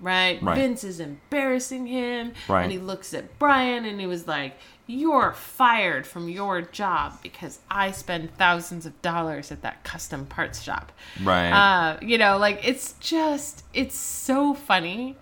Right? 0.01 0.41
Right. 0.43 0.57
Vince 0.57 0.85
is 0.85 1.01
embarrassing 1.01 1.87
him, 1.87 2.33
Right. 2.49 2.65
and 2.65 2.71
he 2.73 2.79
looks 2.79 3.15
at 3.15 3.39
Brian 3.39 3.85
and 3.87 3.99
he 3.99 4.07
was 4.07 4.27
like, 4.29 4.57
"You're 4.87 5.33
fired 5.33 6.07
from 6.07 6.29
your 6.29 6.63
job 6.63 7.23
because 7.23 7.59
I 7.71 7.91
spend 7.91 8.37
thousands 8.37 8.87
of 8.87 9.01
dollars 9.03 9.51
at 9.51 9.63
that 9.63 9.85
custom 9.85 10.27
parts 10.27 10.63
shop." 10.63 10.93
Right. 11.23 11.51
Uh, 11.51 11.99
you 12.03 12.19
know, 12.19 12.39
like 12.39 12.61
it's 12.67 12.95
just 13.01 13.65
it's 13.73 13.97
so 13.97 14.55
funny 14.55 15.17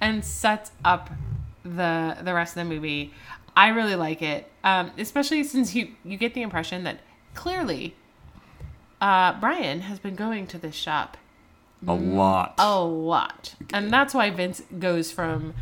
and 0.00 0.24
sets 0.24 0.70
up 0.84 1.10
the 1.64 2.16
the 2.22 2.34
rest 2.34 2.56
of 2.56 2.66
the 2.66 2.74
movie. 2.74 3.12
I 3.56 3.68
really 3.68 3.96
like 3.96 4.20
it, 4.20 4.50
um, 4.64 4.92
especially 4.98 5.42
since 5.44 5.74
you 5.74 5.92
you 6.04 6.16
get 6.18 6.34
the 6.34 6.42
impression 6.42 6.84
that 6.84 7.00
clearly 7.34 7.94
uh, 9.00 9.38
Brian 9.40 9.80
has 9.82 9.98
been 9.98 10.14
going 10.14 10.46
to 10.48 10.58
this 10.58 10.74
shop 10.74 11.16
a 11.86 11.94
lot. 11.94 12.54
a 12.58 12.80
lot, 12.80 13.54
and 13.72 13.90
that's 13.90 14.14
why 14.14 14.30
Vince 14.30 14.62
goes 14.78 15.10
from 15.10 15.54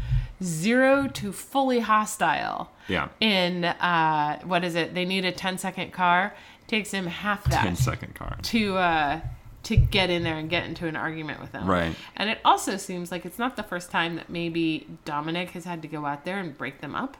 zero 0.43 1.09
to 1.09 1.33
fully 1.33 1.81
hostile. 1.81 2.71
Yeah. 2.89 3.09
In 3.21 3.65
uh, 3.65 4.41
what 4.45 4.65
is 4.65 4.75
it? 4.75 4.95
They 4.95 5.05
need 5.05 5.25
a 5.25 5.33
10 5.33 5.59
second 5.59 5.93
car. 5.93 6.35
Takes 6.67 6.91
him 6.93 7.07
half 7.07 7.45
that 7.45 7.63
10 7.65 7.77
second 7.77 8.15
car. 8.15 8.37
to 8.43 8.77
uh 8.77 9.21
to 9.65 9.77
get 9.77 10.11
in 10.11 10.23
there 10.25 10.37
and 10.37 10.51
get 10.51 10.65
into 10.67 10.87
an 10.87 10.95
argument 10.97 11.41
with 11.41 11.53
them. 11.53 11.67
Right. 11.67 11.95
And 12.17 12.29
it 12.29 12.39
also 12.45 12.77
seems 12.77 13.11
like 13.11 13.25
it's 13.25 13.39
not 13.39 13.57
the 13.57 13.63
first 13.63 13.91
time 13.91 14.17
that 14.17 14.29
maybe 14.29 14.87
Dominic 15.07 15.51
has 15.53 15.65
had 15.65 15.81
to 15.83 15.89
go 15.89 16.05
out 16.05 16.27
there 16.27 16.39
and 16.39 16.57
break 16.57 16.83
them 16.83 16.95
up. 16.95 17.17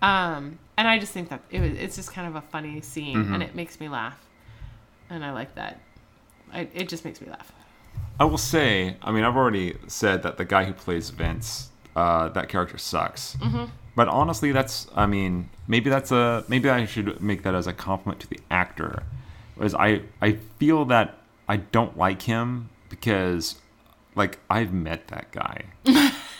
Um, 0.00 0.58
and 0.76 0.86
I 0.86 0.98
just 1.00 1.12
think 1.12 1.28
that 1.30 1.40
it 1.50 1.58
was, 1.60 1.72
it's 1.72 1.96
just 1.96 2.12
kind 2.12 2.28
of 2.28 2.36
a 2.36 2.40
funny 2.40 2.80
scene, 2.82 3.16
Mm-hmm. 3.16 3.34
and 3.34 3.42
it 3.42 3.54
makes 3.56 3.80
me 3.80 3.88
laugh, 3.88 4.16
and 5.10 5.24
I 5.24 5.32
like 5.32 5.54
that. 5.56 5.80
I, 6.52 6.68
it 6.72 6.88
just 6.88 7.04
makes 7.04 7.20
me 7.20 7.28
laugh. 7.28 7.50
I 8.20 8.24
will 8.26 8.38
say, 8.38 8.96
I 9.02 9.10
mean, 9.10 9.24
I've 9.24 9.36
already 9.36 9.76
said 9.88 10.22
that 10.22 10.36
the 10.38 10.44
guy 10.44 10.64
who 10.64 10.72
plays 10.72 11.10
Vince, 11.10 11.70
uh, 11.96 12.28
that 12.30 12.48
character 12.48 12.78
sucks. 12.78 13.36
Mm-hmm. 13.36 13.64
But 13.94 14.08
honestly, 14.08 14.52
that's, 14.52 14.86
I 14.94 15.06
mean, 15.06 15.50
maybe 15.66 15.90
that's 15.90 16.10
a, 16.10 16.44
maybe 16.48 16.70
I 16.70 16.86
should 16.86 17.20
make 17.20 17.42
that 17.42 17.54
as 17.54 17.66
a 17.66 17.72
compliment 17.72 18.20
to 18.22 18.28
the 18.28 18.40
actor. 18.50 19.02
Because 19.54 19.74
I, 19.74 20.02
I 20.20 20.38
feel 20.58 20.86
that 20.86 21.18
I 21.46 21.58
don't 21.58 21.98
like 21.98 22.22
him 22.22 22.70
because, 22.88 23.56
like, 24.14 24.38
I've 24.48 24.72
met 24.72 25.08
that 25.08 25.30
guy 25.30 25.64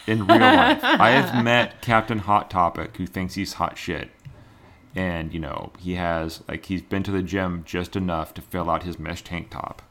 in 0.06 0.26
real 0.26 0.38
life. 0.38 0.82
I 0.82 1.10
have 1.10 1.44
met 1.44 1.82
Captain 1.82 2.20
Hot 2.20 2.50
Topic 2.50 2.96
who 2.96 3.06
thinks 3.06 3.34
he's 3.34 3.54
hot 3.54 3.76
shit. 3.76 4.10
And, 4.94 5.32
you 5.34 5.40
know, 5.40 5.72
he 5.78 5.94
has, 5.94 6.42
like, 6.48 6.66
he's 6.66 6.82
been 6.82 7.02
to 7.02 7.10
the 7.10 7.22
gym 7.22 7.64
just 7.66 7.96
enough 7.96 8.32
to 8.34 8.42
fill 8.42 8.70
out 8.70 8.84
his 8.84 8.98
mesh 8.98 9.22
tank 9.22 9.50
top 9.50 9.82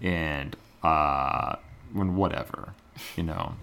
and 0.00 0.56
uh 0.82 1.56
when 1.92 2.16
whatever 2.16 2.74
you 3.16 3.22
know 3.22 3.54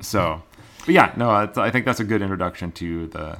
so 0.00 0.42
but 0.88 0.94
yeah 0.94 1.12
no 1.16 1.28
i 1.30 1.70
think 1.70 1.84
that's 1.84 2.00
a 2.00 2.04
good 2.04 2.22
introduction 2.22 2.72
to 2.72 3.06
the 3.08 3.36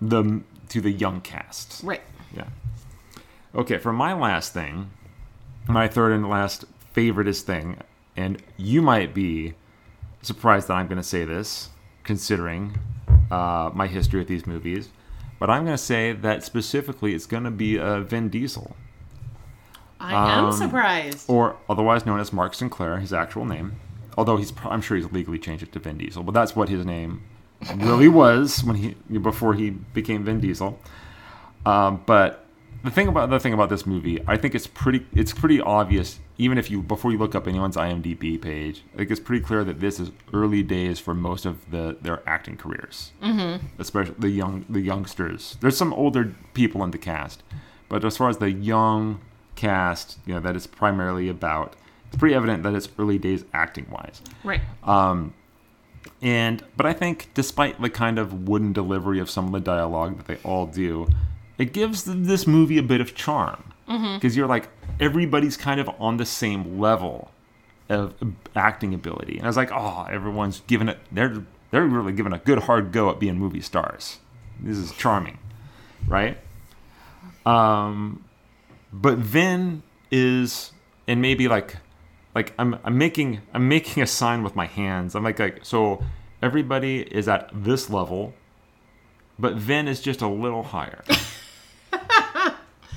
the 0.00 0.40
to 0.68 0.80
the 0.80 0.90
young 0.92 1.20
cast 1.20 1.82
Right. 1.82 2.00
yeah 2.32 2.44
okay 3.56 3.78
for 3.78 3.92
my 3.92 4.12
last 4.12 4.52
thing 4.52 4.90
my 5.66 5.88
third 5.88 6.12
and 6.12 6.28
last 6.28 6.64
favoriteest 6.94 7.42
thing 7.42 7.78
and 8.16 8.40
you 8.56 8.80
might 8.82 9.12
be 9.14 9.54
surprised 10.22 10.68
that 10.68 10.74
i'm 10.74 10.86
going 10.86 10.98
to 10.98 11.02
say 11.16 11.24
this 11.24 11.70
considering 12.04 12.78
uh, 13.32 13.70
my 13.74 13.88
history 13.88 14.20
with 14.20 14.28
these 14.28 14.46
movies 14.46 14.90
but 15.40 15.50
i'm 15.50 15.64
going 15.64 15.76
to 15.76 15.82
say 15.82 16.12
that 16.12 16.44
specifically 16.44 17.14
it's 17.14 17.26
going 17.26 17.42
to 17.44 17.50
be 17.50 17.78
uh, 17.78 18.00
vin 18.00 18.28
diesel 18.28 18.76
I 20.00 20.12
am 20.38 20.44
Um, 20.44 20.52
surprised. 20.52 21.28
or 21.28 21.56
otherwise 21.68 22.06
known 22.06 22.20
as 22.20 22.32
Mark 22.32 22.54
Sinclair, 22.54 22.98
his 22.98 23.12
actual 23.12 23.44
name. 23.44 23.80
Although 24.18 24.36
he's, 24.36 24.52
I'm 24.64 24.80
sure 24.80 24.96
he's 24.96 25.12
legally 25.12 25.38
changed 25.38 25.62
it 25.62 25.70
to 25.70 25.78
Vin 25.78 25.96
Diesel, 25.96 26.24
but 26.24 26.34
that's 26.34 26.56
what 26.56 26.68
his 26.68 26.84
name 26.84 27.22
really 27.76 28.08
was 28.08 28.64
when 28.64 28.74
he 28.74 28.96
before 29.18 29.54
he 29.54 29.70
became 29.70 30.24
Vin 30.24 30.40
Diesel. 30.40 30.76
Um, 31.64 32.02
but 32.04 32.44
the 32.82 32.90
thing 32.90 33.06
about 33.06 33.30
the 33.30 33.38
thing 33.38 33.52
about 33.52 33.68
this 33.68 33.86
movie, 33.86 34.18
I 34.26 34.36
think 34.36 34.56
it's 34.56 34.66
pretty 34.66 35.06
it's 35.12 35.32
pretty 35.32 35.60
obvious. 35.60 36.18
Even 36.36 36.58
if 36.58 36.68
you 36.68 36.82
before 36.82 37.12
you 37.12 37.18
look 37.18 37.36
up 37.36 37.46
anyone's 37.46 37.76
IMDb 37.76 38.42
page, 38.42 38.82
I 38.92 38.96
think 38.96 39.12
it's 39.12 39.20
pretty 39.20 39.44
clear 39.44 39.62
that 39.62 39.78
this 39.78 40.00
is 40.00 40.10
early 40.32 40.64
days 40.64 40.98
for 40.98 41.14
most 41.14 41.46
of 41.46 41.70
the 41.70 41.96
their 42.00 42.28
acting 42.28 42.56
careers, 42.56 43.12
mm-hmm. 43.22 43.64
especially 43.78 44.16
the 44.18 44.30
young 44.30 44.64
the 44.68 44.80
youngsters. 44.80 45.56
There's 45.60 45.76
some 45.76 45.92
older 45.92 46.34
people 46.54 46.82
in 46.82 46.90
the 46.90 46.98
cast, 46.98 47.44
but 47.88 48.04
as 48.04 48.16
far 48.16 48.28
as 48.28 48.38
the 48.38 48.50
young 48.50 49.20
cast, 49.54 50.18
you 50.26 50.34
know, 50.34 50.40
that 50.40 50.56
is 50.56 50.66
primarily 50.66 51.28
about, 51.28 51.76
it's 52.08 52.16
pretty 52.16 52.34
evident 52.34 52.62
that 52.64 52.74
it's 52.74 52.88
early 52.98 53.18
days 53.18 53.44
acting 53.52 53.86
wise. 53.90 54.20
right. 54.44 54.60
Um, 54.84 55.34
And 56.22 56.64
but 56.76 56.86
I 56.86 56.92
think 56.92 57.28
despite 57.34 57.80
the 57.80 57.90
kind 57.90 58.18
of 58.18 58.48
wooden 58.48 58.72
delivery 58.72 59.20
of 59.20 59.28
some 59.30 59.46
of 59.46 59.52
the 59.52 59.60
dialogue 59.60 60.16
that 60.16 60.26
they 60.26 60.36
all 60.48 60.66
do, 60.66 61.06
it 61.58 61.72
gives 61.72 62.04
this 62.04 62.46
movie 62.46 62.78
a 62.78 62.82
bit 62.82 63.00
of 63.00 63.14
charm 63.14 63.62
because 64.14 64.36
you're 64.36 64.46
like 64.48 64.68
everybody's 65.00 65.56
kind 65.56 65.80
of 65.80 65.88
on 65.98 66.16
the 66.18 66.26
same 66.26 66.78
level 66.80 67.30
of 67.88 68.14
acting 68.54 68.92
ability. 68.94 69.36
And 69.38 69.44
I 69.44 69.46
was 69.48 69.56
like, 69.56 69.70
oh, 69.72 70.06
everyone's 70.10 70.60
giving 70.66 70.88
it. 70.88 70.98
They're 71.12 71.42
they're 71.70 71.84
really 71.86 72.12
giving 72.12 72.32
a 72.32 72.38
good 72.38 72.60
hard 72.60 72.90
go 72.92 73.10
at 73.10 73.18
being 73.20 73.38
movie 73.38 73.60
stars. 73.60 74.18
This 74.60 74.76
is 74.76 74.92
charming, 74.92 75.38
right? 76.06 76.36
Um, 77.46 78.24
but 78.92 79.18
Vin 79.18 79.82
is, 80.10 80.72
and 81.06 81.20
maybe 81.22 81.46
like, 81.48 81.76
like 82.38 82.54
I'm 82.56 82.78
I'm 82.84 82.96
making 82.96 83.40
I'm 83.52 83.68
making 83.68 84.00
a 84.00 84.06
sign 84.06 84.44
with 84.44 84.54
my 84.54 84.66
hands. 84.66 85.16
I'm 85.16 85.24
like 85.24 85.40
like 85.40 85.64
so 85.64 86.02
everybody 86.40 87.00
is 87.00 87.26
at 87.26 87.50
this 87.52 87.90
level, 87.90 88.32
but 89.38 89.54
Vin 89.54 89.88
is 89.88 90.00
just 90.00 90.22
a 90.22 90.28
little 90.28 90.62
higher. 90.62 91.02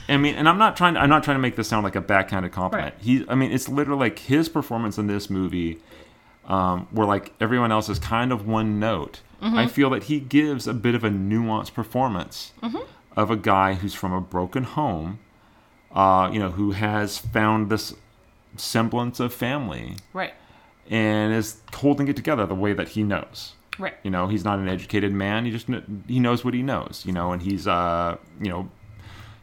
I 0.08 0.18
mean, 0.18 0.36
and 0.36 0.48
I'm 0.48 0.60
not 0.60 0.78
trying. 0.78 0.94
To, 0.94 1.00
I'm 1.00 1.10
not 1.10 1.24
trying 1.24 1.36
to 1.36 1.42
make 1.42 1.56
this 1.56 1.68
sound 1.68 1.84
like 1.84 1.96
a 1.96 2.02
backhanded 2.02 2.52
compliment. 2.52 2.94
Right. 2.96 3.04
He, 3.04 3.26
I 3.28 3.36
mean, 3.36 3.52
it's 3.52 3.68
literally 3.68 4.00
like 4.00 4.20
his 4.20 4.48
performance 4.48 5.00
in 5.00 5.08
this 5.08 5.30
movie, 5.30 5.80
um, 6.46 6.88
where 6.92 7.08
like 7.08 7.34
everyone 7.40 7.72
else 7.72 7.90
is 7.90 7.98
kind 7.98 8.32
of 8.32 8.48
one 8.48 8.80
note. 8.80 9.22
I 9.44 9.66
feel 9.66 9.90
that 9.90 10.04
he 10.04 10.20
gives 10.20 10.68
a 10.68 10.74
bit 10.74 10.94
of 10.94 11.04
a 11.04 11.10
nuanced 11.10 11.74
performance 11.74 12.52
of 13.18 13.32
a 13.32 13.36
guy 13.36 13.74
who's 13.74 13.96
from 13.96 14.14
a 14.14 14.22
broken 14.22 14.66
home, 14.66 15.18
uh, 15.96 16.30
you 16.32 16.38
know, 16.38 16.52
who 16.52 16.74
has 16.74 17.18
found 17.18 17.72
this 17.72 17.96
semblance 18.58 19.20
of 19.20 19.34
family 19.34 19.96
Right. 20.14 20.34
and 20.90 21.34
is 21.34 21.62
holding 21.74 22.08
it 22.08 22.16
together 22.16 22.46
the 22.46 22.56
way 22.56 22.74
that 22.74 22.90
he 22.90 23.04
knows. 23.04 23.54
Right. 23.80 23.96
You 24.04 24.12
know, 24.12 24.28
he's 24.28 24.44
not 24.44 24.60
an 24.60 24.68
educated 24.68 25.12
man. 25.14 25.46
He 25.46 25.52
just 25.52 25.68
kn- 25.68 26.04
he 26.08 26.20
knows 26.20 26.44
what 26.46 26.54
he 26.54 26.62
knows. 26.62 27.04
You 27.06 27.14
know, 27.14 27.32
and 27.32 27.42
he's 27.42 27.68
uh 27.68 28.18
you 28.42 28.50
know 28.50 28.70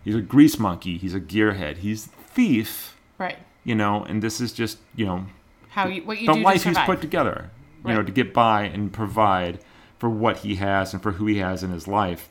he's 0.04 0.14
a 0.14 0.20
grease 0.20 0.59
monkey. 0.59 0.98
He's 0.98 1.14
a 1.14 1.20
gearhead. 1.20 1.78
He's 1.78 2.06
a 2.06 2.11
thief. 2.11 2.96
Right. 3.18 3.38
You 3.64 3.74
know, 3.74 4.04
and 4.04 4.22
this 4.22 4.40
is 4.40 4.52
just 4.52 4.78
you 4.94 5.06
know 5.06 5.26
How 5.70 5.88
you 5.88 6.02
what 6.02 6.20
you 6.20 6.26
the 6.26 6.34
do 6.34 6.40
life 6.40 6.64
he's 6.64 6.78
put 6.78 7.00
together. 7.00 7.50
You 7.86 7.94
know, 7.94 8.02
to 8.02 8.12
get 8.12 8.34
by 8.34 8.64
and 8.64 8.92
provide 8.92 9.61
for 9.98 10.11
what 10.11 10.38
he 10.38 10.56
has 10.56 10.92
and 10.92 11.02
for 11.02 11.12
who 11.12 11.26
he 11.26 11.38
has 11.38 11.62
in 11.62 11.70
his 11.70 11.88
life. 11.88 12.28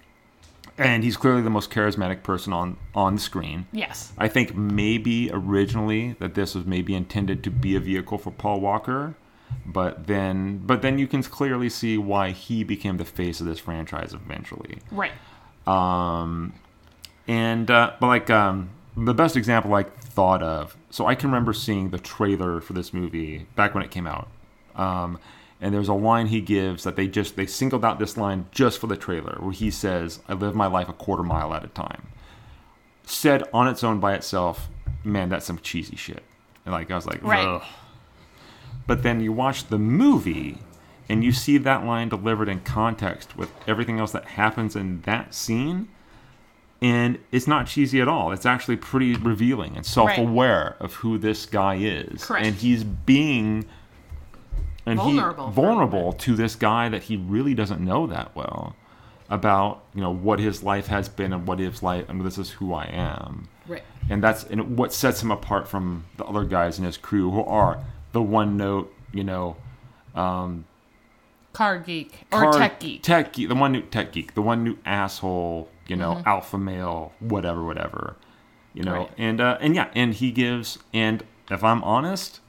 And 0.77 1.03
he's 1.03 1.17
clearly 1.17 1.41
the 1.41 1.49
most 1.49 1.71
charismatic 1.71 2.21
person 2.23 2.53
on 2.53 2.77
on 2.93 3.15
the 3.15 3.21
screen. 3.21 3.65
yes. 3.71 4.13
I 4.17 4.27
think 4.27 4.55
maybe 4.55 5.29
originally 5.33 6.13
that 6.19 6.35
this 6.35 6.53
was 6.55 6.65
maybe 6.65 6.93
intended 6.93 7.43
to 7.45 7.49
be 7.51 7.75
a 7.75 7.79
vehicle 7.79 8.17
for 8.17 8.31
Paul 8.31 8.59
Walker, 8.61 9.15
but 9.65 10.07
then 10.07 10.59
but 10.59 10.81
then 10.81 10.99
you 10.99 11.07
can 11.07 11.23
clearly 11.23 11.69
see 11.69 11.97
why 11.97 12.31
he 12.31 12.63
became 12.63 12.97
the 12.97 13.05
face 13.05 13.39
of 13.39 13.47
this 13.47 13.59
franchise 13.59 14.13
eventually. 14.13 14.79
Right. 14.91 15.13
Um, 15.65 16.53
and 17.27 17.69
uh, 17.71 17.93
but 17.99 18.07
like 18.07 18.29
um, 18.29 18.69
the 18.95 19.13
best 19.13 19.35
example 19.35 19.73
I 19.73 19.83
thought 19.83 20.41
of, 20.41 20.77
so 20.89 21.05
I 21.07 21.15
can 21.15 21.29
remember 21.29 21.53
seeing 21.53 21.89
the 21.89 21.99
trailer 21.99 22.61
for 22.61 22.73
this 22.73 22.93
movie 22.93 23.47
back 23.55 23.73
when 23.73 23.83
it 23.83 23.91
came 23.91 24.07
out. 24.07 24.27
Um, 24.75 25.19
and 25.59 25.73
there's 25.73 25.87
a 25.87 25.93
line 25.93 26.27
he 26.27 26.41
gives 26.41 26.83
that 26.83 26.95
they 26.95 27.07
just 27.07 27.35
they 27.35 27.45
singled 27.45 27.83
out 27.83 27.99
this 27.99 28.17
line 28.17 28.47
just 28.51 28.79
for 28.79 28.87
the 28.87 28.97
trailer 28.97 29.37
where 29.39 29.53
he 29.53 29.71
says, 29.71 30.19
"I 30.27 30.33
live 30.33 30.55
my 30.55 30.67
life 30.67 30.89
a 30.89 30.93
quarter 30.93 31.23
mile 31.23 31.53
at 31.53 31.63
a 31.63 31.67
time." 31.67 32.07
Said 33.05 33.43
on 33.53 33.67
its 33.67 33.83
own 33.83 33.99
by 33.99 34.13
itself, 34.13 34.67
man, 35.03 35.29
that's 35.29 35.45
some 35.45 35.59
cheesy 35.59 35.95
shit. 35.95 36.23
And 36.65 36.73
like 36.73 36.91
I 36.91 36.95
was 36.95 37.07
like, 37.07 37.23
Right. 37.23 37.47
Ugh. 37.47 37.63
But 38.85 39.03
then 39.03 39.19
you 39.21 39.31
watch 39.33 39.67
the 39.67 39.77
movie 39.77 40.59
and 41.09 41.23
you 41.23 41.31
see 41.31 41.57
that 41.57 41.85
line 41.85 42.09
delivered 42.09 42.49
in 42.49 42.61
context 42.61 43.37
with 43.37 43.51
everything 43.67 43.99
else 43.99 44.11
that 44.11 44.25
happens 44.25 44.75
in 44.75 45.01
that 45.01 45.33
scene. 45.33 45.87
And 46.81 47.19
it's 47.31 47.47
not 47.47 47.67
cheesy 47.67 48.01
at 48.01 48.07
all. 48.07 48.31
It's 48.31 48.45
actually 48.45 48.77
pretty 48.77 49.15
revealing 49.15 49.75
and 49.75 49.85
self 49.85 50.15
aware 50.17 50.75
of 50.79 50.95
who 50.95 51.17
this 51.17 51.45
guy 51.45 51.75
is. 51.75 52.25
Correct. 52.25 52.45
And 52.45 52.55
he's 52.55 52.83
being 52.83 53.65
and 54.87 54.97
Vulnerable 54.97 55.47
he 55.49 55.53
vulnerable 55.53 56.13
to 56.13 56.35
this 56.35 56.55
guy 56.55 56.89
that 56.89 57.03
he 57.03 57.17
really 57.17 57.53
doesn't 57.53 57.81
know 57.81 58.07
that 58.07 58.35
well 58.35 58.75
about, 59.29 59.83
you 59.93 60.01
know, 60.01 60.09
what 60.13 60.39
his 60.39 60.63
life 60.63 60.87
has 60.87 61.09
been 61.09 61.33
and 61.33 61.45
what 61.47 61.59
his 61.59 61.83
life 61.83 62.05
I 62.07 62.11
and 62.11 62.21
this 62.25 62.37
is 62.39 62.49
who 62.51 62.73
I 62.73 62.85
am 62.85 63.49
Right. 63.67 63.83
and 64.09 64.23
that's 64.23 64.43
and 64.45 64.77
what 64.77 64.93
sets 64.93 65.21
him 65.21 65.29
apart 65.31 65.67
from 65.67 66.05
the 66.17 66.23
other 66.25 66.45
guys 66.45 66.79
in 66.79 66.85
his 66.85 66.97
crew 66.97 67.29
who 67.31 67.43
are 67.43 67.79
the 68.13 68.21
one 68.21 68.55
note, 68.57 68.91
you 69.13 69.23
know, 69.23 69.57
Car 71.53 71.79
geek 71.79 72.25
or 72.31 72.43
car- 72.43 72.53
tech 72.53 72.79
geek. 72.79 73.01
tech 73.03 73.33
geek, 73.33 73.49
the 73.49 73.55
one 73.55 73.71
new 73.71 73.81
tech 73.81 74.11
geek, 74.11 74.35
the 74.35 74.41
one 74.41 74.63
new 74.63 74.77
asshole, 74.85 75.69
you 75.87 75.95
know, 75.95 76.15
Mm-hmm. 76.15 76.27
alpha 76.29 76.57
male, 76.57 77.13
whatever, 77.19 77.63
whatever, 77.65 78.15
you 78.73 78.83
know, 78.83 78.93
Right. 78.99 79.11
and 79.17 79.41
uh, 79.41 79.57
and 79.59 79.75
yeah, 79.75 79.89
and 79.95 80.13
he 80.13 80.31
gives, 80.31 80.77
and 80.93 81.23
if 81.49 81.63
I'm 81.63 81.83
honest, 81.83 82.39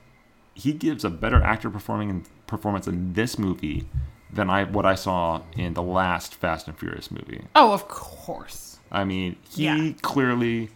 he 0.58 0.72
gives 0.72 1.04
a 1.04 1.10
better 1.10 1.40
actor 1.42 1.70
performing 1.70 2.10
in, 2.10 2.24
performance 2.46 2.86
in 2.88 3.12
this 3.14 3.38
movie 3.38 3.88
than 4.32 4.50
I 4.50 4.64
what 4.64 4.84
I 4.84 4.94
saw 4.94 5.40
in 5.56 5.74
the 5.74 5.82
last 5.82 6.34
Fast 6.34 6.66
and 6.68 6.78
Furious 6.78 7.10
movie. 7.10 7.42
oh, 7.54 7.72
of 7.72 7.88
course. 7.88 8.78
I 8.90 9.04
mean, 9.04 9.36
he 9.50 9.64
Yeah. 9.64 9.92
clearly 10.02 10.70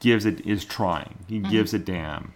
gives 0.00 0.24
it 0.26 0.44
is 0.46 0.64
trying. 0.64 1.14
He 1.28 1.38
Mm-hmm. 1.40 1.50
gives 1.50 1.72
a 1.74 1.78
damn. 1.78 2.32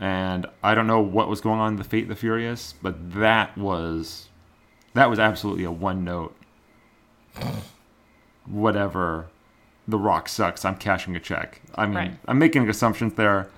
And 0.00 0.46
I 0.62 0.74
don't 0.74 0.86
know 0.86 1.00
what 1.00 1.28
was 1.28 1.40
going 1.40 1.58
on 1.58 1.72
in 1.72 1.76
the 1.76 1.84
Fate 1.84 2.04
of 2.04 2.08
the 2.08 2.14
Furious, 2.16 2.74
but 2.82 3.12
that 3.14 3.56
was 3.58 4.28
that 4.94 5.10
was 5.10 5.18
absolutely 5.18 5.64
a 5.64 5.70
one 5.72 6.04
note. 6.04 6.34
Whatever. 8.46 9.26
The 9.86 9.98
Rock 9.98 10.28
sucks. 10.28 10.64
I'm 10.64 10.76
cashing 10.76 11.16
a 11.16 11.20
check. 11.20 11.62
I 11.74 11.86
mean, 11.86 11.94
Right. 11.94 12.14
I'm 12.26 12.38
making 12.38 12.68
assumptions 12.68 13.14
there, 13.14 13.48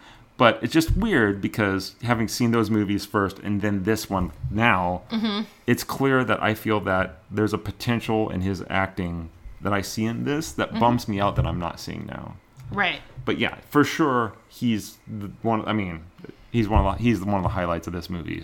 but 0.41 0.59
it's 0.63 0.73
just 0.73 0.97
weird 0.97 1.41
because 1.43 1.95
having 2.03 2.27
seen 2.29 2.51
those 2.51 2.71
movies 2.71 3.05
first 3.05 3.39
and 3.41 3.61
then 3.61 3.83
this 3.85 4.09
one 4.09 4.33
now, 4.51 5.03
Mm-hmm. 5.11 5.43
it's 5.67 5.85
clear 5.85 6.25
that 6.25 6.43
I 6.43 6.55
feel 6.55 6.81
that 6.81 7.19
there's 7.31 7.53
a 7.53 7.59
potential 7.59 8.31
in 8.31 8.41
his 8.41 8.65
acting 8.71 9.29
that 9.61 9.73
I 9.75 9.83
see 9.83 10.07
in 10.07 10.25
this 10.25 10.53
that 10.53 10.71
Mm-hmm. 10.71 10.81
bums 10.81 11.07
me 11.09 11.21
out 11.21 11.37
that 11.37 11.47
I'm 11.47 11.59
not 11.59 11.79
seeing 11.79 12.07
now. 12.07 12.37
Right. 12.73 13.01
But 13.27 13.39
yeah, 13.39 13.57
for 13.69 13.85
sure, 13.85 14.33
he's 14.49 14.97
the 15.07 15.31
one. 15.43 15.61
I 15.67 15.75
mean, 15.75 16.01
he's 16.51 16.69
one 16.69 16.87
of 16.87 16.97
the, 16.97 17.03
he's 17.03 17.21
one 17.21 17.35
of 17.37 17.43
the 17.43 17.49
highlights 17.61 17.87
of 17.87 17.93
this 17.93 18.09
movie. 18.09 18.43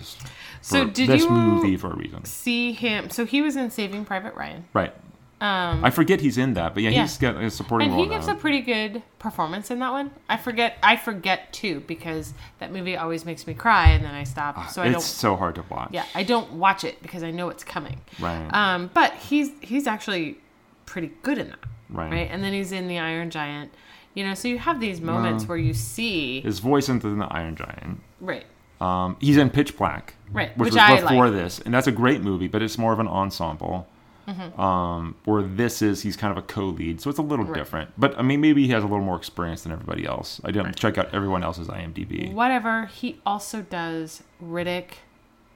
So 0.61 0.85
did 0.85 1.09
this 1.09 1.23
you 1.23 1.31
movie 1.31 1.77
for 1.77 1.89
a 1.91 1.95
reason, 1.95 2.25
see 2.25 2.73
him? 2.73 3.09
So 3.09 3.25
he 3.25 3.41
was 3.41 3.55
in 3.55 3.71
Saving 3.71 4.05
Private 4.05 4.35
Ryan. 4.35 4.65
right? 4.73 4.93
Um, 5.39 5.85
I 5.85 5.91
forget 5.91 6.19
he's 6.21 6.37
in 6.39 6.55
that, 6.55 6.73
but 6.73 6.81
yeah, 6.81 6.89
Yeah. 6.89 7.01
he's 7.03 7.17
got 7.17 7.35
a 7.35 7.49
supporting 7.51 7.89
and 7.89 7.95
role. 7.95 8.05
he 8.05 8.09
gives 8.09 8.25
now. 8.25 8.33
a 8.33 8.35
pretty 8.37 8.61
good 8.61 9.03
performance 9.19 9.69
in 9.69 9.77
that 9.79 9.91
one. 9.91 10.09
I 10.27 10.37
forget. 10.37 10.77
I 10.81 10.95
forget 10.95 11.53
too 11.53 11.81
because 11.85 12.33
that 12.57 12.71
movie 12.73 12.97
always 12.97 13.23
makes 13.23 13.45
me 13.45 13.53
cry, 13.53 13.89
and 13.89 14.03
then 14.03 14.15
I 14.15 14.23
stop. 14.23 14.69
So 14.71 14.81
I 14.81 14.87
it's 14.87 15.05
so 15.05 15.35
hard 15.35 15.53
to 15.55 15.63
watch. 15.69 15.89
Yeah, 15.91 16.05
I 16.15 16.23
don't 16.23 16.53
watch 16.53 16.83
it 16.83 17.01
because 17.03 17.21
I 17.21 17.29
know 17.29 17.49
it's 17.49 17.63
coming. 17.63 18.01
Right. 18.19 18.49
Um, 18.51 18.89
but 18.95 19.13
he's 19.13 19.51
he's 19.61 19.85
actually 19.85 20.39
pretty 20.87 21.11
good 21.21 21.37
in 21.37 21.49
that. 21.49 21.59
Right. 21.89 22.11
Right. 22.11 22.29
And 22.31 22.43
then 22.43 22.53
he's 22.53 22.71
in 22.71 22.87
the 22.87 22.97
Iron 22.97 23.29
Giant. 23.29 23.71
You 24.15 24.25
know, 24.25 24.33
so 24.33 24.47
you 24.47 24.57
have 24.57 24.79
these 24.79 24.99
moments 24.99 25.47
where 25.47 25.59
you 25.59 25.75
see 25.75 26.41
His 26.41 26.57
voice 26.57 26.89
in 26.89 26.97
the 26.97 27.27
Iron 27.29 27.55
Giant. 27.55 28.01
right. 28.19 28.45
Um, 28.81 29.15
he's 29.19 29.37
in 29.37 29.49
Pitch 29.51 29.75
Black, 29.77 30.15
Right, 30.31 30.49
which, 30.57 30.67
which 30.67 30.73
was 30.73 30.77
I 30.81 31.01
before 31.01 31.25
like. 31.29 31.33
this, 31.35 31.59
and 31.59 31.73
that's 31.73 31.85
a 31.87 31.91
great 31.91 32.21
movie, 32.21 32.47
but 32.47 32.61
it's 32.63 32.77
more 32.79 32.93
of 32.93 32.99
an 32.99 33.07
ensemble. 33.07 33.87
Mm-hmm. 34.27 34.59
Um, 34.59 35.15
where 35.23 35.41
this 35.41 35.81
is, 35.81 36.01
he's 36.01 36.17
kind 36.17 36.31
of 36.31 36.37
a 36.37 36.45
co-lead, 36.45 36.99
so 36.99 37.09
it's 37.09 37.19
a 37.19 37.21
little 37.21 37.45
different. 37.45 37.91
But 37.97 38.17
I 38.19 38.23
mean, 38.23 38.41
maybe 38.41 38.65
he 38.65 38.73
has 38.73 38.83
a 38.83 38.87
little 38.87 39.05
more 39.05 39.15
experience 39.15 39.63
than 39.63 39.71
everybody 39.71 40.05
else. 40.05 40.41
I 40.43 40.51
didn't 40.51 40.75
check 40.75 40.97
out 40.97 41.13
everyone 41.13 41.43
else's 41.43 41.69
IMDb. 41.69 42.33
Whatever. 42.33 42.87
He 42.87 43.21
also 43.25 43.61
does 43.61 44.23
Riddick 44.43 44.95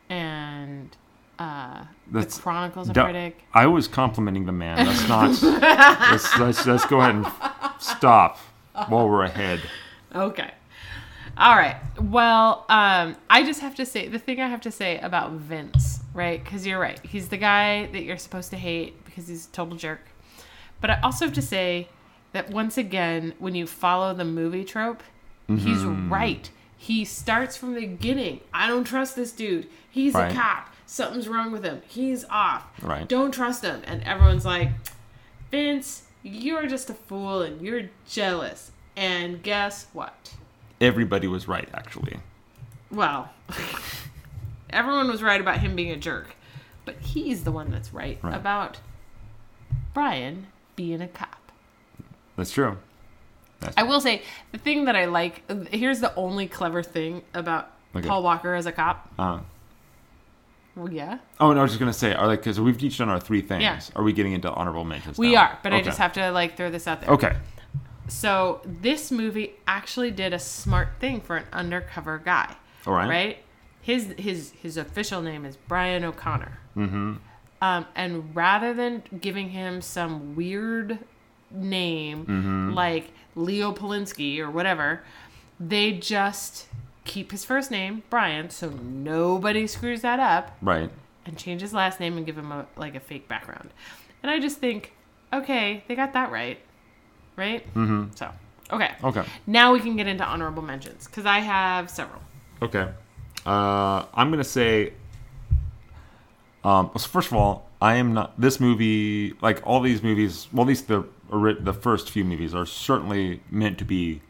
and 0.10 0.96
uh, 1.38 1.84
That's- 2.12 2.36
the 2.38 2.42
Chronicles 2.42 2.88
of 2.90 2.94
Da- 2.96 3.08
Riddick. 3.08 3.34
I 3.54 3.66
was 3.68 3.88
complimenting 3.88 4.46
the 4.46 4.52
man. 4.54 4.78
That's 4.86 5.08
not. 5.10 5.42
let's, 6.12 6.40
let's 6.40 6.66
let's 6.66 6.86
go 6.86 7.02
ahead 7.02 7.16
and 7.16 7.28
stop 7.80 8.38
while 8.88 9.10
we're 9.10 9.24
ahead. 9.24 9.62
Okay. 10.16 10.52
All 11.38 11.56
right. 11.56 11.78
Well, 12.00 12.66
um, 12.70 13.16
I 13.30 13.44
just 13.44 13.62
have 13.62 13.76
to 13.76 13.86
say 13.86 14.08
the 14.08 14.20
thing 14.20 14.40
I 14.40 14.48
have 14.48 14.62
to 14.62 14.72
say 14.72 15.00
about 15.00 15.32
Vince, 15.32 16.02
right? 16.14 16.44
Because 16.44 16.68
you're 16.68 16.80
right. 16.80 17.00
He's 17.04 17.30
the 17.30 17.38
guy 17.38 17.88
that 17.88 18.04
you're 18.04 18.18
supposed 18.18 18.50
to 18.52 18.58
hate 18.58 19.04
because 19.06 19.28
he's 19.28 19.48
a 19.48 19.52
total 19.52 19.76
jerk. 19.78 20.02
But 20.82 20.90
I 20.90 21.00
also 21.02 21.26
have 21.26 21.34
to 21.36 21.42
say 21.42 21.88
that 22.34 22.50
once 22.52 22.78
again, 22.78 23.34
when 23.40 23.56
you 23.56 23.66
follow 23.66 24.14
the 24.14 24.26
movie 24.26 24.64
trope, 24.64 25.04
he's 25.48 25.58
Mm-hmm. 25.84 26.12
right. 26.14 26.50
He 26.78 27.06
starts 27.06 27.56
from 27.58 27.76
the 27.76 27.82
beginning. 27.82 28.40
I 28.54 28.68
don't 28.68 28.84
trust 28.86 29.16
this 29.16 29.32
dude. 29.32 29.68
He's 29.90 30.14
Right. 30.14 30.32
a 30.32 30.36
cop. 30.36 30.70
Something's 30.86 31.28
wrong 31.28 31.52
with 31.52 31.64
him. 31.64 31.82
He's 31.88 32.26
off. 32.30 32.66
Right. 32.82 33.08
Don't 33.08 33.32
trust 33.32 33.64
him. 33.64 33.82
And 33.86 34.04
everyone's 34.04 34.46
like, 34.46 34.70
Vince, 35.52 36.04
you're 36.24 36.68
just 36.68 36.90
a 36.90 36.94
fool 36.94 37.42
and 37.42 37.62
you're 37.62 37.90
jealous. 38.10 38.72
And 38.98 39.42
guess 39.44 39.88
what? 39.94 40.34
Everybody 40.82 41.28
was 41.28 41.48
right, 41.48 41.70
actually. 41.74 42.20
Well, 42.92 43.30
everyone 44.72 45.08
was 45.10 45.22
right 45.24 45.40
about 45.40 45.60
him 45.60 45.76
being 45.76 45.92
a 45.92 45.98
jerk, 45.98 46.36
but 46.86 46.96
he's 47.00 47.44
the 47.44 47.52
one 47.52 47.72
that's 47.72 47.94
right, 47.94 48.20
Right. 48.22 48.36
about 48.36 48.80
Brian 49.94 50.48
being 50.76 51.02
a 51.02 51.08
cop. 51.08 51.52
That's 52.36 52.52
true. 52.52 52.78
That's 53.60 53.78
I 53.78 53.84
will 53.84 54.02
say 54.02 54.24
the 54.52 54.58
thing 54.58 54.86
that 54.86 54.96
I 54.96 55.06
like 55.06 55.44
here's 55.72 56.00
the 56.00 56.14
only 56.16 56.48
clever 56.48 56.82
thing 56.82 57.22
about 57.34 57.72
Okay. 57.96 58.08
Paul 58.08 58.24
Walker 58.24 58.56
as 58.56 58.66
a 58.66 58.72
cop. 58.72 59.12
Uh, 59.20 59.40
Well, 60.76 60.92
yeah, 60.92 61.20
oh, 61.40 61.52
no, 61.54 61.60
I 61.60 61.64
was 61.64 61.72
just 61.72 61.80
gonna 61.80 61.92
say, 61.94 62.14
are 62.14 62.26
like 62.26 62.40
because 62.40 62.60
we've 62.60 62.82
each 62.84 62.98
done 62.98 63.10
our 63.10 63.20
three 63.20 63.42
things. 63.42 63.62
Yeah. 63.64 63.80
Are 63.96 64.04
we 64.04 64.14
getting 64.14 64.32
into 64.32 64.50
honorable 64.52 64.86
mentions? 64.86 65.18
we 65.18 65.34
now? 65.34 65.42
are, 65.42 65.60
but 65.62 65.74
I 65.74 65.82
just 65.82 65.98
have 66.00 66.14
to 66.14 66.32
like 66.32 66.58
throw 66.58 66.72
this 66.72 66.88
out 66.88 67.02
there. 67.02 67.10
Okay. 67.12 67.36
So 68.08 68.62
this 68.66 69.12
movie 69.12 69.54
actually 69.68 70.12
did 70.12 70.34
a 70.34 70.40
smart 70.40 70.90
thing 71.00 71.22
for 71.22 71.38
an 71.38 71.46
undercover 71.54 72.18
guy. 72.18 72.56
All 72.86 72.94
right. 72.94 73.08
Right? 73.10 73.38
His 73.82 74.14
his 74.18 74.52
his 74.62 74.78
official 74.78 75.22
name 75.22 75.46
is 75.46 75.56
Brian 75.68 76.04
O'Connor. 76.04 76.60
Mm-hmm. 76.78 77.14
Um, 77.64 77.86
and 77.96 78.36
rather 78.36 78.74
than 78.74 79.04
giving 79.22 79.50
him 79.50 79.82
some 79.82 80.36
weird 80.36 81.00
name 81.52 82.26
Mm-hmm. 82.26 82.74
like 82.74 83.12
Leo 83.36 83.72
Polinsky 83.72 84.40
or 84.40 84.50
whatever, 84.50 85.02
they 85.60 85.92
just 85.94 86.68
keep 87.04 87.32
his 87.32 87.44
first 87.46 87.72
name 87.72 88.04
Brian, 88.10 88.50
so 88.50 88.70
nobody 88.70 89.66
screws 89.68 90.02
that 90.02 90.20
up, 90.20 90.56
Right. 90.62 90.90
and 91.26 91.38
change 91.38 91.62
his 91.62 91.74
last 91.74 92.00
name 92.00 92.18
and 92.18 92.26
give 92.26 92.38
him 92.38 92.52
a 92.52 92.66
like 92.78 92.96
a 92.96 93.00
fake 93.00 93.28
background. 93.28 93.70
And 94.24 94.30
I 94.32 94.40
just 94.40 94.58
think, 94.60 94.94
okay, 95.34 95.84
they 95.88 95.96
got 95.96 96.14
that 96.14 96.32
right, 96.32 96.60
right? 97.36 97.66
Mm-hmm. 97.74 98.12
So 98.16 98.30
okay, 98.72 98.92
Okay. 99.04 99.24
now 99.48 99.74
we 99.74 99.80
can 99.80 99.96
get 99.96 100.08
into 100.08 100.24
honorable 100.24 100.62
mentions 100.64 101.06
because 101.08 101.26
I 101.26 101.40
have 101.40 101.90
several. 101.90 102.22
Okay. 102.62 102.90
Uh, 103.46 104.06
I'm 104.14 104.30
gonna 104.30 104.44
say. 104.44 104.94
Um, 106.64 106.92
so 106.96 107.08
first 107.08 107.28
of 107.30 107.34
all, 107.38 107.68
I 107.82 107.96
am 107.96 108.14
not 108.14 108.40
this 108.40 108.60
movie. 108.60 109.34
Like 109.42 109.66
all 109.66 109.82
these 109.82 110.04
movies, 110.04 110.48
well, 110.54 110.64
at 110.64 110.68
least 110.68 110.88
the 110.88 111.06
the 111.62 111.74
first 111.74 112.12
few 112.12 112.24
movies 112.24 112.54
are 112.54 112.66
certainly 112.66 113.42
meant 113.50 113.78
to 113.80 113.86
be 113.86 114.22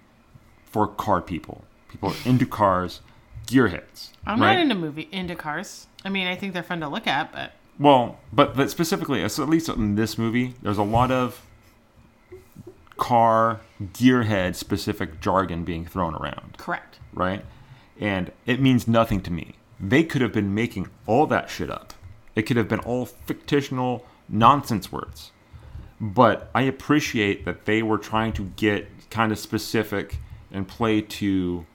for 0.65 0.87
car 0.87 1.21
people. 1.21 1.63
People 1.89 2.09
are 2.11 2.15
into 2.25 2.45
cars, 2.45 3.01
gearheads. 3.47 4.11
I'm 4.25 4.39
right? 4.41 4.53
not 4.53 4.61
into 4.61 4.75
movie 4.75 5.09
into 5.11 5.35
cars. 5.35 5.87
I 6.05 6.09
mean, 6.09 6.27
I 6.27 6.35
think 6.35 6.53
they're 6.53 6.63
fun 6.63 6.79
to 6.79 6.87
look 6.87 7.05
at, 7.07 7.33
but 7.33 7.51
Well, 7.77 8.17
but 8.31 8.55
but 8.55 8.69
specifically, 8.69 9.27
so 9.27 9.43
at 9.43 9.49
least 9.49 9.67
in 9.67 9.95
this 9.95 10.17
movie, 10.17 10.53
there's 10.61 10.77
a 10.77 10.83
lot 10.83 11.11
of 11.11 11.45
car 13.01 13.59
gearhead 13.81 14.55
specific 14.55 15.19
jargon 15.19 15.63
being 15.63 15.87
thrown 15.87 16.13
around. 16.13 16.55
correct. 16.59 16.99
right? 17.13 17.43
And 17.99 18.31
it 18.45 18.61
means 18.61 18.87
nothing 18.87 19.21
to 19.21 19.31
me. 19.31 19.55
They 19.79 20.03
could 20.03 20.21
have 20.21 20.31
been 20.31 20.53
making 20.53 20.87
all 21.07 21.25
that 21.25 21.49
shit 21.49 21.71
up. 21.71 21.95
It 22.35 22.43
could 22.43 22.57
have 22.57 22.67
been 22.67 22.79
all 22.81 23.07
fictional 23.07 24.05
nonsense 24.29 24.91
words. 24.91 25.31
But 25.99 26.51
I 26.53 26.61
appreciate 26.61 27.43
that 27.45 27.65
they 27.65 27.81
were 27.81 27.97
trying 27.97 28.33
to 28.33 28.43
get 28.55 28.87
kind 29.09 29.31
of 29.31 29.39
specific 29.39 30.17
and 30.51 30.67
play 30.67 31.01
to 31.01 31.65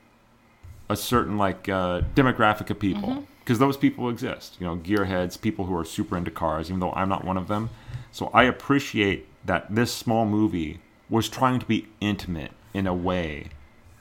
a 0.88 0.94
certain 0.94 1.36
like 1.36 1.68
uh, 1.68 2.02
demographic 2.14 2.70
of 2.70 2.78
people 2.78 3.26
because 3.40 3.58
those 3.58 3.76
people 3.76 4.08
exist. 4.08 4.58
You 4.60 4.66
know, 4.66 4.76
gearheads, 4.76 5.40
people 5.40 5.64
who 5.66 5.76
are 5.76 5.84
super 5.84 6.16
into 6.16 6.30
cars, 6.30 6.68
even 6.68 6.78
though 6.78 6.92
I'm 6.92 7.08
not 7.08 7.24
one 7.24 7.36
of 7.36 7.48
them. 7.48 7.70
So 8.12 8.30
I 8.32 8.44
appreciate 8.44 9.26
that 9.44 9.74
this 9.74 9.92
small 9.92 10.24
movie 10.24 10.78
was 11.08 11.28
trying 11.28 11.58
to 11.60 11.66
be 11.66 11.88
intimate 12.00 12.52
in 12.74 12.86
a 12.86 12.94
way 12.94 13.48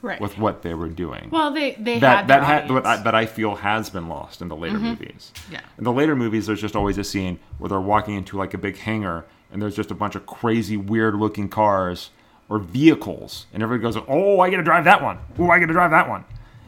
Right. 0.02 0.20
with 0.20 0.38
what 0.38 0.62
they 0.62 0.72
were 0.72 0.88
doing. 0.88 1.30
well, 1.32 1.50
they 1.52 1.72
they 1.72 1.98
that 1.98 2.16
had 2.16 2.28
that 2.28 2.44
had, 2.44 2.70
what 2.70 2.86
I, 2.86 2.96
that 2.98 3.14
I 3.14 3.26
feel 3.26 3.56
has 3.56 3.90
been 3.90 4.08
lost 4.08 4.40
in 4.40 4.46
the 4.46 4.54
later 4.54 4.76
mm-hmm. 4.76 4.90
movies. 4.90 5.32
Yeah. 5.50 5.62
In 5.78 5.84
the 5.84 5.92
later 5.92 6.14
movies, 6.14 6.46
there's 6.46 6.60
just 6.60 6.76
always 6.76 6.96
a 6.98 7.02
scene 7.02 7.40
where 7.58 7.68
they're 7.68 7.80
walking 7.80 8.14
into 8.14 8.36
like 8.36 8.54
a 8.54 8.58
big 8.58 8.76
hangar, 8.76 9.24
and 9.50 9.60
there's 9.60 9.74
just 9.74 9.90
a 9.90 9.94
bunch 9.94 10.14
of 10.14 10.24
crazy, 10.24 10.76
weird-looking 10.76 11.48
cars 11.48 12.10
or 12.48 12.60
vehicles, 12.60 13.46
and 13.52 13.64
everybody 13.64 13.82
goes, 13.94 14.04
"Oh, 14.06 14.38
I 14.38 14.50
get 14.50 14.58
to 14.58 14.62
drive 14.62 14.84
that 14.84 15.02
one. 15.02 15.18
Oh, 15.38 15.50
I 15.50 15.58
get 15.58 15.66
to 15.66 15.72
drive 15.72 15.90
that 15.90 16.08
one." 16.08 16.24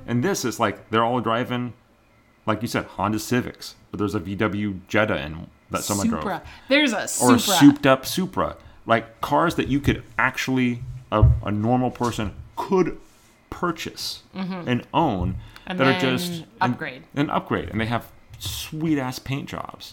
And 0.07 0.25
this 0.25 0.45
is 0.45 0.59
like 0.59 0.91
they're 0.91 1.05
all 1.05 1.21
driving, 1.21 1.75
like 2.47 2.63
you 2.63 2.67
said, 2.67 2.87
Honda 2.87 3.21
Civics, 3.21 3.77
but 3.91 3.99
there's 3.99 4.15
a 4.17 4.21
VW 4.21 4.81
Jetta 4.89 5.17
in 5.21 5.47
that 5.71 5.85
someone 5.85 6.09
drove 6.09 6.41
There's 6.69 6.93
a 6.93 7.07
or 7.23 7.35
a 7.35 7.39
souped 7.39 7.87
up 7.87 8.07
Supra, 8.07 8.57
like 8.89 9.21
cars 9.21 9.55
that 9.55 9.69
you 9.69 9.79
could 9.79 10.03
actually 10.19 10.81
a, 11.13 11.25
a 11.45 11.51
normal 11.53 11.91
person 11.93 12.35
could 12.57 12.99
purchase 13.51 14.23
and 14.35 14.87
own 14.93 15.37
Mm-hmm. 15.69 15.71
And 15.71 15.81
that 15.81 15.87
are 15.97 16.01
just 16.01 16.45
upgrade. 16.63 17.03
and, 17.15 17.29
and 17.29 17.31
upgrade, 17.31 17.69
and 17.69 17.79
they 17.79 17.85
have 17.87 18.11
sweet 18.39 18.99
ass 18.99 19.19
paint 19.19 19.47
jobs. 19.51 19.93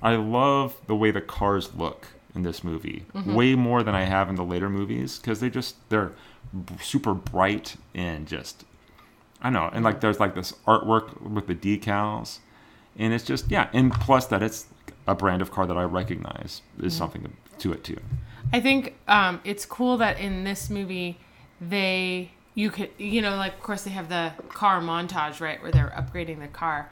I 0.00 0.14
love 0.14 0.76
the 0.86 0.94
way 0.94 1.10
the 1.10 1.20
cars 1.20 1.74
look 1.74 2.06
in 2.32 2.44
this 2.44 2.62
movie, 2.62 3.04
Mm-hmm. 3.12 3.34
way 3.34 3.54
more 3.56 3.82
than 3.82 3.96
I 3.96 4.04
have 4.04 4.28
in 4.28 4.36
the 4.36 4.44
later 4.44 4.70
movies 4.70 5.18
because 5.18 5.40
they 5.40 5.50
just 5.50 5.74
they're 5.88 6.12
b- 6.54 6.74
super 6.80 7.12
bright 7.12 7.74
and 7.92 8.28
just 8.28 8.64
I 9.42 9.50
know, 9.50 9.68
and 9.72 9.84
like 9.84 10.00
there's 10.00 10.20
like 10.20 10.36
this 10.36 10.52
artwork 10.66 11.20
with 11.20 11.48
the 11.48 11.56
decals, 11.56 12.38
and 12.96 13.12
it's 13.12 13.24
just 13.24 13.50
yeah, 13.50 13.68
and 13.72 13.90
plus 13.92 14.26
that 14.28 14.44
it's 14.44 14.66
a 15.08 15.14
brand 15.16 15.42
of 15.42 15.50
car 15.50 15.66
that 15.66 15.76
I 15.76 15.82
recognize 15.82 16.62
is 16.80 16.94
something 16.96 17.32
to 17.58 17.72
it 17.72 17.82
too. 17.82 17.98
I 18.52 18.60
think 18.60 18.94
um, 19.08 19.40
it's 19.44 19.66
cool 19.66 19.96
that 19.98 20.18
in 20.18 20.44
this 20.44 20.70
movie 20.70 21.18
they 21.60 22.30
you 22.54 22.70
could 22.70 22.90
you 22.98 23.20
know 23.22 23.36
like 23.36 23.54
of 23.54 23.60
course 23.62 23.82
they 23.82 23.90
have 23.90 24.08
the 24.08 24.32
car 24.48 24.80
montage 24.80 25.40
right 25.40 25.60
where 25.62 25.70
they're 25.72 25.92
upgrading 25.96 26.40
the 26.40 26.48
car, 26.48 26.90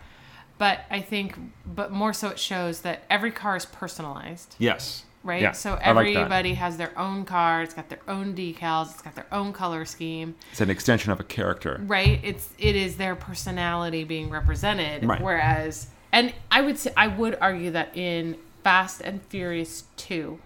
but 0.59 0.81
I 0.91 1.01
think 1.01 1.39
but 1.67 1.91
more 1.93 2.13
so 2.13 2.29
it 2.29 2.39
shows 2.39 2.81
that 2.83 3.05
every 3.09 3.31
car 3.31 3.57
is 3.57 3.67
personalized. 3.67 4.57
Yes, 4.59 5.05
Right, 5.23 5.41
Yeah, 5.41 5.53
so 5.53 5.75
I 5.83 5.93
like 5.93 6.09
everybody 6.15 6.53
has 6.55 6.77
their 6.77 6.93
own 6.99 7.25
car. 7.25 7.63
It's 7.63 7.73
got 7.73 7.89
their 7.89 8.03
own 8.07 8.35
decals. 8.35 8.93
It's 8.93 9.01
got 9.01 9.15
their 9.15 9.27
own 9.33 9.55
color 9.55 9.87
scheme. 9.87 10.35
It's 10.53 10.61
an 10.61 10.69
extension 10.69 11.13
of 11.13 11.21
a 11.21 11.25
character. 11.25 11.81
right 11.87 12.21
it's 12.23 12.51
it 12.59 12.77
is 12.77 12.97
their 12.99 13.17
personality 13.17 14.05
being 14.05 14.29
represented 14.29 15.05
Right. 15.05 15.21
whereas 15.23 15.89
and 16.13 16.33
i 16.51 16.61
would 16.61 16.79
say 16.79 16.93
i 16.97 17.07
would 17.07 17.37
argue 17.41 17.71
that 17.71 17.97
in 17.97 18.37
fast 18.63 19.01
and 19.01 19.23
furious 19.25 19.85
2 19.97 20.39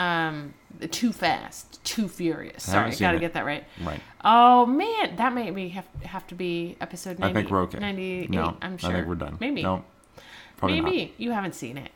um 0.00 0.54
too 0.90 1.12
fast 1.12 1.82
too 1.84 2.08
furious 2.08 2.62
sorry 2.62 2.90
gotta 2.96 3.16
it. 3.18 3.20
get 3.20 3.32
that 3.34 3.44
right 3.44 3.64
Right. 3.82 4.00
oh 4.24 4.64
man 4.66 5.16
that 5.16 5.32
may 5.34 5.50
be 5.50 5.68
have, 5.70 5.86
have 6.04 6.26
to 6.28 6.34
be 6.34 6.76
episode 6.80 7.18
90, 7.18 7.30
I 7.30 7.34
think 7.34 7.50
we're 7.50 7.62
okay. 7.62 7.78
98 7.78 8.30
No, 8.30 8.56
i'm 8.62 8.78
sure 8.78 8.90
I 8.90 8.94
think 8.94 9.06
we're 9.08 9.14
done. 9.16 9.36
maybe 9.40 9.62
No, 9.62 9.84
probably 10.56 10.80
maybe 10.80 11.04
not. 11.06 11.20
You 11.20 11.30
haven't 11.32 11.54
seen 11.54 11.76
it 11.76 11.90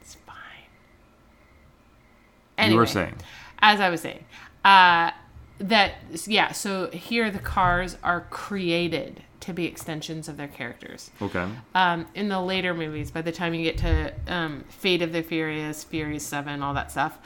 it's 0.00 0.14
fine 0.26 0.36
You 2.70 2.76
were 2.76 2.86
saying. 2.86 3.16
as 3.60 3.80
I 3.80 3.90
was 3.90 4.00
saying, 4.00 4.24
uh, 4.64 5.10
that 5.58 5.92
yeah. 6.26 6.52
So 6.52 6.90
here 6.90 7.30
the 7.30 7.38
cars 7.38 7.96
are 8.02 8.22
created 8.30 9.22
to 9.40 9.52
be 9.52 9.64
extensions 9.66 10.28
of 10.28 10.36
their 10.36 10.48
characters. 10.48 11.10
Okay. 11.20 11.46
Um, 11.74 12.06
in 12.14 12.28
the 12.28 12.40
later 12.40 12.74
movies, 12.74 13.10
by 13.10 13.22
the 13.22 13.32
time 13.32 13.54
you 13.54 13.62
get 13.62 13.78
to 13.78 14.12
um, 14.28 14.64
Fate 14.68 15.02
of 15.02 15.12
the 15.12 15.22
Furious, 15.22 15.84
Furious 15.84 16.24
Seven, 16.26 16.62
all 16.62 16.74
that 16.74 16.90
stuff, 16.90 17.18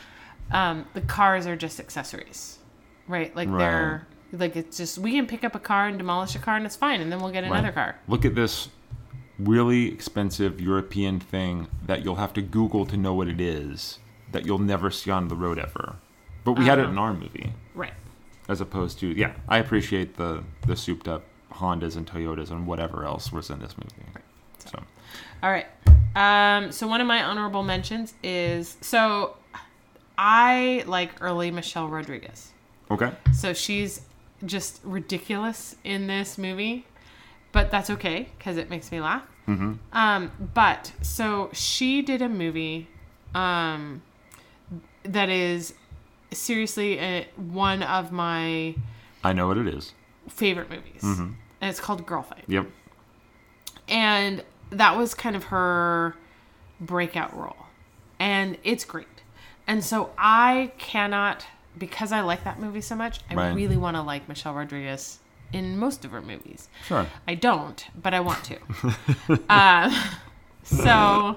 um, 0.52 0.86
the 0.94 1.00
cars 1.00 1.46
are 1.46 1.56
just 1.56 1.78
accessories, 1.80 2.58
right? 3.06 3.34
Like 3.36 3.50
they're 3.56 4.06
like 4.32 4.54
it's 4.56 4.76
just 4.76 4.98
we 4.98 5.12
can 5.12 5.26
pick 5.26 5.42
up 5.44 5.54
a 5.54 5.58
car 5.60 5.86
and 5.88 5.98
demolish 5.98 6.34
a 6.34 6.38
car 6.38 6.56
and 6.56 6.66
it's 6.66 6.76
fine, 6.76 7.00
and 7.00 7.10
then 7.10 7.20
we'll 7.20 7.32
get 7.32 7.44
another 7.44 7.68
Right. 7.68 7.74
car. 7.74 7.98
Look 8.08 8.24
at 8.24 8.34
this 8.34 8.68
really 9.38 9.88
expensive 9.88 10.60
European 10.60 11.18
thing 11.20 11.66
that 11.86 12.04
you'll 12.04 12.16
have 12.16 12.32
to 12.34 12.42
Google 12.42 12.84
to 12.86 12.96
know 12.96 13.14
what 13.14 13.26
it 13.28 13.40
is 13.40 13.98
that 14.32 14.44
you'll 14.46 14.58
never 14.58 14.90
see 14.90 15.10
on 15.10 15.28
the 15.28 15.34
road 15.34 15.58
ever. 15.58 15.96
But 16.44 16.52
we 16.52 16.64
had 16.66 16.78
it 16.78 16.82
in 16.82 16.90
Uh-huh. 16.98 17.00
our 17.08 17.14
movie, 17.14 17.52
Right. 17.74 17.94
as 18.48 18.60
opposed 18.60 18.98
to 19.00 19.06
yeah. 19.08 19.32
I 19.48 19.58
appreciate 19.58 20.16
the 20.16 20.42
the 20.66 20.76
souped 20.76 21.08
up 21.08 21.22
Hondas 21.52 21.96
and 21.96 22.06
Toyotas 22.06 22.50
and 22.50 22.66
whatever 22.66 23.04
else 23.04 23.32
was 23.32 23.50
in 23.50 23.58
this 23.60 23.74
movie. 23.76 24.10
So 24.58 24.78
All 25.42 25.50
right. 25.50 25.66
Um, 26.14 26.72
so 26.72 26.86
one 26.86 27.00
of 27.00 27.06
my 27.06 27.22
honorable 27.22 27.62
mentions 27.62 28.14
is 28.22 28.76
so 28.80 29.36
I 30.18 30.84
like 30.86 31.10
early 31.22 31.50
Michelle 31.50 31.88
Rodriguez. 31.88 32.50
okay, 32.90 33.12
So 33.34 33.52
she's 33.52 34.02
just 34.44 34.80
ridiculous 34.84 35.76
in 35.84 36.06
this 36.06 36.36
movie, 36.38 36.86
but 37.52 37.70
that's 37.70 37.90
okay 37.90 38.28
because 38.38 38.56
it 38.56 38.68
makes 38.70 38.90
me 38.92 39.00
laugh. 39.00 39.22
Mm-hmm. 39.48 39.74
Um, 39.92 40.30
but 40.54 40.92
so 41.02 41.50
she 41.52 42.02
did 42.02 42.22
a 42.22 42.28
movie 42.28 42.88
um, 43.34 44.02
that 45.04 45.28
is 45.28 45.74
seriously 46.32 47.00
uh 47.00 47.24
one 47.36 47.82
of 47.82 48.12
my 48.12 48.74
I 49.24 49.32
know 49.32 49.48
what 49.48 49.58
it 49.58 49.66
is. 49.66 49.94
favorite 50.28 50.70
movies, 50.70 51.02
and 51.60 51.70
it's 51.70 51.80
called 51.80 52.06
Girl 52.06 52.22
Fight. 52.22 52.44
Yep. 52.48 52.66
and 53.88 54.44
that 54.70 54.96
was 54.96 55.14
kind 55.14 55.34
of 55.36 55.44
her 55.44 56.14
breakout 56.80 57.36
role. 57.36 57.56
And 58.18 58.56
it's 58.64 58.84
great. 58.84 59.06
And 59.66 59.84
so 59.84 60.10
i 60.18 60.72
cannot 60.78 61.46
because 61.78 62.10
i 62.12 62.20
like 62.20 62.42
that 62.44 62.58
movie 62.60 62.80
so 62.80 62.96
much 62.96 63.20
i 63.30 63.34
Right. 63.34 63.54
really 63.54 63.76
want 63.76 63.96
to 63.96 64.02
like 64.02 64.28
michelle 64.28 64.54
rodriguez 64.54 65.20
in 65.52 65.78
most 65.78 66.04
of 66.04 66.10
her 66.10 66.20
movies. 66.20 66.68
Sure. 66.86 67.06
i 67.28 67.34
don't 67.34 67.86
but 68.00 68.12
i 68.14 68.20
want 68.20 68.42
to. 68.44 68.58
Uh, 69.48 69.90
so 70.64 71.36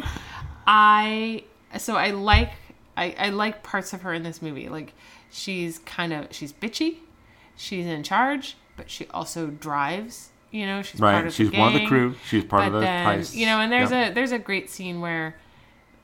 i 0.67 1.43
so 1.77 1.95
i 1.95 2.11
like 2.11 2.51
I, 2.95 3.15
I 3.17 3.29
like 3.29 3.63
parts 3.63 3.93
of 3.93 4.03
her 4.03 4.13
in 4.13 4.21
this 4.21 4.39
movie. 4.41 4.69
Like 4.69 4.93
she's 5.31 5.79
kind 5.79 6.13
of 6.13 6.27
she's 6.31 6.53
bitchy. 6.53 6.97
She's 7.55 7.87
in 7.87 8.03
charge 8.03 8.55
but 8.77 8.89
she 8.89 9.07
also 9.07 9.47
drives 9.47 10.29
You 10.51 10.65
know, 10.67 10.81
she's 10.83 10.99
part 10.99 11.13
Right. 11.15 11.27
of 11.27 11.33
She's 11.33 11.49
the 11.51 11.57
one 11.59 11.73
of 11.75 11.81
the 11.81 11.87
crew. 11.87 12.15
She's 12.29 12.43
part 12.43 12.67
of 12.67 12.73
the 12.73 12.79
then, 12.81 13.05
heist. 13.19 13.33
You 13.35 13.45
know, 13.47 13.59
and 13.59 13.71
there's 13.71 13.91
Yep. 13.91 14.11
a 14.11 14.13
there's 14.13 14.31
a 14.31 14.39
great 14.39 14.69
scene 14.69 15.01
where 15.01 15.35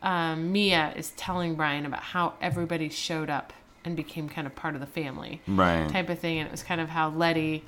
um, 0.01 0.51
Mia 0.51 0.93
is 0.95 1.11
telling 1.11 1.55
Brian 1.55 1.85
about 1.85 2.01
how 2.01 2.33
everybody 2.41 2.89
showed 2.89 3.29
up 3.29 3.53
and 3.85 3.95
became 3.95 4.29
kind 4.29 4.47
of 4.47 4.55
part 4.55 4.73
of 4.75 4.81
the 4.81 4.87
family 4.87 5.41
right. 5.47 5.89
type 5.89 6.09
of 6.09 6.19
thing, 6.19 6.39
and 6.39 6.47
it 6.47 6.51
was 6.51 6.63
kind 6.63 6.79
of 6.81 6.89
how 6.89 7.09
Letty, 7.09 7.63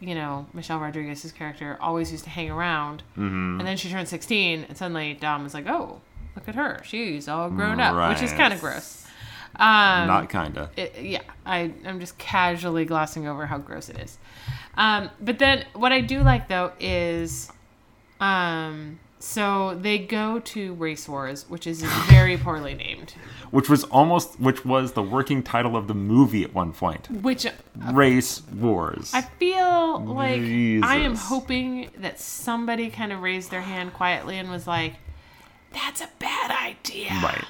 you 0.00 0.14
know, 0.14 0.46
Michelle 0.54 0.78
Rodriguez's 0.78 1.32
character, 1.32 1.76
always 1.80 2.10
used 2.10 2.24
to 2.24 2.30
hang 2.30 2.50
around, 2.50 3.02
Mm-hmm. 3.16 3.60
and 3.60 3.66
then 3.68 3.76
she 3.76 3.88
turned 3.90 4.08
16, 4.08 4.64
and 4.68 4.76
suddenly 4.76 5.14
Dom 5.14 5.42
was 5.44 5.52
like, 5.54 5.66
"Oh, 5.68 6.00
look 6.34 6.48
at 6.48 6.54
her, 6.54 6.80
she's 6.84 7.28
all 7.28 7.48
grown 7.50 7.80
up," 7.80 8.08
which 8.10 8.22
is 8.22 8.32
kind 8.32 8.52
of 8.52 8.60
gross. 8.60 9.03
Um, 9.56 10.08
Not 10.08 10.30
kinda. 10.30 10.70
it, 10.76 10.96
yeah, 11.00 11.22
I, 11.46 11.72
I'm 11.84 12.00
just 12.00 12.18
casually 12.18 12.84
glossing 12.84 13.28
over 13.28 13.46
how 13.46 13.58
gross 13.58 13.88
it 13.88 13.98
is. 13.98 14.18
Um, 14.76 15.10
but 15.20 15.38
then 15.38 15.64
what 15.74 15.92
I 15.92 16.00
do 16.00 16.22
like 16.22 16.48
though 16.48 16.72
is, 16.80 17.50
um, 18.20 18.98
so 19.20 19.74
they 19.80 19.98
go 19.98 20.38
to 20.40 20.74
Race 20.74 21.08
Wars, 21.08 21.48
which 21.48 21.66
is 21.66 21.82
very 22.08 22.36
poorly 22.36 22.74
named. 22.74 23.14
Which 23.52 23.70
was 23.70 23.84
almost 23.84 24.40
which 24.40 24.64
was 24.64 24.92
the 24.92 25.02
working 25.02 25.42
title 25.42 25.76
of 25.76 25.86
the 25.86 25.94
movie 25.94 26.42
at 26.42 26.52
one 26.52 26.72
point. 26.72 27.08
Which 27.22 27.46
Race 27.92 28.42
Wars. 28.52 29.12
I 29.14 29.22
feel 29.22 30.00
like 30.00 30.42
I 30.42 30.96
am 30.96 31.14
hoping 31.14 31.90
that 31.98 32.18
somebody 32.20 32.90
kind 32.90 33.12
of 33.12 33.22
raised 33.22 33.50
their 33.50 33.62
hand 33.62 33.94
quietly 33.94 34.36
and 34.36 34.50
was 34.50 34.66
like, 34.66 34.94
"That's 35.72 36.00
a 36.00 36.08
bad 36.18 36.50
idea." 36.50 37.10
right. 37.22 37.44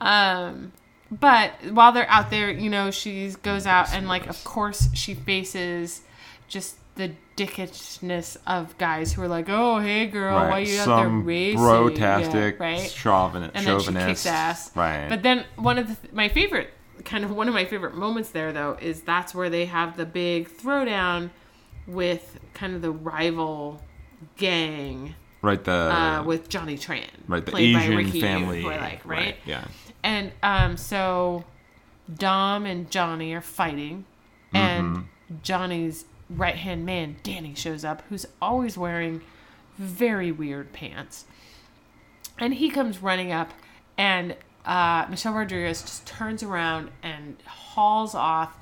Um, 0.00 0.72
but 1.10 1.52
while 1.70 1.92
they're 1.92 2.08
out 2.08 2.30
there, 2.30 2.50
you 2.50 2.70
know, 2.70 2.90
she 2.90 3.28
goes 3.42 3.66
out 3.66 3.92
and 3.92 4.08
like, 4.08 4.26
of 4.26 4.42
course, 4.44 4.88
she 4.94 5.14
faces 5.14 6.02
just 6.48 6.76
the 6.96 7.12
dickishness 7.36 8.36
of 8.46 8.76
guys 8.78 9.12
who 9.12 9.22
are 9.22 9.28
like, 9.28 9.48
"Oh, 9.48 9.78
hey, 9.78 10.06
girl, 10.06 10.34
why 10.34 10.48
right. 10.48 10.66
you 10.66 10.80
out 10.80 10.86
there 10.86 11.04
Some 11.04 11.24
racing?" 11.24 11.60
brotastic 11.60 12.58
Yeah, 12.58 12.66
right? 12.66 12.90
chauvinist. 12.90 13.52
And 13.54 13.66
then 13.66 13.80
she 13.80 13.92
kicks 13.92 14.26
ass. 14.26 14.74
Right. 14.74 15.08
But 15.08 15.22
then 15.22 15.44
one 15.56 15.78
of 15.78 15.88
the 15.88 15.94
th- 15.94 16.14
my 16.14 16.28
favorite, 16.28 16.70
kind 17.04 17.24
of 17.24 17.30
one 17.30 17.48
of 17.48 17.54
my 17.54 17.66
favorite 17.66 17.94
moments 17.94 18.30
there 18.30 18.52
though, 18.52 18.76
is 18.80 19.02
that's 19.02 19.34
where 19.34 19.50
they 19.50 19.66
have 19.66 19.96
the 19.96 20.06
big 20.06 20.48
throwdown 20.48 21.30
with 21.86 22.40
kind 22.54 22.74
of 22.74 22.82
the 22.82 22.90
rival 22.90 23.82
gang 24.36 25.14
right. 25.42 25.62
The 25.62 25.72
uh, 25.72 26.22
with 26.24 26.48
Johnny 26.48 26.76
Tran, 26.78 27.04
right. 27.28 27.44
The 27.44 27.56
Asian 27.56 27.96
Ricky 27.96 28.20
family. 28.20 28.62
Hoylik, 28.62 29.00
right? 29.04 29.36
Yeah. 29.44 29.64
And 30.06 30.30
um, 30.40 30.76
so 30.76 31.44
Dom 32.14 32.64
and 32.64 32.88
Johnny 32.88 33.34
are 33.34 33.40
fighting, 33.40 34.04
and 34.54 35.08
Johnny's 35.42 36.04
right 36.30 36.54
hand 36.54 36.86
man, 36.86 37.16
Danny, 37.24 37.56
shows 37.56 37.84
up, 37.84 38.02
who's 38.08 38.24
always 38.40 38.78
wearing 38.78 39.20
very 39.76 40.30
weird 40.30 40.72
pants. 40.72 41.24
And 42.38 42.54
he 42.54 42.70
comes 42.70 43.02
running 43.02 43.32
up, 43.32 43.50
and 43.98 44.36
uh, 44.64 45.06
Michelle 45.10 45.32
Rodriguez 45.32 45.82
just 45.82 46.06
turns 46.06 46.44
around 46.44 46.90
and 47.02 47.36
hauls 47.44 48.14
off 48.14 48.56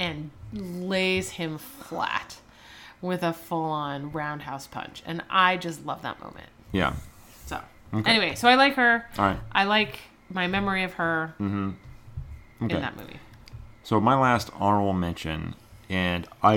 and 0.00 0.32
lays 0.52 1.30
him 1.30 1.58
flat 1.58 2.38
with 3.00 3.22
a 3.22 3.32
full 3.32 3.70
on 3.70 4.10
roundhouse 4.10 4.66
punch. 4.66 5.04
And 5.06 5.22
I 5.30 5.58
just 5.58 5.86
love 5.86 6.02
that 6.02 6.18
moment. 6.20 6.48
Yeah. 6.72 6.94
So, 7.46 7.60
okay. 7.94 8.10
anyway, 8.10 8.34
so 8.34 8.48
I 8.48 8.56
like 8.56 8.74
her. 8.74 9.06
All 9.16 9.26
right. 9.26 9.38
I 9.52 9.62
like 9.62 10.00
my 10.30 10.46
memory 10.46 10.82
of 10.84 10.94
her 10.94 11.34
Mm-hmm. 11.40 11.70
Okay. 12.64 12.74
in 12.74 12.80
that 12.80 12.96
movie. 12.96 13.18
So 13.82 14.00
my 14.00 14.18
last 14.18 14.50
honorable 14.54 14.92
mention, 14.92 15.54
and 15.88 16.26
I, 16.42 16.54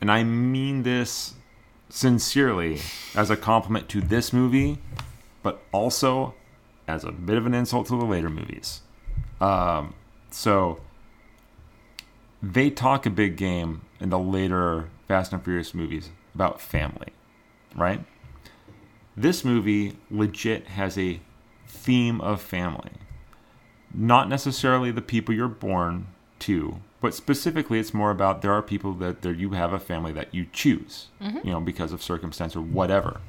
and 0.00 0.10
I 0.10 0.24
mean 0.24 0.82
this 0.82 1.34
sincerely 1.90 2.80
as 3.14 3.28
a 3.30 3.36
compliment 3.36 3.88
to 3.90 4.00
this 4.00 4.32
movie, 4.32 4.78
but 5.42 5.62
also 5.72 6.34
as 6.88 7.04
a 7.04 7.12
bit 7.12 7.36
of 7.36 7.44
an 7.46 7.54
insult 7.54 7.86
to 7.88 7.96
the 7.98 8.04
later 8.04 8.30
movies. 8.30 8.80
Um, 9.40 9.94
so 10.30 10.80
they 12.42 12.70
talk 12.70 13.04
a 13.06 13.10
big 13.10 13.36
game 13.36 13.82
in 14.00 14.08
the 14.10 14.18
later 14.18 14.88
Fast 15.06 15.32
and 15.32 15.44
Furious 15.44 15.74
movies 15.74 16.10
about 16.34 16.60
family, 16.60 17.08
right? 17.76 18.00
This 19.16 19.44
movie 19.44 19.98
legit 20.10 20.66
has 20.68 20.96
a 20.98 21.20
theme 21.72 22.20
of 22.20 22.40
family 22.40 22.92
not 23.94 24.28
necessarily 24.28 24.90
the 24.90 25.02
people 25.02 25.34
you're 25.34 25.48
born 25.48 26.06
to, 26.40 26.80
but 27.00 27.14
specifically 27.14 27.78
it's 27.78 27.94
more 27.94 28.10
about 28.10 28.42
there 28.42 28.52
are 28.52 28.62
people 28.62 28.94
that 28.94 29.22
there 29.22 29.32
you 29.32 29.50
have 29.50 29.72
a 29.72 29.78
family 29.78 30.12
that 30.12 30.34
you 30.34 30.46
choose, 30.52 31.08
you 31.44 31.50
know, 31.50 31.60
because 31.60 31.92
of 31.92 32.02
circumstance 32.02 32.56
or 32.56 32.62
whatever. 32.62 33.20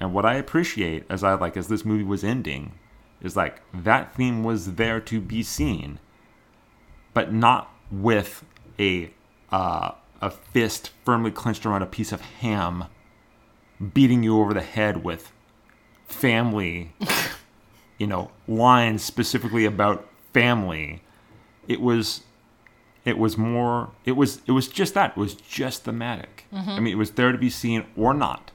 And 0.00 0.12
what 0.14 0.26
I 0.26 0.34
appreciate 0.34 1.04
as 1.08 1.22
I 1.22 1.34
like 1.34 1.56
as 1.56 1.68
this 1.68 1.84
movie 1.84 2.04
was 2.04 2.24
ending 2.24 2.72
is 3.20 3.36
like 3.36 3.60
that 3.72 4.14
theme 4.14 4.42
was 4.42 4.74
there 4.74 5.00
to 5.00 5.20
be 5.20 5.42
seen, 5.42 5.98
but 7.14 7.32
not 7.32 7.72
with 7.90 8.44
a 8.78 9.12
uh, 9.50 9.92
a 10.20 10.30
fist 10.30 10.90
firmly 11.04 11.30
clenched 11.30 11.66
around 11.66 11.82
a 11.82 11.86
piece 11.86 12.12
of 12.12 12.20
ham 12.20 12.84
beating 13.92 14.22
you 14.22 14.40
over 14.40 14.54
the 14.54 14.62
head 14.62 15.04
with 15.04 15.32
family 16.06 16.92
you 18.02 18.08
know 18.08 18.32
lines 18.48 19.00
specifically 19.00 19.64
about 19.64 20.08
family 20.32 21.00
it 21.68 21.80
was 21.80 22.22
it 23.04 23.16
was 23.16 23.38
more 23.38 23.92
it 24.04 24.12
was 24.12 24.42
it 24.48 24.50
was 24.50 24.66
just 24.66 24.94
that 24.94 25.10
it 25.10 25.16
was 25.16 25.34
just 25.34 25.84
thematic. 25.84 26.46
I 26.52 26.80
mean 26.80 26.92
it 26.92 26.98
was 26.98 27.12
there 27.12 27.30
to 27.30 27.38
be 27.38 27.48
seen 27.48 27.84
or 27.96 28.12
not. 28.12 28.50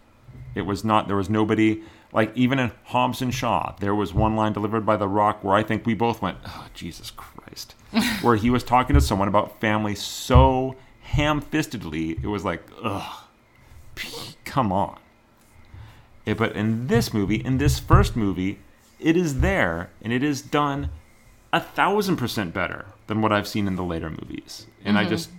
It 0.54 0.64
was 0.64 0.84
not 0.84 1.08
there 1.08 1.16
was 1.16 1.30
nobody 1.30 1.82
like 2.12 2.36
even 2.36 2.60
in 2.60 2.72
hobbs 2.92 3.22
and 3.22 3.34
shaw 3.34 3.74
there 3.80 3.96
was 3.96 4.14
one 4.14 4.36
line 4.36 4.52
delivered 4.52 4.86
by 4.86 4.98
the 4.98 5.08
rock 5.08 5.44
where 5.44 5.56
i 5.56 5.64
think 5.64 5.86
we 5.86 5.94
both 5.94 6.22
went 6.22 6.38
oh 6.46 6.68
jesus 6.74 7.10
christ. 7.12 7.76
Where 8.22 8.36
he 8.36 8.50
was 8.50 8.64
talking 8.64 8.94
to 8.96 9.02
someone 9.02 9.30
about 9.30 9.62
family 9.62 9.96
so 9.96 10.76
ham-fistedly 11.02 12.22
it 12.22 12.28
was 12.28 12.44
like 12.44 12.64
ugh 12.84 13.24
come 14.44 14.72
on. 14.74 15.00
Eh, 16.26 16.34
but 16.34 16.52
in 16.56 16.88
this 16.88 17.14
movie, 17.14 17.38
in 17.38 17.58
this 17.58 17.80
first 17.80 18.16
movie, 18.16 18.60
it 19.00 19.18
is 19.18 19.42
there 19.42 19.90
and 20.02 20.12
it 20.12 20.24
is 20.24 20.42
done 20.42 20.90
a 21.54 21.60
thousand 21.60 22.18
percent 22.18 22.54
better 22.54 22.86
than 23.08 23.22
what 23.22 23.32
I've 23.32 23.48
seen 23.48 23.68
in 23.68 23.76
the 23.76 23.84
later 23.84 24.10
movies. 24.10 24.68
And 24.84 24.98
I 24.98 25.06
just, 25.06 25.30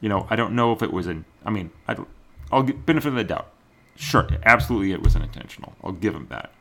you 0.00 0.08
know, 0.08 0.26
I 0.30 0.36
don't 0.36 0.54
know 0.54 0.72
if 0.72 0.82
it 0.82 0.92
was 0.92 1.06
an. 1.06 1.24
I 1.44 1.50
mean, 1.50 1.70
I 1.86 1.94
don't. 1.94 2.08
I'll 2.50 2.62
give 2.62 2.84
benefit 2.84 3.08
of 3.08 3.14
the 3.14 3.24
doubt. 3.24 3.48
Sure, 3.96 4.26
absolutely, 4.44 4.92
it 4.92 5.02
was 5.02 5.14
unintentional. 5.14 5.74
I'll 5.84 5.92
give 5.92 6.14
him 6.14 6.26
that. 6.30 6.52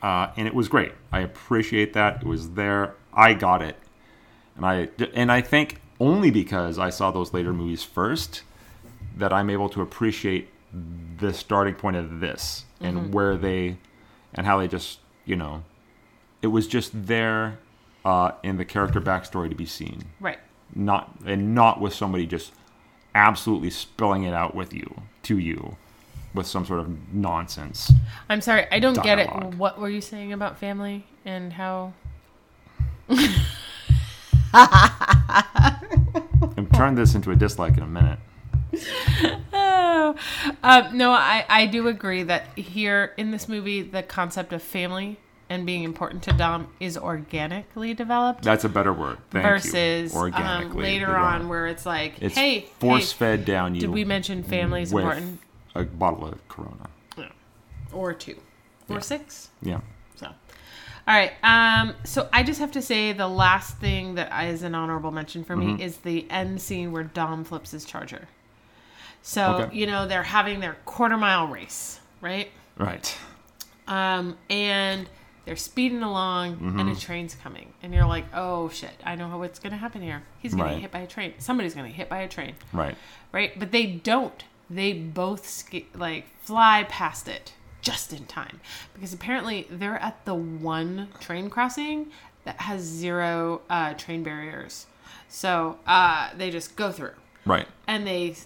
Uh, 0.00 0.28
and 0.36 0.46
it 0.46 0.54
was 0.54 0.68
great. 0.68 0.92
I 1.10 1.20
appreciate 1.20 1.92
that. 1.94 2.22
It 2.22 2.26
was 2.26 2.50
there. 2.50 2.94
I 3.12 3.34
got 3.34 3.62
it, 3.62 3.76
and 4.56 4.64
I 4.64 4.88
and 5.14 5.30
I 5.30 5.40
think 5.40 5.80
only 6.00 6.30
because 6.30 6.78
I 6.78 6.90
saw 6.90 7.10
those 7.10 7.34
later 7.34 7.52
movies 7.52 7.82
first 7.82 8.42
that 9.16 9.32
I'm 9.32 9.50
able 9.50 9.68
to 9.70 9.82
appreciate 9.82 10.48
the 11.18 11.34
starting 11.34 11.74
point 11.74 11.96
of 11.96 12.20
this 12.20 12.64
and 12.80 13.12
where 13.12 13.36
they 13.36 13.76
and 14.34 14.46
how 14.46 14.58
they 14.58 14.68
just 14.68 14.98
you 15.24 15.36
know 15.36 15.62
it 16.42 16.48
was 16.48 16.66
just 16.66 16.90
there 17.06 17.58
uh, 18.04 18.32
in 18.42 18.56
the 18.56 18.64
character 18.64 19.00
backstory 19.00 19.48
to 19.48 19.54
be 19.54 19.66
seen 19.66 20.02
Right. 20.20 20.38
not 20.74 21.10
and 21.24 21.54
not 21.54 21.80
with 21.80 21.94
somebody 21.94 22.26
just 22.26 22.52
absolutely 23.14 23.70
spilling 23.70 24.24
it 24.24 24.34
out 24.34 24.54
with 24.54 24.72
you 24.74 25.02
to 25.24 25.38
you 25.38 25.76
with 26.34 26.46
some 26.46 26.64
sort 26.66 26.80
of 26.80 27.12
nonsense 27.14 27.92
I'm 28.28 28.40
sorry, 28.40 28.66
I 28.72 28.78
don't 28.78 29.00
get 29.02 29.18
it. 29.18 29.28
What 29.56 29.78
were 29.78 29.90
you 29.90 30.00
saying 30.00 30.32
about 30.32 30.58
family 30.58 31.04
and 31.26 31.52
how? 31.52 31.92
and 36.56 36.72
turn 36.74 36.94
this 36.94 37.14
into 37.14 37.30
a 37.30 37.36
dislike 37.36 37.76
in 37.76 37.82
a 37.82 37.86
minute 37.86 38.18
Oh, 39.52 40.14
um, 40.62 40.96
no, 40.96 41.10
I, 41.12 41.44
I 41.48 41.66
do 41.66 41.88
agree 41.88 42.22
that 42.24 42.46
here 42.56 43.12
in 43.16 43.30
this 43.30 43.48
movie, 43.48 43.82
the 43.82 44.02
concept 44.02 44.52
of 44.52 44.62
family 44.62 45.18
and 45.50 45.66
being 45.66 45.84
important 45.84 46.22
to 46.24 46.32
Dom 46.32 46.68
is 46.80 46.96
organically 46.96 47.92
developed 47.92 48.42
that's 48.42 48.64
a 48.64 48.68
better 48.70 48.92
word 48.92 49.18
Thank 49.30 49.44
versus 49.44 50.14
you. 50.14 50.20
um, 50.32 50.72
later 50.74 51.06
developed. 51.06 51.42
on 51.42 51.48
where 51.48 51.66
it's 51.66 51.84
like, 51.84 52.14
it's 52.22 52.34
hey, 52.34 52.62
force 52.78 53.12
hey, 53.12 53.18
fed 53.18 53.44
down 53.44 53.74
you 53.74 53.82
did 53.82 53.90
we 53.90 54.04
mention 54.04 54.42
family 54.42 54.80
is 54.82 54.92
important? 54.92 55.40
a 55.74 55.84
bottle 55.84 56.26
of 56.26 56.48
corona 56.48 56.88
yeah. 57.18 57.28
Or 57.92 58.14
two, 58.14 58.36
or 58.88 59.00
six. 59.02 59.50
yeah 59.60 59.80
So, 60.16 60.26
all 60.26 60.34
right. 61.14 61.32
Um, 61.42 61.94
so 62.04 62.28
I 62.32 62.42
just 62.44 62.60
have 62.60 62.72
to 62.72 62.80
say 62.82 63.12
the 63.12 63.28
last 63.28 63.76
thing 63.76 64.14
that 64.14 64.30
is 64.46 64.62
an 64.62 64.74
honorable 64.74 65.10
mention 65.10 65.44
for 65.44 65.54
Mm-hmm. 65.56 65.76
me 65.76 65.82
is 65.84 65.98
the 65.98 66.30
end 66.30 66.62
scene 66.62 66.92
where 66.92 67.04
Dom 67.04 67.44
flips 67.44 67.72
his 67.72 67.84
charger. 67.84 68.28
So 69.22 69.56
Okay. 69.62 69.76
you 69.76 69.86
know 69.86 70.06
they're 70.06 70.22
having 70.24 70.60
their 70.60 70.76
quarter 70.84 71.16
mile 71.16 71.46
race, 71.46 72.00
right? 72.20 72.50
right 72.76 73.16
Um, 73.86 74.36
and 74.50 75.08
they're 75.44 75.56
speeding 75.56 76.02
along, 76.02 76.56
Mm-hmm. 76.56 76.78
and 76.80 76.88
a 76.90 76.96
train's 76.96 77.34
coming, 77.34 77.72
and 77.82 77.92
you're 77.92 78.06
like, 78.06 78.24
"Oh 78.34 78.68
shit! 78.68 79.00
I 79.04 79.14
know 79.16 79.36
what's 79.38 79.58
gonna 79.58 79.76
happen 79.76 80.02
here. 80.02 80.22
He's 80.38 80.52
gonna 80.52 80.64
Right. 80.64 80.72
get 80.74 80.80
hit 80.82 80.90
by 80.92 81.00
a 81.00 81.06
train. 81.06 81.34
Somebody's 81.38 81.74
gonna 81.74 81.88
get 81.88 81.96
hit 81.96 82.08
by 82.08 82.18
a 82.18 82.28
train, 82.28 82.54
right 82.72 82.96
right?" 83.32 83.58
But 83.58 83.70
they 83.72 83.86
don't. 83.86 84.44
they 84.70 84.92
both 84.94 85.46
sk- 85.46 85.84
like 85.94 86.26
fly 86.42 86.84
past 86.88 87.28
it 87.28 87.52
just 87.82 88.10
in 88.12 88.24
time 88.24 88.58
because 88.94 89.12
apparently 89.12 89.66
they're 89.68 89.98
at 89.98 90.24
the 90.24 90.34
one 90.34 91.08
train 91.20 91.50
crossing 91.50 92.06
that 92.44 92.58
has 92.62 92.80
zero 92.80 93.60
uh, 93.68 93.92
train 93.94 94.22
barriers. 94.22 94.86
So 95.28 95.78
uh, 95.86 96.30
they 96.36 96.50
just 96.50 96.74
go 96.76 96.90
through 96.90 97.12
Right. 97.44 97.66
and 97.88 98.06
they 98.06 98.36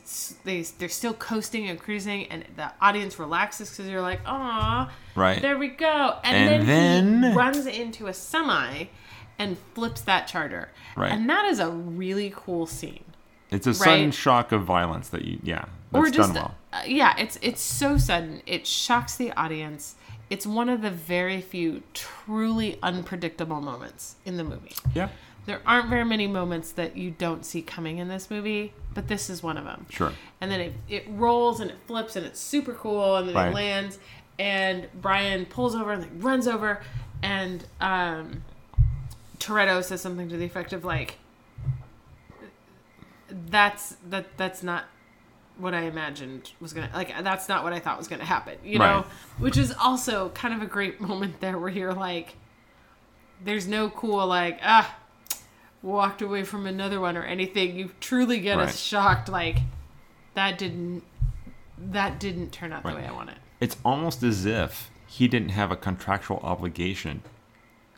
they 0.44 0.62
they're 0.62 0.88
still 0.88 1.12
coasting 1.14 1.68
and 1.68 1.78
cruising, 1.78 2.26
and 2.26 2.44
the 2.56 2.72
audience 2.80 3.18
relaxes 3.18 3.70
because 3.70 3.88
you're 3.90 4.00
like, 4.00 4.20
ah 4.26 4.90
Right. 5.14 5.40
there 5.42 5.58
we 5.58 5.68
go." 5.68 6.18
And, 6.24 6.36
And 6.36 6.68
then, 6.68 7.20
then- 7.20 7.32
he 7.32 7.36
runs 7.36 7.66
into 7.66 8.06
a 8.06 8.14
semi 8.14 8.86
and 9.38 9.58
flips 9.74 10.00
that 10.02 10.26
charger 10.26 10.70
Right. 10.96 11.12
and 11.12 11.28
that 11.28 11.44
is 11.44 11.58
a 11.58 11.68
really 11.70 12.32
cool 12.34 12.66
scene. 12.66 13.04
It's 13.50 13.66
a 13.66 13.74
sudden 13.74 14.10
shock 14.12 14.50
of 14.50 14.64
violence 14.64 15.08
that 15.10 15.24
you, 15.24 15.38
yeah, 15.42 15.66
that's 15.92 16.08
or 16.08 16.10
just 16.10 16.32
done 16.32 16.42
well. 16.42 16.54
uh, 16.72 16.82
yeah, 16.86 17.14
it's 17.18 17.38
it's 17.42 17.60
so 17.62 17.98
sudden. 17.98 18.40
It 18.46 18.66
shocks 18.66 19.14
the 19.16 19.30
audience. 19.32 19.94
It's 20.30 20.44
one 20.46 20.68
of 20.68 20.82
the 20.82 20.90
very 20.90 21.40
few 21.40 21.82
truly 21.94 22.78
unpredictable 22.82 23.60
moments 23.60 24.16
in 24.24 24.36
the 24.38 24.42
movie. 24.44 24.72
Yeah, 24.94 25.10
There 25.44 25.60
aren't 25.64 25.88
very 25.88 26.04
many 26.04 26.26
moments 26.26 26.72
that 26.72 26.96
you 26.96 27.12
don't 27.12 27.44
see 27.46 27.62
coming 27.62 27.98
in 27.98 28.08
this 28.08 28.28
movie, 28.30 28.72
but 28.96 29.06
this 29.06 29.30
is 29.30 29.42
one 29.42 29.56
of 29.56 29.64
them. 29.64 29.86
sure. 29.90 30.12
and 30.40 30.50
then 30.50 30.60
it, 30.60 30.72
it 30.88 31.04
rolls 31.10 31.60
and 31.60 31.70
it 31.70 31.76
flips 31.86 32.16
and 32.16 32.26
it's 32.26 32.40
super 32.40 32.72
cool 32.72 33.14
and 33.16 33.28
then 33.28 33.34
Right. 33.36 33.48
it 33.50 33.54
lands 33.54 33.98
and 34.38 34.88
brian 35.00 35.46
pulls 35.46 35.74
over 35.76 35.92
and 35.92 36.02
like 36.02 36.10
runs 36.18 36.48
over 36.48 36.80
and 37.22 37.64
um 37.80 38.42
toretto 39.38 39.82
says 39.84 40.00
something 40.00 40.28
to 40.28 40.36
the 40.36 40.44
effect 40.44 40.72
of 40.72 40.84
like 40.84 41.18
that's 43.50 43.96
that 44.08 44.36
that's 44.36 44.62
not 44.62 44.84
what 45.58 45.74
i 45.74 45.80
imagined 45.82 46.52
was 46.60 46.72
gonna 46.72 46.90
like 46.94 47.12
that's 47.22 47.48
not 47.48 47.64
what 47.64 47.72
i 47.72 47.78
thought 47.80 47.98
was 47.98 48.08
gonna 48.08 48.24
happen 48.24 48.56
you 48.64 48.78
know 48.78 48.84
Right. 48.96 49.06
which 49.38 49.56
is 49.56 49.72
also 49.80 50.28
kind 50.30 50.54
of 50.54 50.62
a 50.62 50.66
great 50.66 51.00
moment 51.08 51.40
there 51.40 51.58
where 51.58 51.70
you're 51.70 51.94
like 51.94 52.34
there's 53.44 53.66
no 53.66 53.88
cool 53.90 54.26
like 54.26 54.58
ah 54.62 54.94
walked 55.86 56.20
away 56.20 56.42
from 56.42 56.66
another 56.66 56.98
one 57.00 57.16
or 57.16 57.22
anything 57.22 57.76
you 57.76 57.90
truly 58.00 58.40
get 58.40 58.56
Right. 58.58 58.68
us 58.68 58.78
shocked 58.78 59.28
like 59.28 59.58
that 60.34 60.58
didn't 60.58 61.02
that 61.78 62.18
didn't 62.18 62.50
turn 62.52 62.72
out 62.72 62.84
Right. 62.84 62.94
the 62.96 63.00
way 63.02 63.06
i 63.06 63.12
want 63.12 63.30
it. 63.30 63.36
It's 63.60 63.76
almost 63.84 64.22
as 64.22 64.44
if 64.44 64.90
he 65.06 65.28
didn't 65.28 65.50
have 65.50 65.70
a 65.70 65.76
contractual 65.76 66.38
obligation 66.42 67.22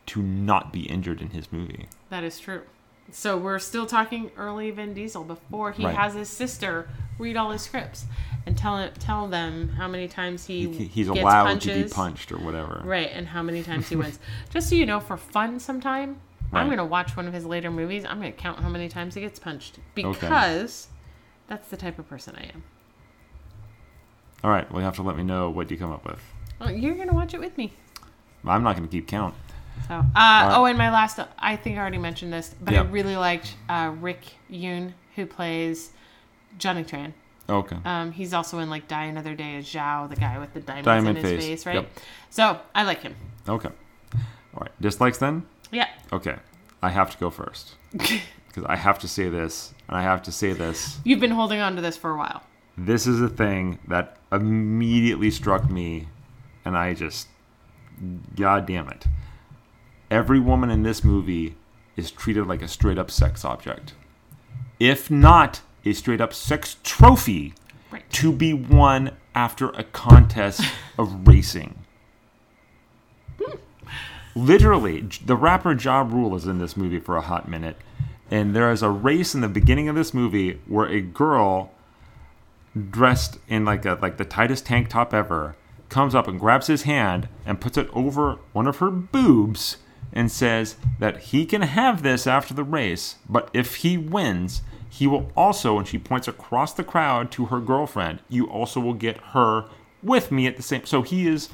to 0.06 0.22
not 0.22 0.72
be 0.72 0.82
injured 0.82 1.20
in 1.20 1.30
his 1.30 1.50
movie. 1.50 1.88
that 2.10 2.22
is 2.24 2.38
true 2.38 2.62
so 3.10 3.38
we're 3.38 3.58
still 3.58 3.86
talking 3.86 4.30
early 4.36 4.70
vin 4.70 4.92
diesel 4.92 5.24
before 5.24 5.72
he 5.72 5.84
Right. 5.84 5.96
has 5.96 6.12
his 6.14 6.28
sister 6.28 6.90
read 7.18 7.36
all 7.38 7.50
his 7.52 7.62
scripts 7.62 8.04
and 8.44 8.56
tell 8.56 8.78
it 8.78 8.96
tell 9.00 9.26
them 9.28 9.70
how 9.70 9.88
many 9.88 10.08
times 10.08 10.44
he, 10.46 10.68
He- 10.70 10.84
He's 10.84 11.08
gets 11.08 11.20
allowed 11.20 11.60
to 11.62 11.84
be 11.84 11.88
punched 11.88 12.30
or 12.32 12.36
whatever. 12.38 12.80
Right, 12.84 13.10
and 13.12 13.28
how 13.28 13.42
many 13.42 13.62
times 13.62 13.88
he 13.88 13.96
wins. 13.96 14.18
Just 14.50 14.68
so 14.68 14.74
you 14.74 14.86
know, 14.86 15.00
for 15.00 15.16
fun 15.16 15.58
sometime, 15.58 16.20
I'm 16.52 16.66
going 16.66 16.78
to 16.78 16.84
watch 16.84 17.16
one 17.16 17.26
of 17.26 17.34
his 17.34 17.44
later 17.44 17.70
movies. 17.70 18.04
I'm 18.04 18.20
going 18.20 18.32
to 18.32 18.38
count 18.38 18.60
how 18.60 18.68
many 18.68 18.88
times 18.88 19.14
he 19.14 19.20
gets 19.20 19.38
punched 19.38 19.78
because 19.94 20.88
that's 21.46 21.68
the 21.68 21.76
type 21.76 21.98
of 21.98 22.08
person 22.08 22.34
I 22.36 22.44
am. 22.54 22.62
All 24.42 24.50
right, 24.50 24.70
well, 24.70 24.80
you 24.80 24.84
have 24.84 24.96
to 24.96 25.02
let 25.02 25.16
me 25.16 25.24
know 25.24 25.50
what 25.50 25.70
you 25.70 25.76
come 25.76 25.90
up 25.90 26.04
with. 26.04 26.20
Well, 26.60 26.70
you're 26.70 26.94
going 26.94 27.08
to 27.08 27.14
watch 27.14 27.34
it 27.34 27.40
with 27.40 27.56
me. 27.58 27.72
I'm 28.46 28.62
not 28.62 28.76
going 28.76 28.88
to 28.88 28.90
keep 28.90 29.08
count. 29.08 29.34
So, 29.86 29.94
uh, 29.94 30.54
oh, 30.56 30.64
and 30.64 30.78
my 30.78 30.90
last, 30.90 31.20
I 31.38 31.56
think 31.56 31.76
I 31.76 31.80
already 31.80 31.98
mentioned 31.98 32.32
this, 32.32 32.54
but 32.60 32.74
I 32.74 32.82
really 32.82 33.16
liked 33.16 33.54
uh, 33.68 33.94
Rick 34.00 34.20
Yune, 34.50 34.92
who 35.16 35.26
plays 35.26 35.92
Johnny 36.58 36.84
Tran. 36.84 37.12
Okay. 37.48 37.76
Um, 37.84 38.12
he's 38.12 38.34
also 38.34 38.58
in 38.58 38.68
like 38.68 38.88
Die 38.88 39.04
Another 39.04 39.34
Day 39.34 39.56
as 39.56 39.66
Zhao, 39.66 40.08
the 40.08 40.16
guy 40.16 40.38
with 40.38 40.52
the 40.52 40.60
diamonds 40.60 40.84
Diamond 40.84 41.18
in 41.18 41.24
his 41.24 41.32
face, 41.32 41.44
face, 41.46 41.66
right? 41.66 41.74
yep. 41.76 41.90
So 42.30 42.60
I 42.74 42.82
like 42.82 43.00
him. 43.00 43.16
Okay. 43.48 43.70
All 44.14 44.60
right. 44.60 44.72
Dislikes 44.80 45.18
then? 45.18 45.46
Yeah. 45.70 45.88
Okay. 46.12 46.36
I 46.82 46.90
have 46.90 47.10
to 47.10 47.18
go 47.18 47.30
first 47.30 47.74
because 47.92 48.64
I 48.66 48.76
have 48.76 48.98
to 49.00 49.08
say 49.08 49.28
this, 49.28 49.74
and 49.88 49.96
I 49.96 50.02
have 50.02 50.22
to 50.22 50.32
say 50.32 50.52
this. 50.52 50.98
You've 51.04 51.20
been 51.20 51.32
holding 51.32 51.60
on 51.60 51.74
to 51.76 51.82
this 51.82 51.96
for 51.96 52.10
a 52.10 52.16
while. 52.16 52.42
This 52.76 53.06
is 53.06 53.20
a 53.20 53.28
thing 53.28 53.78
that 53.88 54.16
immediately 54.30 55.30
struck 55.32 55.68
me, 55.68 56.06
and 56.64 56.76
I 56.76 56.94
just, 56.94 57.26
god 58.36 58.66
damn 58.66 58.88
it. 58.88 59.06
Every 60.10 60.38
woman 60.40 60.70
in 60.70 60.84
this 60.84 61.02
movie 61.02 61.56
is 61.96 62.10
treated 62.12 62.46
like 62.46 62.62
a 62.62 62.68
straight 62.68 62.98
up 62.98 63.10
sex 63.10 63.44
object, 63.44 63.94
if 64.78 65.10
not 65.10 65.60
a 65.84 65.92
straight 65.92 66.20
up 66.20 66.32
sex 66.32 66.76
trophy 66.84 67.54
Right. 67.90 68.08
to 68.10 68.32
be 68.32 68.52
won 68.52 69.12
after 69.34 69.70
a 69.70 69.82
contest 69.82 70.60
of 70.98 71.26
racing. 71.26 71.78
Literally, 74.38 75.00
the 75.24 75.34
rapper 75.34 75.72
Ja 75.72 76.02
Rule 76.02 76.36
is 76.36 76.46
in 76.46 76.60
this 76.60 76.76
movie 76.76 77.00
for 77.00 77.16
a 77.16 77.22
hot 77.22 77.48
minute, 77.48 77.76
and 78.30 78.54
there 78.54 78.70
is 78.70 78.84
a 78.84 78.88
race 78.88 79.34
in 79.34 79.40
the 79.40 79.48
beginning 79.48 79.88
of 79.88 79.96
this 79.96 80.14
movie 80.14 80.60
where 80.68 80.86
a 80.86 81.00
girl 81.00 81.72
dressed 82.88 83.38
in 83.48 83.64
like 83.64 83.84
a 83.84 83.98
like 84.00 84.16
the 84.16 84.24
tightest 84.24 84.64
tank 84.64 84.88
top 84.88 85.12
ever 85.12 85.56
comes 85.88 86.14
up 86.14 86.28
and 86.28 86.38
grabs 86.38 86.68
his 86.68 86.82
hand 86.82 87.28
and 87.44 87.60
puts 87.60 87.76
it 87.76 87.88
over 87.92 88.38
one 88.52 88.68
of 88.68 88.76
her 88.76 88.92
boobs 88.92 89.78
and 90.12 90.30
says 90.30 90.76
that 91.00 91.18
he 91.18 91.44
can 91.44 91.62
have 91.62 92.04
this 92.04 92.24
after 92.24 92.54
the 92.54 92.62
race, 92.62 93.16
but 93.28 93.50
if 93.52 93.76
he 93.76 93.98
wins, 93.98 94.62
he 94.88 95.08
will 95.08 95.32
also, 95.36 95.78
and 95.78 95.88
she 95.88 95.98
points 95.98 96.28
across 96.28 96.72
the 96.72 96.84
crowd 96.84 97.32
to 97.32 97.46
her 97.46 97.60
girlfriend, 97.60 98.20
you 98.28 98.48
also 98.48 98.78
will 98.78 98.94
get 98.94 99.16
her 99.32 99.64
with 100.00 100.30
me 100.30 100.46
at 100.46 100.56
the 100.56 100.62
same. 100.62 100.86
So 100.86 101.02
he 101.02 101.26
is 101.26 101.48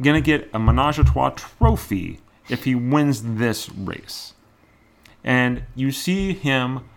gonna 0.00 0.20
get 0.20 0.50
a 0.52 0.58
menage 0.58 0.98
a 0.98 1.04
trois 1.04 1.30
trophy 1.30 2.20
if 2.48 2.64
he 2.64 2.74
wins 2.74 3.22
this 3.22 3.68
race. 3.70 4.34
And 5.22 5.64
you 5.74 5.92
see 5.92 6.32
him 6.32 6.88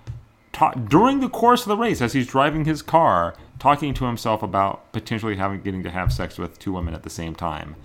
ta- 0.51 0.71
during 0.71 1.19
the 1.19 1.29
course 1.29 1.61
of 1.63 1.67
the 1.67 1.77
race 1.77 2.01
as 2.01 2.13
he's 2.13 2.27
driving 2.27 2.65
his 2.65 2.81
car, 2.81 3.35
talking 3.59 3.93
to 3.95 4.05
himself 4.05 4.41
about 4.41 4.91
potentially 4.93 5.35
having 5.35 5.61
getting 5.61 5.83
to 5.83 5.91
have 5.91 6.13
sex 6.13 6.37
with 6.37 6.59
two 6.59 6.71
women 6.71 6.93
at 6.93 7.03
the 7.03 7.09
same 7.09 7.35
time, 7.35 7.75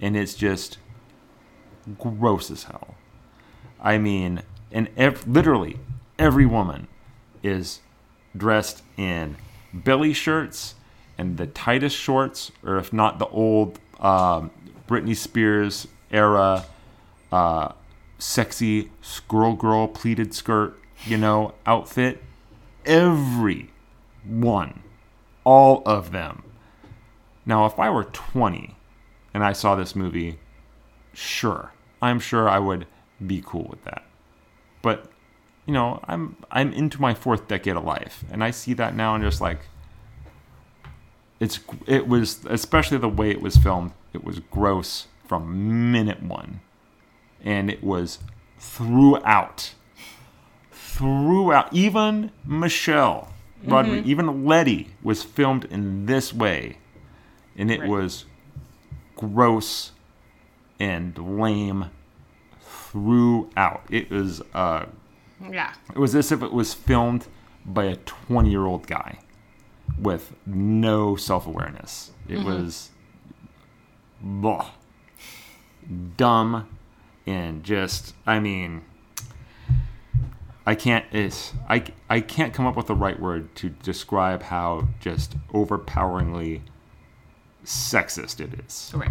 and 0.00 0.16
it's 0.16 0.34
just 0.34 0.78
gross 1.98 2.50
as 2.50 2.64
hell. 2.64 2.94
I 3.80 3.98
mean, 3.98 4.42
and 4.72 4.88
ev- 4.96 5.26
literally 5.26 5.78
every 6.18 6.46
woman 6.46 6.88
is 7.42 7.80
dressed 8.36 8.82
in 8.96 9.36
belly 9.72 10.12
shirts 10.12 10.74
and 11.16 11.36
the 11.36 11.46
tightest 11.46 11.96
shorts, 11.96 12.52
or 12.64 12.78
if 12.78 12.92
not 12.92 13.18
the 13.18 13.26
old 13.26 13.78
um, 14.00 14.50
Britney 14.86 15.16
Spears 15.16 15.86
era 16.10 16.64
uh, 17.32 17.72
sexy 18.18 18.90
squirrel 19.00 19.54
girl 19.54 19.88
pleated 19.88 20.34
skirt, 20.34 20.78
you 21.04 21.16
know, 21.16 21.54
outfit. 21.66 22.22
Every 22.84 23.70
one, 24.24 24.82
all 25.44 25.82
of 25.84 26.12
them. 26.12 26.42
Now, 27.44 27.66
if 27.66 27.78
I 27.78 27.90
were 27.90 28.04
20 28.04 28.74
and 29.34 29.44
I 29.44 29.52
saw 29.52 29.74
this 29.74 29.94
movie, 29.94 30.38
sure, 31.12 31.72
I'm 32.00 32.20
sure 32.20 32.48
I 32.48 32.58
would 32.58 32.86
be 33.26 33.42
cool 33.44 33.66
with 33.68 33.84
that. 33.84 34.04
But 34.82 35.10
you 35.66 35.74
know, 35.74 36.00
I'm 36.04 36.36
I'm 36.50 36.72
into 36.72 37.00
my 37.00 37.12
fourth 37.12 37.46
decade 37.46 37.76
of 37.76 37.84
life, 37.84 38.24
and 38.30 38.42
I 38.42 38.50
see 38.50 38.72
that 38.74 38.94
now 38.96 39.14
and 39.14 39.22
just 39.22 39.40
like 39.40 39.60
it's 41.40 41.60
it 41.86 42.08
was 42.08 42.44
especially 42.46 42.98
the 42.98 43.08
way 43.08 43.30
it 43.30 43.40
was 43.42 43.56
filmed. 43.56 43.92
It 44.12 44.24
was 44.24 44.40
gross 44.40 45.06
from 45.26 45.92
minute 45.92 46.22
one, 46.22 46.60
and 47.44 47.70
it 47.70 47.82
was 47.84 48.18
throughout, 48.58 49.74
throughout. 50.72 51.72
Even 51.72 52.30
Michelle 52.44 53.32
Rodriguez, 53.64 54.06
even 54.08 54.44
Letty 54.46 54.88
was 55.02 55.22
filmed 55.22 55.64
in 55.66 56.06
this 56.06 56.32
way, 56.32 56.78
and 57.56 57.70
it 57.70 57.80
Right. 57.80 57.88
was 57.88 58.24
gross 59.16 59.92
and 60.80 61.16
lame 61.18 61.86
throughout. 62.60 63.82
It 63.90 64.10
was 64.10 64.40
uh, 64.54 64.86
Yeah. 65.50 65.72
it 65.94 65.98
was 65.98 66.14
as 66.14 66.32
if 66.32 66.42
it 66.42 66.52
was 66.52 66.74
filmed 66.74 67.26
by 67.64 67.84
a 67.84 67.96
20 67.96 68.50
year 68.50 68.64
old 68.64 68.86
guy 68.86 69.18
with 69.98 70.34
no 70.46 71.16
self 71.16 71.46
awareness. 71.46 72.12
It 72.28 72.38
mm-hmm. 72.38 72.46
was 72.46 72.90
blah, 74.20 74.70
dumb 76.16 76.68
and 77.26 77.62
just, 77.62 78.14
I 78.26 78.40
mean, 78.40 78.82
I 80.66 80.74
can't, 80.74 81.04
it's, 81.12 81.52
I, 81.68 81.84
I 82.08 82.20
can't 82.20 82.52
come 82.52 82.66
up 82.66 82.76
with 82.76 82.86
the 82.86 82.94
right 82.94 83.18
word 83.18 83.54
to 83.56 83.70
describe 83.70 84.42
how 84.44 84.88
just 85.00 85.36
overpoweringly 85.54 86.62
sexist 87.64 88.40
it 88.40 88.58
is. 88.66 88.92
Right. 88.94 89.10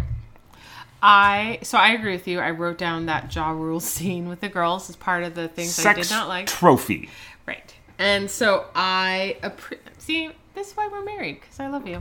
I 1.00 1.60
so 1.62 1.78
I 1.78 1.90
agree 1.90 2.12
with 2.12 2.26
you. 2.26 2.40
I 2.40 2.50
wrote 2.50 2.76
down 2.76 3.06
that 3.06 3.34
Ja 3.34 3.50
Rule 3.50 3.80
scene 3.80 4.28
with 4.28 4.40
the 4.40 4.48
girls 4.48 4.90
as 4.90 4.96
part 4.96 5.22
of 5.22 5.34
the 5.34 5.48
things 5.48 5.84
I 5.84 5.94
did 5.94 6.10
not 6.10 6.28
like. 6.28 6.46
trophy. 6.46 7.08
Right. 7.46 7.74
And 7.98 8.30
so 8.30 8.66
I 8.74 9.36
appre- 9.42 9.78
see 9.98 10.30
this 10.54 10.68
is 10.70 10.76
why 10.76 10.88
we're 10.90 11.04
married 11.04 11.40
because 11.40 11.58
I 11.60 11.68
love 11.68 11.86
you. 11.86 11.98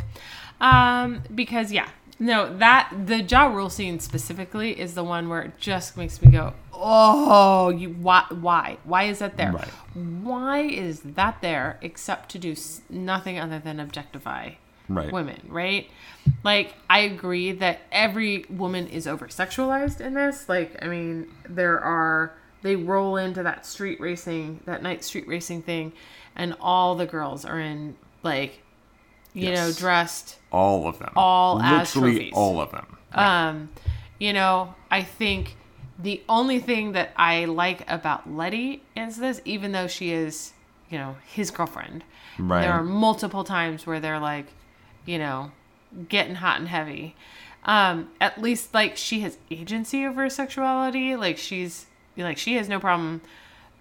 Um, 0.61 1.21
because 1.33 1.71
yeah, 1.71 1.89
no, 2.19 2.55
that 2.57 2.91
the 3.05 3.21
Ja 3.21 3.45
Rule 3.47 3.69
scene 3.69 3.99
specifically 3.99 4.79
is 4.79 4.95
the 4.95 5.03
one 5.03 5.29
where 5.29 5.41
it 5.43 5.59
just 5.59 5.97
makes 5.97 6.21
me 6.21 6.31
go, 6.31 6.53
oh, 6.73 7.69
you 7.69 7.89
why 7.89 8.25
why 8.29 8.77
why 8.83 9.03
is 9.03 9.19
that 9.19 9.37
there? 9.37 9.51
Right. 9.51 9.67
Why 9.93 10.59
is 10.61 11.01
that 11.01 11.41
there 11.41 11.77
except 11.81 12.29
to 12.31 12.39
do 12.39 12.51
s- 12.53 12.81
nothing 12.89 13.37
other 13.39 13.59
than 13.59 13.79
objectify 13.79 14.51
Right. 14.89 15.11
women, 15.11 15.41
right? 15.49 15.89
Like, 16.43 16.73
I 16.89 16.99
agree 16.99 17.51
that 17.51 17.81
every 17.91 18.45
woman 18.49 18.87
is 18.87 19.05
over 19.05 19.27
sexualized 19.27 19.99
in 19.99 20.13
this. 20.13 20.47
Like, 20.47 20.81
I 20.81 20.87
mean, 20.87 21.27
there 21.47 21.77
are, 21.79 22.31
they 22.61 22.75
roll 22.75 23.17
into 23.17 23.43
that 23.43 23.65
street 23.65 23.99
racing, 23.99 24.61
that 24.65 24.81
night 24.83 25.03
street 25.03 25.27
racing 25.27 25.61
thing, 25.61 25.93
and 26.35 26.55
all 26.61 26.95
the 26.95 27.05
girls 27.05 27.45
are 27.45 27.59
in, 27.59 27.95
like, 28.23 28.61
you 29.33 29.51
know, 29.51 29.71
dressed 29.71 30.37
All 30.51 30.87
of 30.87 30.97
them. 30.99 31.11
All 31.15 31.57
Literally 31.57 32.31
all 32.33 32.59
of 32.59 32.71
them. 32.71 32.97
um, 33.13 33.69
you 34.19 34.33
know, 34.33 34.73
I 34.89 35.03
think 35.03 35.55
the 35.99 36.21
only 36.27 36.59
thing 36.59 36.93
that 36.93 37.11
I 37.15 37.45
like 37.45 37.89
about 37.89 38.31
Letty 38.31 38.83
is 38.95 39.17
this, 39.17 39.41
even 39.45 39.71
though 39.71 39.87
she 39.87 40.11
is, 40.11 40.53
you 40.89 40.97
know, 40.97 41.17
his 41.25 41.51
girlfriend, 41.51 42.03
Right. 42.39 42.61
there 42.61 42.71
are 42.73 42.83
multiple 42.83 43.43
times 43.43 43.85
where 43.87 43.99
they're 43.99 44.19
like, 44.19 44.47
you 45.05 45.17
know, 45.19 45.51
getting 46.09 46.35
hot 46.35 46.59
and 46.59 46.67
heavy. 46.67 47.15
Um, 47.63 48.09
at 48.21 48.41
least 48.41 48.73
like 48.73 48.95
she 48.97 49.19
has 49.21 49.37
agency 49.51 50.05
over 50.05 50.21
her 50.23 50.29
sexuality. 50.29 51.15
Like 51.15 51.37
she's 51.37 51.85
like 52.26 52.38
she 52.38 52.55
has 52.55 52.68
no 52.70 52.80
problem, 52.80 53.22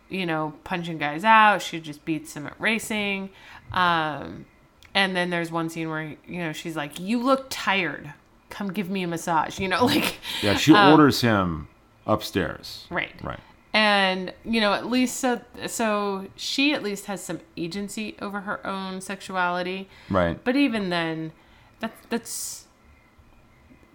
you 0.09 0.26
know, 0.26 0.55
punching 0.64 0.99
guys 0.99 1.24
out. 1.24 1.62
She 1.62 1.80
just 1.80 2.05
beats 2.05 2.34
them 2.34 2.47
at 2.47 2.55
racing. 2.61 3.30
Um, 3.72 4.47
and 4.95 5.14
then 5.16 5.30
there's 5.30 5.51
one 5.53 5.68
scene 5.70 5.89
where 5.91 6.03
you 6.26 6.39
know 6.39 6.53
she's 6.53 6.76
like, 6.76 6.99
"You 7.01 7.22
look 7.22 7.47
tired. 7.51 8.12
Come 8.51 8.72
give 8.72 8.89
me 8.91 9.03
a 9.03 9.09
massage." 9.09 9.59
You 9.59 9.68
know, 9.68 9.84
like 9.95 10.16
Yeah, 10.43 10.55
she 10.57 10.74
orders 10.74 11.20
him 11.20 11.68
upstairs. 12.07 12.87
right, 12.91 13.12
Right. 13.22 13.41
and 13.74 14.32
you 14.45 14.61
know 14.61 14.72
at 14.72 14.87
least 14.87 15.16
so 15.18 15.41
so 15.66 16.28
she 16.37 16.72
at 16.72 16.82
least 16.82 17.07
has 17.07 17.22
some 17.22 17.41
agency 17.57 18.16
over 18.22 18.41
her 18.43 18.64
own 18.66 19.01
sexuality. 19.01 19.89
Right. 20.09 20.43
But 20.43 20.57
even 20.57 20.89
then, 20.91 21.32
that 21.80 21.93
that's 22.09 22.66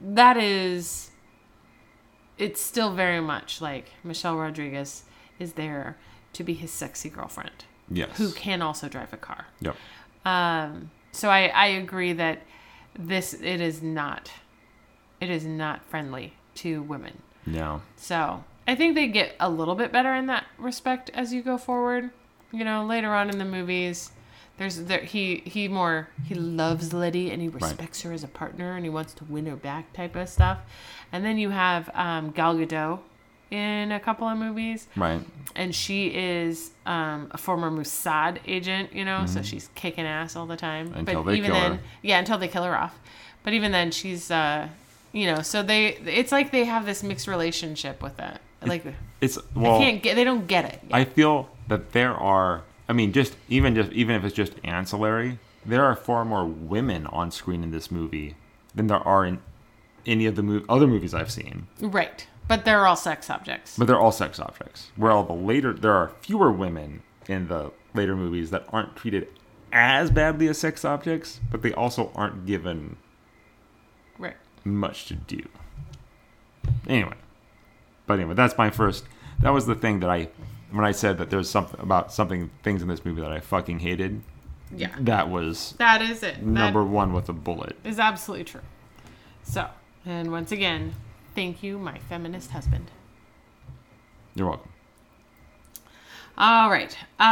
that 0.03 0.35
is 0.37 1.10
it's 2.41 2.59
still 2.61 2.91
very 2.93 3.21
much 3.21 3.61
like 3.61 3.85
Michelle 4.03 4.35
Rodriguez 4.37 5.03
is 5.39 5.53
there 5.53 5.95
to 6.33 6.43
be 6.43 6.53
his 6.53 6.71
sexy 6.71 7.09
girlfriend 7.09 7.65
Yes. 7.89 8.17
who 8.17 8.31
can 8.31 8.61
also 8.61 8.87
drive 8.89 9.11
a 9.13 9.17
car. 9.17 9.45
Yep. 9.59 9.75
Um, 10.25 10.91
so 11.11 11.29
I, 11.29 11.47
I 11.47 11.65
agree 11.67 12.13
that 12.13 12.41
this 12.97 13.33
it 13.33 13.61
is 13.61 13.81
not 13.81 14.31
it 15.19 15.29
is 15.29 15.45
not 15.45 15.83
friendly 15.85 16.33
to 16.55 16.81
women. 16.81 17.21
Yeah. 17.45 17.79
So 17.95 18.43
I 18.67 18.75
think 18.75 18.95
they 18.95 19.07
get 19.07 19.35
a 19.39 19.49
little 19.49 19.75
bit 19.75 19.91
better 19.91 20.13
in 20.15 20.27
that 20.27 20.45
respect 20.57 21.09
as 21.13 21.33
you 21.33 21.41
go 21.41 21.57
forward. 21.57 22.09
You 22.51 22.63
know, 22.65 22.83
later 22.85 23.13
on 23.13 23.29
in 23.29 23.37
the 23.37 23.45
movies, 23.45 24.11
there's 24.61 24.77
there 24.83 24.99
he 24.99 25.37
he 25.43 25.67
more 25.67 26.07
he 26.23 26.35
loves 26.35 26.93
Letty 26.93 27.31
and 27.31 27.41
he 27.41 27.47
respects 27.47 28.03
her 28.03 28.11
as 28.13 28.23
a 28.23 28.27
partner 28.27 28.75
and 28.75 28.85
he 28.85 28.91
wants 28.91 29.11
to 29.15 29.23
win 29.23 29.47
her 29.47 29.55
back 29.55 29.91
type 29.91 30.15
of 30.15 30.29
stuff. 30.29 30.59
And 31.11 31.25
then 31.25 31.39
you 31.39 31.49
have 31.49 31.89
um, 31.95 32.29
Gal 32.29 32.55
Gadot 32.55 32.99
in 33.49 33.91
a 33.91 33.99
couple 33.99 34.27
of 34.27 34.37
movies, 34.37 34.87
Right. 34.95 35.19
and 35.55 35.73
she 35.75 36.07
is 36.07 36.69
um, 36.85 37.29
a 37.31 37.37
former 37.39 37.71
Mossad 37.71 38.37
agent. 38.45 38.93
You 38.93 39.03
know, 39.03 39.25
so 39.25 39.41
she's 39.41 39.67
kicking 39.73 40.05
ass 40.05 40.35
all 40.35 40.45
the 40.45 40.55
time. 40.55 40.89
Mm-hmm. 40.89 40.99
Until 40.99 41.23
but 41.23 41.31
they 41.31 41.37
even 41.37 41.51
kill 41.51 41.59
then, 41.59 41.71
her. 41.77 41.79
yeah, 42.03 42.19
until 42.19 42.37
they 42.37 42.47
kill 42.47 42.63
her 42.63 42.77
off. 42.77 42.99
But 43.43 43.53
even 43.53 43.71
then, 43.71 43.89
she's 43.89 44.29
uh, 44.29 44.67
you 45.11 45.25
know, 45.25 45.41
so 45.41 45.63
they 45.63 45.95
it's 46.05 46.31
like 46.31 46.51
they 46.51 46.65
have 46.65 46.85
this 46.85 47.01
mixed 47.01 47.27
relationship 47.27 48.03
with 48.03 48.15
that. 48.17 48.41
Like 48.63 48.85
It's 49.21 49.39
well. 49.55 49.75
I 49.75 49.79
can't 49.79 50.03
get 50.03 50.15
they 50.15 50.23
don't 50.23 50.45
get 50.45 50.65
it. 50.65 50.81
I 50.91 51.03
feel 51.03 51.49
that 51.67 51.93
there 51.93 52.13
are. 52.13 52.61
I 52.91 52.93
mean, 52.93 53.13
just 53.13 53.37
even 53.47 53.73
just 53.73 53.89
even 53.93 54.17
if 54.17 54.25
it's 54.25 54.35
just 54.35 54.51
ancillary, 54.65 55.39
there 55.65 55.85
are 55.85 55.95
far 55.95 56.25
more 56.25 56.43
women 56.45 57.07
on 57.07 57.31
screen 57.31 57.63
in 57.63 57.71
this 57.71 57.89
movie 57.89 58.35
than 58.75 58.87
there 58.87 58.97
are 59.07 59.23
in 59.25 59.39
any 60.05 60.25
of 60.25 60.35
the 60.35 60.41
mov- 60.41 60.65
other 60.67 60.87
movies 60.87 61.13
I've 61.13 61.31
seen. 61.31 61.67
Right. 61.79 62.27
But 62.49 62.65
they're 62.65 62.85
all 62.85 62.97
sex 62.97 63.29
objects. 63.29 63.77
But 63.77 63.87
they're 63.87 63.97
all 63.99 64.11
sex 64.11 64.41
objects. 64.41 64.91
Where 64.97 65.09
all 65.13 65.23
the 65.23 65.31
later 65.31 65.71
there 65.71 65.93
are 65.93 66.11
fewer 66.21 66.51
women 66.51 67.01
in 67.29 67.47
the 67.47 67.71
later 67.93 68.17
movies 68.17 68.49
that 68.49 68.65
aren't 68.73 68.97
treated 68.97 69.29
as 69.71 70.11
badly 70.11 70.49
as 70.49 70.57
sex 70.57 70.83
objects, 70.83 71.39
but 71.49 71.61
they 71.61 71.71
also 71.71 72.11
aren't 72.13 72.45
given 72.45 72.97
Right. 74.19 74.35
much 74.65 75.05
to 75.05 75.13
do. 75.15 75.47
Anyway, 76.89 77.13
but 78.05 78.15
anyway, 78.15 78.33
that's 78.33 78.57
my 78.57 78.69
first. 78.69 79.05
That 79.39 79.51
was 79.53 79.65
the 79.65 79.75
thing 79.75 80.01
that 80.01 80.09
I, 80.09 80.27
when 80.71 80.85
I 80.85 80.91
said 80.91 81.17
that 81.19 81.29
there's 81.29 81.49
something 81.49 81.79
about 81.79 82.11
something 82.13 82.49
things 82.63 82.81
in 82.81 82.87
this 82.87 83.05
movie 83.05 83.21
that 83.21 83.31
I 83.31 83.39
fucking 83.39 83.79
hated. 83.79 84.21
Yeah. 84.75 84.95
That 84.99 85.29
was 85.29 85.73
That 85.79 86.01
is 86.01 86.23
it. 86.23 86.41
number 86.43 86.83
one 86.83 87.13
with 87.13 87.29
a 87.29 87.33
bullet. 87.33 87.75
Is 87.83 87.99
absolutely 87.99 88.45
true. 88.45 88.61
So, 89.43 89.67
and 90.05 90.31
once 90.31 90.51
again, 90.51 90.93
thank 91.35 91.61
you, 91.61 91.77
my 91.77 91.97
feminist 92.09 92.51
husband. 92.51 92.89
You're 94.33 94.47
welcome. 94.47 94.69
All 96.37 96.69
right. 96.69 96.95
Um, 97.19 97.29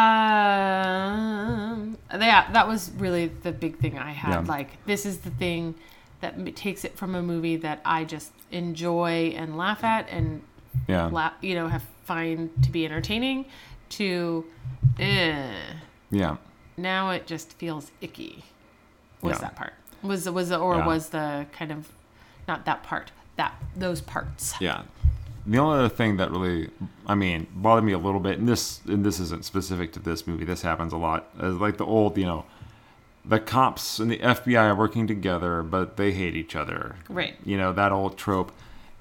yeah, 2.14 2.52
that 2.52 2.68
was 2.68 2.92
really 2.98 3.28
the 3.28 3.52
big 3.52 3.80
thing 3.80 3.98
I 3.98 4.12
had. 4.12 4.32
Yeah. 4.32 4.40
Like, 4.42 4.86
this 4.86 5.06
is 5.06 5.20
the 5.20 5.30
thing 5.32 5.76
that 6.22 6.56
takes 6.56 6.84
it 6.84 6.98
from 6.98 7.16
a 7.16 7.22
movie 7.22 7.56
that 7.56 7.82
I 7.86 8.04
just 8.04 8.32
enjoy 8.52 9.34
and 9.36 9.58
laugh 9.58 9.84
at 9.84 10.10
and 10.10 10.42
Yeah. 10.88 11.06
la- 11.08 11.32
you 11.42 11.56
know 11.56 11.68
have 11.68 11.84
find 12.06 12.50
to 12.64 12.72
be 12.72 12.86
entertaining 12.86 13.46
to 13.90 14.46
eh, 15.00 15.52
Yeah. 16.12 16.38
now 16.78 17.10
it 17.12 17.28
just 17.28 17.54
feels 17.54 17.92
icky 18.02 18.44
was 19.22 19.36
Yeah. 19.38 19.42
that 19.42 19.56
part 19.56 19.74
was 20.02 20.30
was 20.30 20.50
the, 20.50 20.58
or 20.58 20.78
Yeah. 20.78 20.86
was 20.88 21.10
the 21.10 21.46
kind 21.52 21.72
of 21.72 21.90
not 22.48 22.66
that 22.66 22.84
part 22.84 23.12
that 23.38 23.54
those 23.76 24.02
parts 24.02 24.54
Yeah. 24.60 24.84
The 25.48 25.58
only 25.58 25.80
other 25.80 25.90
thing 25.90 26.18
that 26.18 26.30
really, 26.30 26.70
I 27.08 27.16
mean, 27.16 27.48
bothered 27.56 27.84
me 27.84 27.94
a 27.94 27.98
little 27.98 28.20
bit, 28.20 28.38
and 28.38 28.48
this 28.48 28.82
and 28.86 29.04
this 29.04 29.20
isn't 29.20 29.46
specific 29.46 29.94
to 29.94 30.00
this 30.00 30.28
movie. 30.28 30.46
This 30.46 30.62
happens 30.62 30.94
a 30.94 30.98
lot. 30.98 31.28
Is 31.40 31.56
like 31.56 31.78
the 31.78 31.86
old, 31.86 32.18
you 32.18 32.26
know, 32.26 32.46
the 33.26 33.40
cops 33.40 34.00
and 34.00 34.12
the 34.12 34.18
FBI 34.20 34.62
are 34.70 34.76
working 34.76 35.08
together, 35.08 35.64
but 35.64 35.98
they 35.98 36.12
hate 36.12 36.36
each 36.36 36.56
other. 36.56 36.98
Right. 37.08 37.36
You 37.46 37.58
know 37.58 37.72
that 37.74 37.92
old 37.92 38.18
trope, 38.18 38.52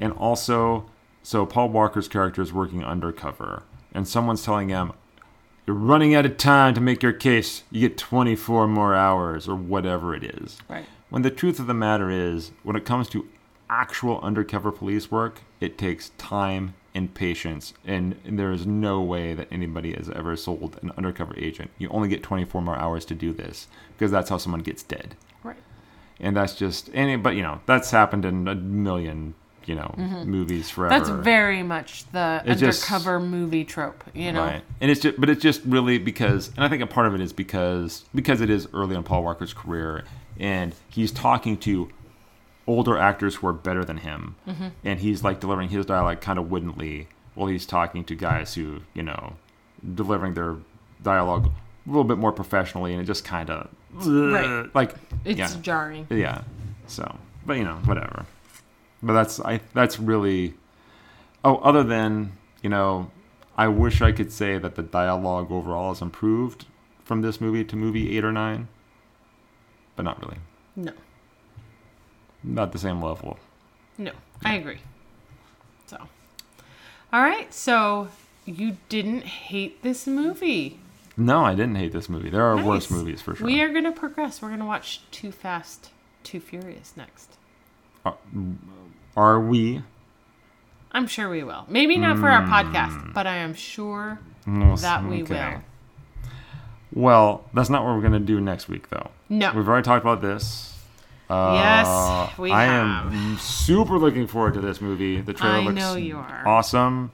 and 0.01 0.13
also, 0.15 0.87
so 1.23 1.47
Paul 1.47 1.71
Walker's 1.71 2.09
character 2.09 2.43
is 2.43 2.53
working 2.53 2.85
undercover, 2.85 3.63
and 3.93 4.07
someone's 4.07 4.45
telling 4.45 4.69
him, 4.69 4.93
"You're 5.67 5.77
running 5.77 6.15
out 6.15 6.27
of 6.27 6.37
time 6.37 6.75
to 6.75 6.81
make 6.81 7.03
your 7.03 7.13
case. 7.13 7.65
You 7.71 7.89
get 7.89 7.99
24 7.99 8.67
more 8.69 8.95
hours, 8.95 9.49
or 9.49 9.57
whatever 9.57 10.15
it 10.15 10.25
is." 10.25 10.59
right 10.69 10.87
When 11.11 11.23
the 11.23 11.31
truth 11.31 11.59
of 11.59 11.67
the 11.67 11.75
matter 11.75 12.11
is, 12.11 12.53
when 12.63 12.77
it 12.77 12.85
comes 12.85 13.09
to 13.11 13.27
actual 13.71 14.21
undercover 14.21 14.71
police 14.73 15.11
work, 15.11 15.43
it 15.61 15.79
takes 15.79 16.11
time 16.19 16.75
and 16.95 17.15
patience, 17.15 17.75
and, 17.85 18.17
and 18.25 18.39
there 18.39 18.51
is 18.51 18.67
no 18.67 19.01
way 19.01 19.35
that 19.35 19.49
anybody 19.51 19.93
has 19.95 20.11
ever 20.11 20.37
sold 20.37 20.79
an 20.83 20.91
undercover 20.97 21.35
agent. 21.39 21.71
You 21.79 21.89
only 21.91 22.09
get 22.09 22.23
24 22.23 22.61
more 22.63 22.77
hours 22.77 23.05
to 23.07 23.15
do 23.15 23.33
this 23.33 23.69
because 23.93 24.11
that's 24.11 24.31
how 24.31 24.39
someone 24.39 24.63
gets 24.63 24.83
dead, 24.83 25.15
right 25.45 25.57
and 26.21 26.37
that's 26.37 26.55
just 26.55 26.91
and 26.95 27.11
it, 27.11 27.23
but 27.23 27.37
you 27.37 27.43
know 27.43 27.61
that's 27.67 27.91
happened 27.91 28.25
in 28.25 28.49
a 28.49 28.55
million 28.55 29.35
you 29.69 29.75
know 29.75 29.95
movies 30.27 30.71
forever. 30.71 30.95
Mm-hmm. 30.95 31.07
that's 31.17 31.25
very 31.25 31.63
much 31.63 32.11
the 32.13 32.43
It 32.45 32.55
just- 32.57 32.83
undercover 32.91 33.21
movie 33.21 33.65
trope 33.65 34.03
you 34.15 34.33
know 34.33 34.43
Right. 34.45 34.63
And 34.81 34.91
it's 34.91 35.01
just, 35.01 35.21
but 35.21 35.29
it's 35.31 35.43
just 35.43 35.61
really 35.65 35.99
because, 35.99 36.49
and 36.57 36.65
I 36.65 36.69
think 36.69 36.83
a 36.83 36.87
part 36.87 37.07
of 37.07 37.15
it 37.15 37.21
is 37.21 37.33
because, 37.33 38.05
because 38.15 38.41
it 38.41 38.49
is 38.51 38.67
early 38.73 38.95
in 38.97 39.03
Paul 39.03 39.25
Walker's 39.25 39.53
career, 39.53 40.05
and 40.39 40.75
he's 40.89 41.11
talking 41.13 41.57
to 41.59 41.91
older 42.67 42.97
actors 42.99 43.35
who 43.37 43.47
are 43.49 43.53
better 43.53 43.85
than 43.85 43.99
him, 43.99 44.37
Mm-hmm. 44.47 44.69
and 44.85 45.01
he's 45.01 45.23
like 45.25 45.41
delivering 45.41 45.69
his 45.69 45.85
dialogue 45.87 46.21
kind 46.21 46.39
of 46.39 46.51
woodenly, 46.51 47.09
while 47.35 47.49
he's 47.49 47.67
talking 47.67 48.05
to 48.05 48.15
guys 48.15 48.55
who, 48.55 48.81
you 48.95 49.03
know, 49.03 49.35
delivering 49.95 50.35
their 50.35 50.57
dialogue 51.03 51.47
a 51.47 51.89
little 51.91 52.05
bit 52.05 52.19
more 52.19 52.33
professionally, 52.33 52.93
and 52.93 53.01
it 53.03 53.05
just 53.05 53.25
kind 53.25 53.51
of, 53.51 53.69
Right. 53.93 54.69
like, 54.75 54.95
it's 55.25 55.39
yeah. 55.39 55.61
jarring 55.61 56.07
Yeah. 56.11 56.43
So, 56.87 57.17
but 57.47 57.57
you 57.57 57.65
know, 57.65 57.77
whatever. 57.85 58.27
But 59.03 59.13
that's 59.15 59.41
I 59.41 59.61
that's 59.75 59.99
really 60.01 60.55
Oh, 61.45 61.57
other 61.59 61.85
than, 61.85 62.33
you 62.63 62.69
know, 62.71 63.11
I 63.57 63.69
wish 63.69 64.03
I 64.03 64.11
could 64.13 64.33
say 64.33 64.59
that 64.59 64.75
the 64.75 64.83
dialogue 64.83 65.53
overall 65.53 65.91
has 65.93 66.03
improved 66.03 66.67
from 67.05 67.23
this 67.23 67.41
movie 67.41 67.65
to 67.65 67.77
movie 67.77 68.17
8 68.19 68.25
or 68.25 68.33
9. 68.33 68.69
But 69.97 70.03
not 70.05 70.21
really. 70.21 70.39
no 70.77 70.93
Not 72.45 72.73
the 72.73 72.79
same 72.79 73.03
level. 73.03 73.39
no 73.97 74.13
i 74.45 74.55
agree 74.55 74.79
so 75.87 75.97
all 77.13 77.21
right 77.23 77.53
so 77.53 78.09
you 78.47 78.77
didn't 78.89 79.25
hate 79.25 79.83
this 79.83 80.07
movie 80.07 80.79
No, 81.17 81.45
I 81.45 81.55
didn't 81.57 81.75
hate 81.75 81.91
this 81.93 82.09
movie. 82.09 82.31
There 82.31 82.45
are 82.45 82.57
worse 82.63 82.91
movies 82.93 83.21
for 83.21 83.35
sure. 83.35 83.45
We 83.45 83.61
are 83.61 83.73
gonna 83.73 83.91
progress. 83.91 84.41
We're 84.41 84.51
gonna 84.51 84.65
watch 84.67 85.01
Too 85.11 85.33
Fast, 85.33 85.91
Too 86.23 86.39
Furious 86.39 86.93
next. 86.97 87.35
Uh, 88.07 88.13
Are 89.17 89.41
we? 89.41 89.83
I'm 90.93 91.07
sure 91.07 91.29
we 91.29 91.43
will. 91.43 91.65
Maybe 91.69 91.97
not 91.99 92.19
for 92.19 92.29
our 92.29 92.43
Hmm. 92.43 92.53
podcast, 92.53 93.13
but 93.15 93.27
I 93.27 93.37
am 93.37 93.55
sure 93.55 94.19
No, 94.47 94.77
that 94.77 95.05
we 95.05 95.23
okay. 95.23 95.55
will. 95.55 96.33
Well, 96.93 97.45
that's 97.53 97.69
not 97.71 97.85
what 97.85 97.95
we're 97.95 98.01
gonna 98.03 98.19
do 98.21 98.41
next 98.41 98.69
week, 98.69 98.89
though. 98.89 99.11
No. 99.29 99.53
We've 99.55 99.69
already 99.69 99.85
talked 99.85 100.03
about 100.05 100.21
this. 100.23 100.75
Uh, 101.29 101.53
Yes, 101.55 102.39
we 102.39 102.51
I 102.51 102.65
have. 102.65 103.13
am 103.13 103.37
super 103.39 103.99
looking 103.99 104.27
forward 104.27 104.55
to 104.55 104.61
this 104.63 104.81
movie. 104.81 105.21
The 105.21 105.35
trailer 105.35 105.57
I 105.57 105.61
looks 105.61 105.77
know 105.77 105.97
you 105.97 106.17
are. 106.17 106.43
awesome. 106.47 107.11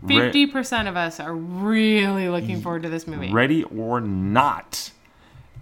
Re- 0.00 0.20
Fifty 0.20 0.46
percent 0.46 0.86
of 0.86 0.96
us 0.96 1.18
are 1.18 1.34
really 1.34 2.28
looking 2.28 2.60
forward 2.62 2.84
to 2.84 2.88
this 2.88 3.08
movie. 3.08 3.32
Ready 3.32 3.64
or 3.64 4.00
not, 4.00 4.92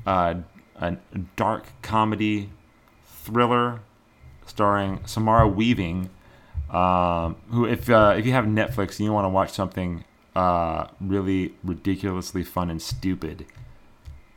uh, 0.07 0.35
a 0.79 0.97
dark 1.37 1.65
comedy 1.81 2.51
thriller 3.07 3.81
starring 4.57 5.01
Samara 5.05 5.47
Weaving. 5.47 6.09
Um, 6.71 7.37
who, 7.51 7.67
if 7.67 7.89
uh, 7.91 8.15
if 8.17 8.25
you 8.27 8.33
have 8.33 8.47
Netflix 8.47 8.99
and 8.99 9.01
you 9.01 9.13
want 9.13 9.27
to 9.27 9.29
watch 9.29 9.53
something 9.53 10.03
uh, 10.35 10.87
really 11.01 11.55
ridiculously 11.63 12.43
fun 12.43 12.71
and 12.71 12.81
stupid, 12.81 13.45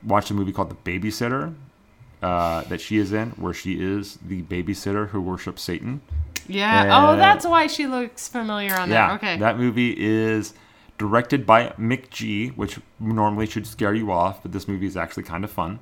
watch 0.04 0.30
a 0.30 0.34
movie 0.34 0.52
called 0.52 0.70
The 0.70 0.76
Babysitter 1.00 1.56
uh, 2.22 2.64
that 2.64 2.82
she 2.82 2.98
is 2.98 3.14
in, 3.14 3.30
where 3.32 3.54
she 3.54 3.82
is 3.82 4.18
the 4.18 4.42
babysitter 4.44 5.08
who 5.08 5.22
worships 5.22 5.62
Satan. 5.62 6.02
Yeah. 6.48 6.84
Yeah. 6.84 7.10
Oh, 7.12 7.16
that's 7.16 7.46
why 7.46 7.68
she 7.68 7.88
looks 7.88 8.28
familiar 8.28 8.78
on 8.78 8.90
Yeah, 8.90 9.08
there. 9.08 9.16
Okay. 9.16 9.38
that 9.38 9.58
movie 9.58 9.96
is 9.98 10.54
directed 10.98 11.46
by 11.46 11.70
McG, 11.80 12.56
which 12.58 12.78
normally 13.00 13.46
should 13.46 13.66
scare 13.66 13.94
you 13.94 14.12
off, 14.12 14.44
but 14.44 14.52
this 14.52 14.68
movie 14.68 14.86
is 14.86 14.98
actually 14.98 15.24
kind 15.24 15.44
of 15.46 15.52
fun. 15.52 15.80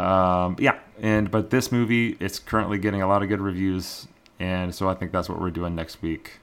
Um, 0.00 0.56
yeah, 0.58 0.78
and 1.00 1.30
but 1.30 1.50
this 1.50 1.70
movie 1.70 2.16
it's 2.20 2.38
currently 2.38 2.78
getting 2.78 3.02
a 3.02 3.06
lot 3.06 3.22
of 3.22 3.28
good 3.28 3.40
reviews, 3.40 4.08
and 4.38 4.74
so 4.74 4.88
I 4.88 4.94
think 4.94 5.12
that's 5.12 5.28
what 5.28 5.40
we're 5.40 5.50
doing 5.50 5.74
next 5.74 6.00
week. 6.02 6.38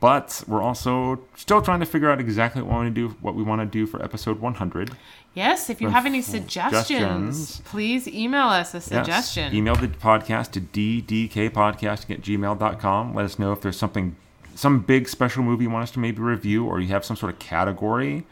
But 0.00 0.42
we're 0.48 0.60
also 0.62 1.20
still 1.36 1.62
trying 1.62 1.78
to 1.80 1.86
figure 1.86 2.10
out 2.10 2.18
exactly 2.20 2.60
what 2.60 2.70
we 2.70 2.74
want 2.76 2.94
to 2.94 3.08
do, 3.08 3.16
what 3.20 3.34
we 3.36 3.42
want 3.44 3.60
to 3.60 3.66
do 3.66 3.86
for 3.86 4.02
episode 4.02 4.40
100. 4.40 4.90
yes. 5.34 5.70
If 5.70 5.80
you 5.80 5.88
have 5.90 6.06
any 6.06 6.20
suggestions, 6.22 6.86
suggestions. 6.88 7.62
please 7.64 8.08
email 8.08 8.48
us 8.48 8.74
a 8.74 8.78
Yes. 8.78 8.84
suggestion. 8.86 9.54
Email 9.54 9.76
the 9.76 9.86
podcast 9.88 10.50
to 10.52 10.60
ddkpodcast 10.60 12.10
at 12.10 12.20
gmail.com. 12.20 13.14
Let 13.14 13.24
us 13.24 13.38
know 13.38 13.52
if 13.52 13.60
there's 13.60 13.76
something, 13.78 14.16
some 14.56 14.80
big 14.80 15.08
special 15.08 15.44
movie 15.44 15.64
you 15.64 15.70
want 15.70 15.84
us 15.84 15.90
to 15.92 16.00
maybe 16.00 16.20
review, 16.20 16.66
or 16.66 16.80
you 16.80 16.88
have 16.88 17.04
some 17.04 17.16
sort 17.16 17.32
of 17.32 17.38
category 17.38 18.24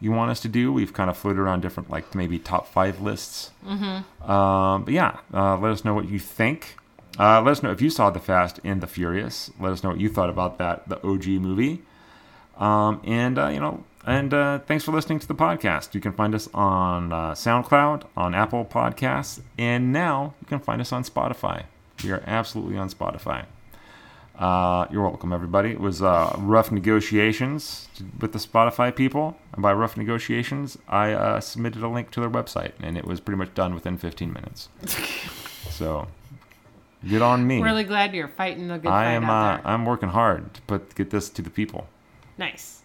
you 0.00 0.12
want 0.12 0.30
us 0.30 0.40
to 0.40 0.48
do. 0.48 0.72
We've 0.72 0.92
kind 0.92 1.10
of 1.10 1.16
floated 1.16 1.40
around 1.40 1.60
different, 1.60 1.90
like 1.90 2.14
maybe 2.14 2.38
top 2.38 2.68
five 2.68 3.00
lists. 3.00 3.50
Mm-hmm. 3.66 4.30
Um, 4.30 4.84
but 4.84 4.94
yeah, 4.94 5.18
uh, 5.32 5.56
let 5.58 5.72
us 5.72 5.84
know 5.84 5.94
what 5.94 6.08
you 6.08 6.18
think. 6.18 6.76
Uh, 7.18 7.42
let 7.42 7.52
us 7.52 7.62
know 7.62 7.72
if 7.72 7.80
you 7.80 7.90
saw 7.90 8.10
The 8.10 8.20
Fast 8.20 8.60
and 8.62 8.80
the 8.80 8.86
Furious. 8.86 9.50
Let 9.58 9.72
us 9.72 9.82
know 9.82 9.90
what 9.90 10.00
you 10.00 10.08
thought 10.08 10.30
about 10.30 10.58
that, 10.58 10.88
the 10.88 11.04
OG 11.04 11.26
movie. 11.26 11.82
Um, 12.56 13.00
and 13.04 13.38
uh, 13.38 13.48
you 13.48 13.60
know, 13.60 13.84
and 14.06 14.32
uh, 14.32 14.60
thanks 14.60 14.84
for 14.84 14.92
listening 14.92 15.18
to 15.18 15.28
the 15.28 15.34
podcast. 15.34 15.94
You 15.94 16.00
can 16.00 16.12
find 16.12 16.34
us 16.34 16.48
on 16.54 17.12
uh, 17.12 17.32
SoundCloud, 17.32 18.04
on 18.16 18.34
Apple 18.34 18.64
Podcasts, 18.64 19.40
and 19.58 19.92
now 19.92 20.34
you 20.40 20.46
can 20.46 20.60
find 20.60 20.80
us 20.80 20.92
on 20.92 21.04
Spotify. 21.04 21.64
We 22.04 22.12
are 22.12 22.22
absolutely 22.26 22.78
on 22.78 22.88
Spotify. 22.90 23.46
Uh, 24.38 24.86
you're 24.92 25.02
welcome, 25.02 25.32
everybody. 25.32 25.70
It 25.70 25.80
was 25.80 26.00
uh, 26.00 26.32
rough 26.38 26.70
negotiations 26.70 27.88
with 28.20 28.32
the 28.32 28.38
Spotify 28.38 28.94
people, 28.94 29.36
and 29.52 29.62
by 29.62 29.72
rough 29.72 29.96
negotiations, 29.96 30.78
I 30.86 31.12
uh, 31.12 31.40
submitted 31.40 31.82
a 31.82 31.88
link 31.88 32.12
to 32.12 32.20
their 32.20 32.30
website, 32.30 32.72
and 32.80 32.96
it 32.96 33.04
was 33.04 33.18
pretty 33.18 33.38
much 33.38 33.52
done 33.54 33.74
within 33.74 33.98
15 33.98 34.32
minutes. 34.32 34.68
so, 35.70 36.06
good 37.08 37.20
on 37.20 37.48
me. 37.48 37.60
Really 37.60 37.82
glad 37.82 38.14
you're 38.14 38.28
fighting 38.28 38.68
the 38.68 38.78
good 38.78 38.90
I 38.92 39.06
fight 39.06 39.10
am. 39.10 39.24
Uh, 39.28 39.32
out 39.32 39.62
there. 39.64 39.72
I'm 39.72 39.84
working 39.84 40.10
hard 40.10 40.54
to 40.54 40.62
put 40.62 40.94
get 40.94 41.10
this 41.10 41.28
to 41.30 41.42
the 41.42 41.50
people. 41.50 41.88
nice. 42.36 42.76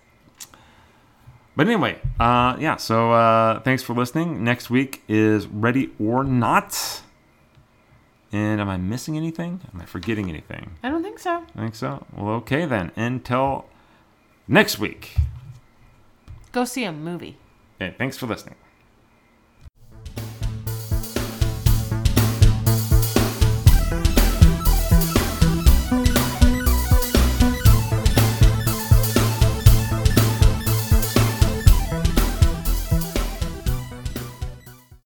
But 1.55 1.67
anyway, 1.67 1.99
uh, 2.19 2.57
yeah. 2.59 2.77
So 2.77 3.11
uh, 3.11 3.59
thanks 3.59 3.83
for 3.83 3.93
listening. 3.93 4.43
Next 4.43 4.71
week 4.71 5.03
is 5.07 5.45
Ready 5.45 5.91
or 5.99 6.23
Not. 6.23 7.02
And 8.33 8.59
am 8.59 8.67
I 8.67 8.77
missing 8.77 9.15
anything? 9.15 9.61
Am 9.73 9.79
I 9.79 9.85
forgetting 9.85 10.27
anything? 10.27 10.71
I 10.81 10.89
don't 10.89 11.03
think 11.03 11.19
so. 11.19 11.43
I 11.55 11.59
think 11.59 11.75
so. 11.75 12.03
Well, 12.17 12.33
okay 12.37 12.65
then. 12.65 12.91
Until 12.95 13.65
next 14.47 14.79
week. 14.79 15.15
Go 16.51 16.65
see 16.65 16.83
a 16.83 16.91
movie. 16.91 17.37
Okay, 17.79 17.93
thanks 17.95 18.17
for 18.17 18.25
listening. 18.25 18.55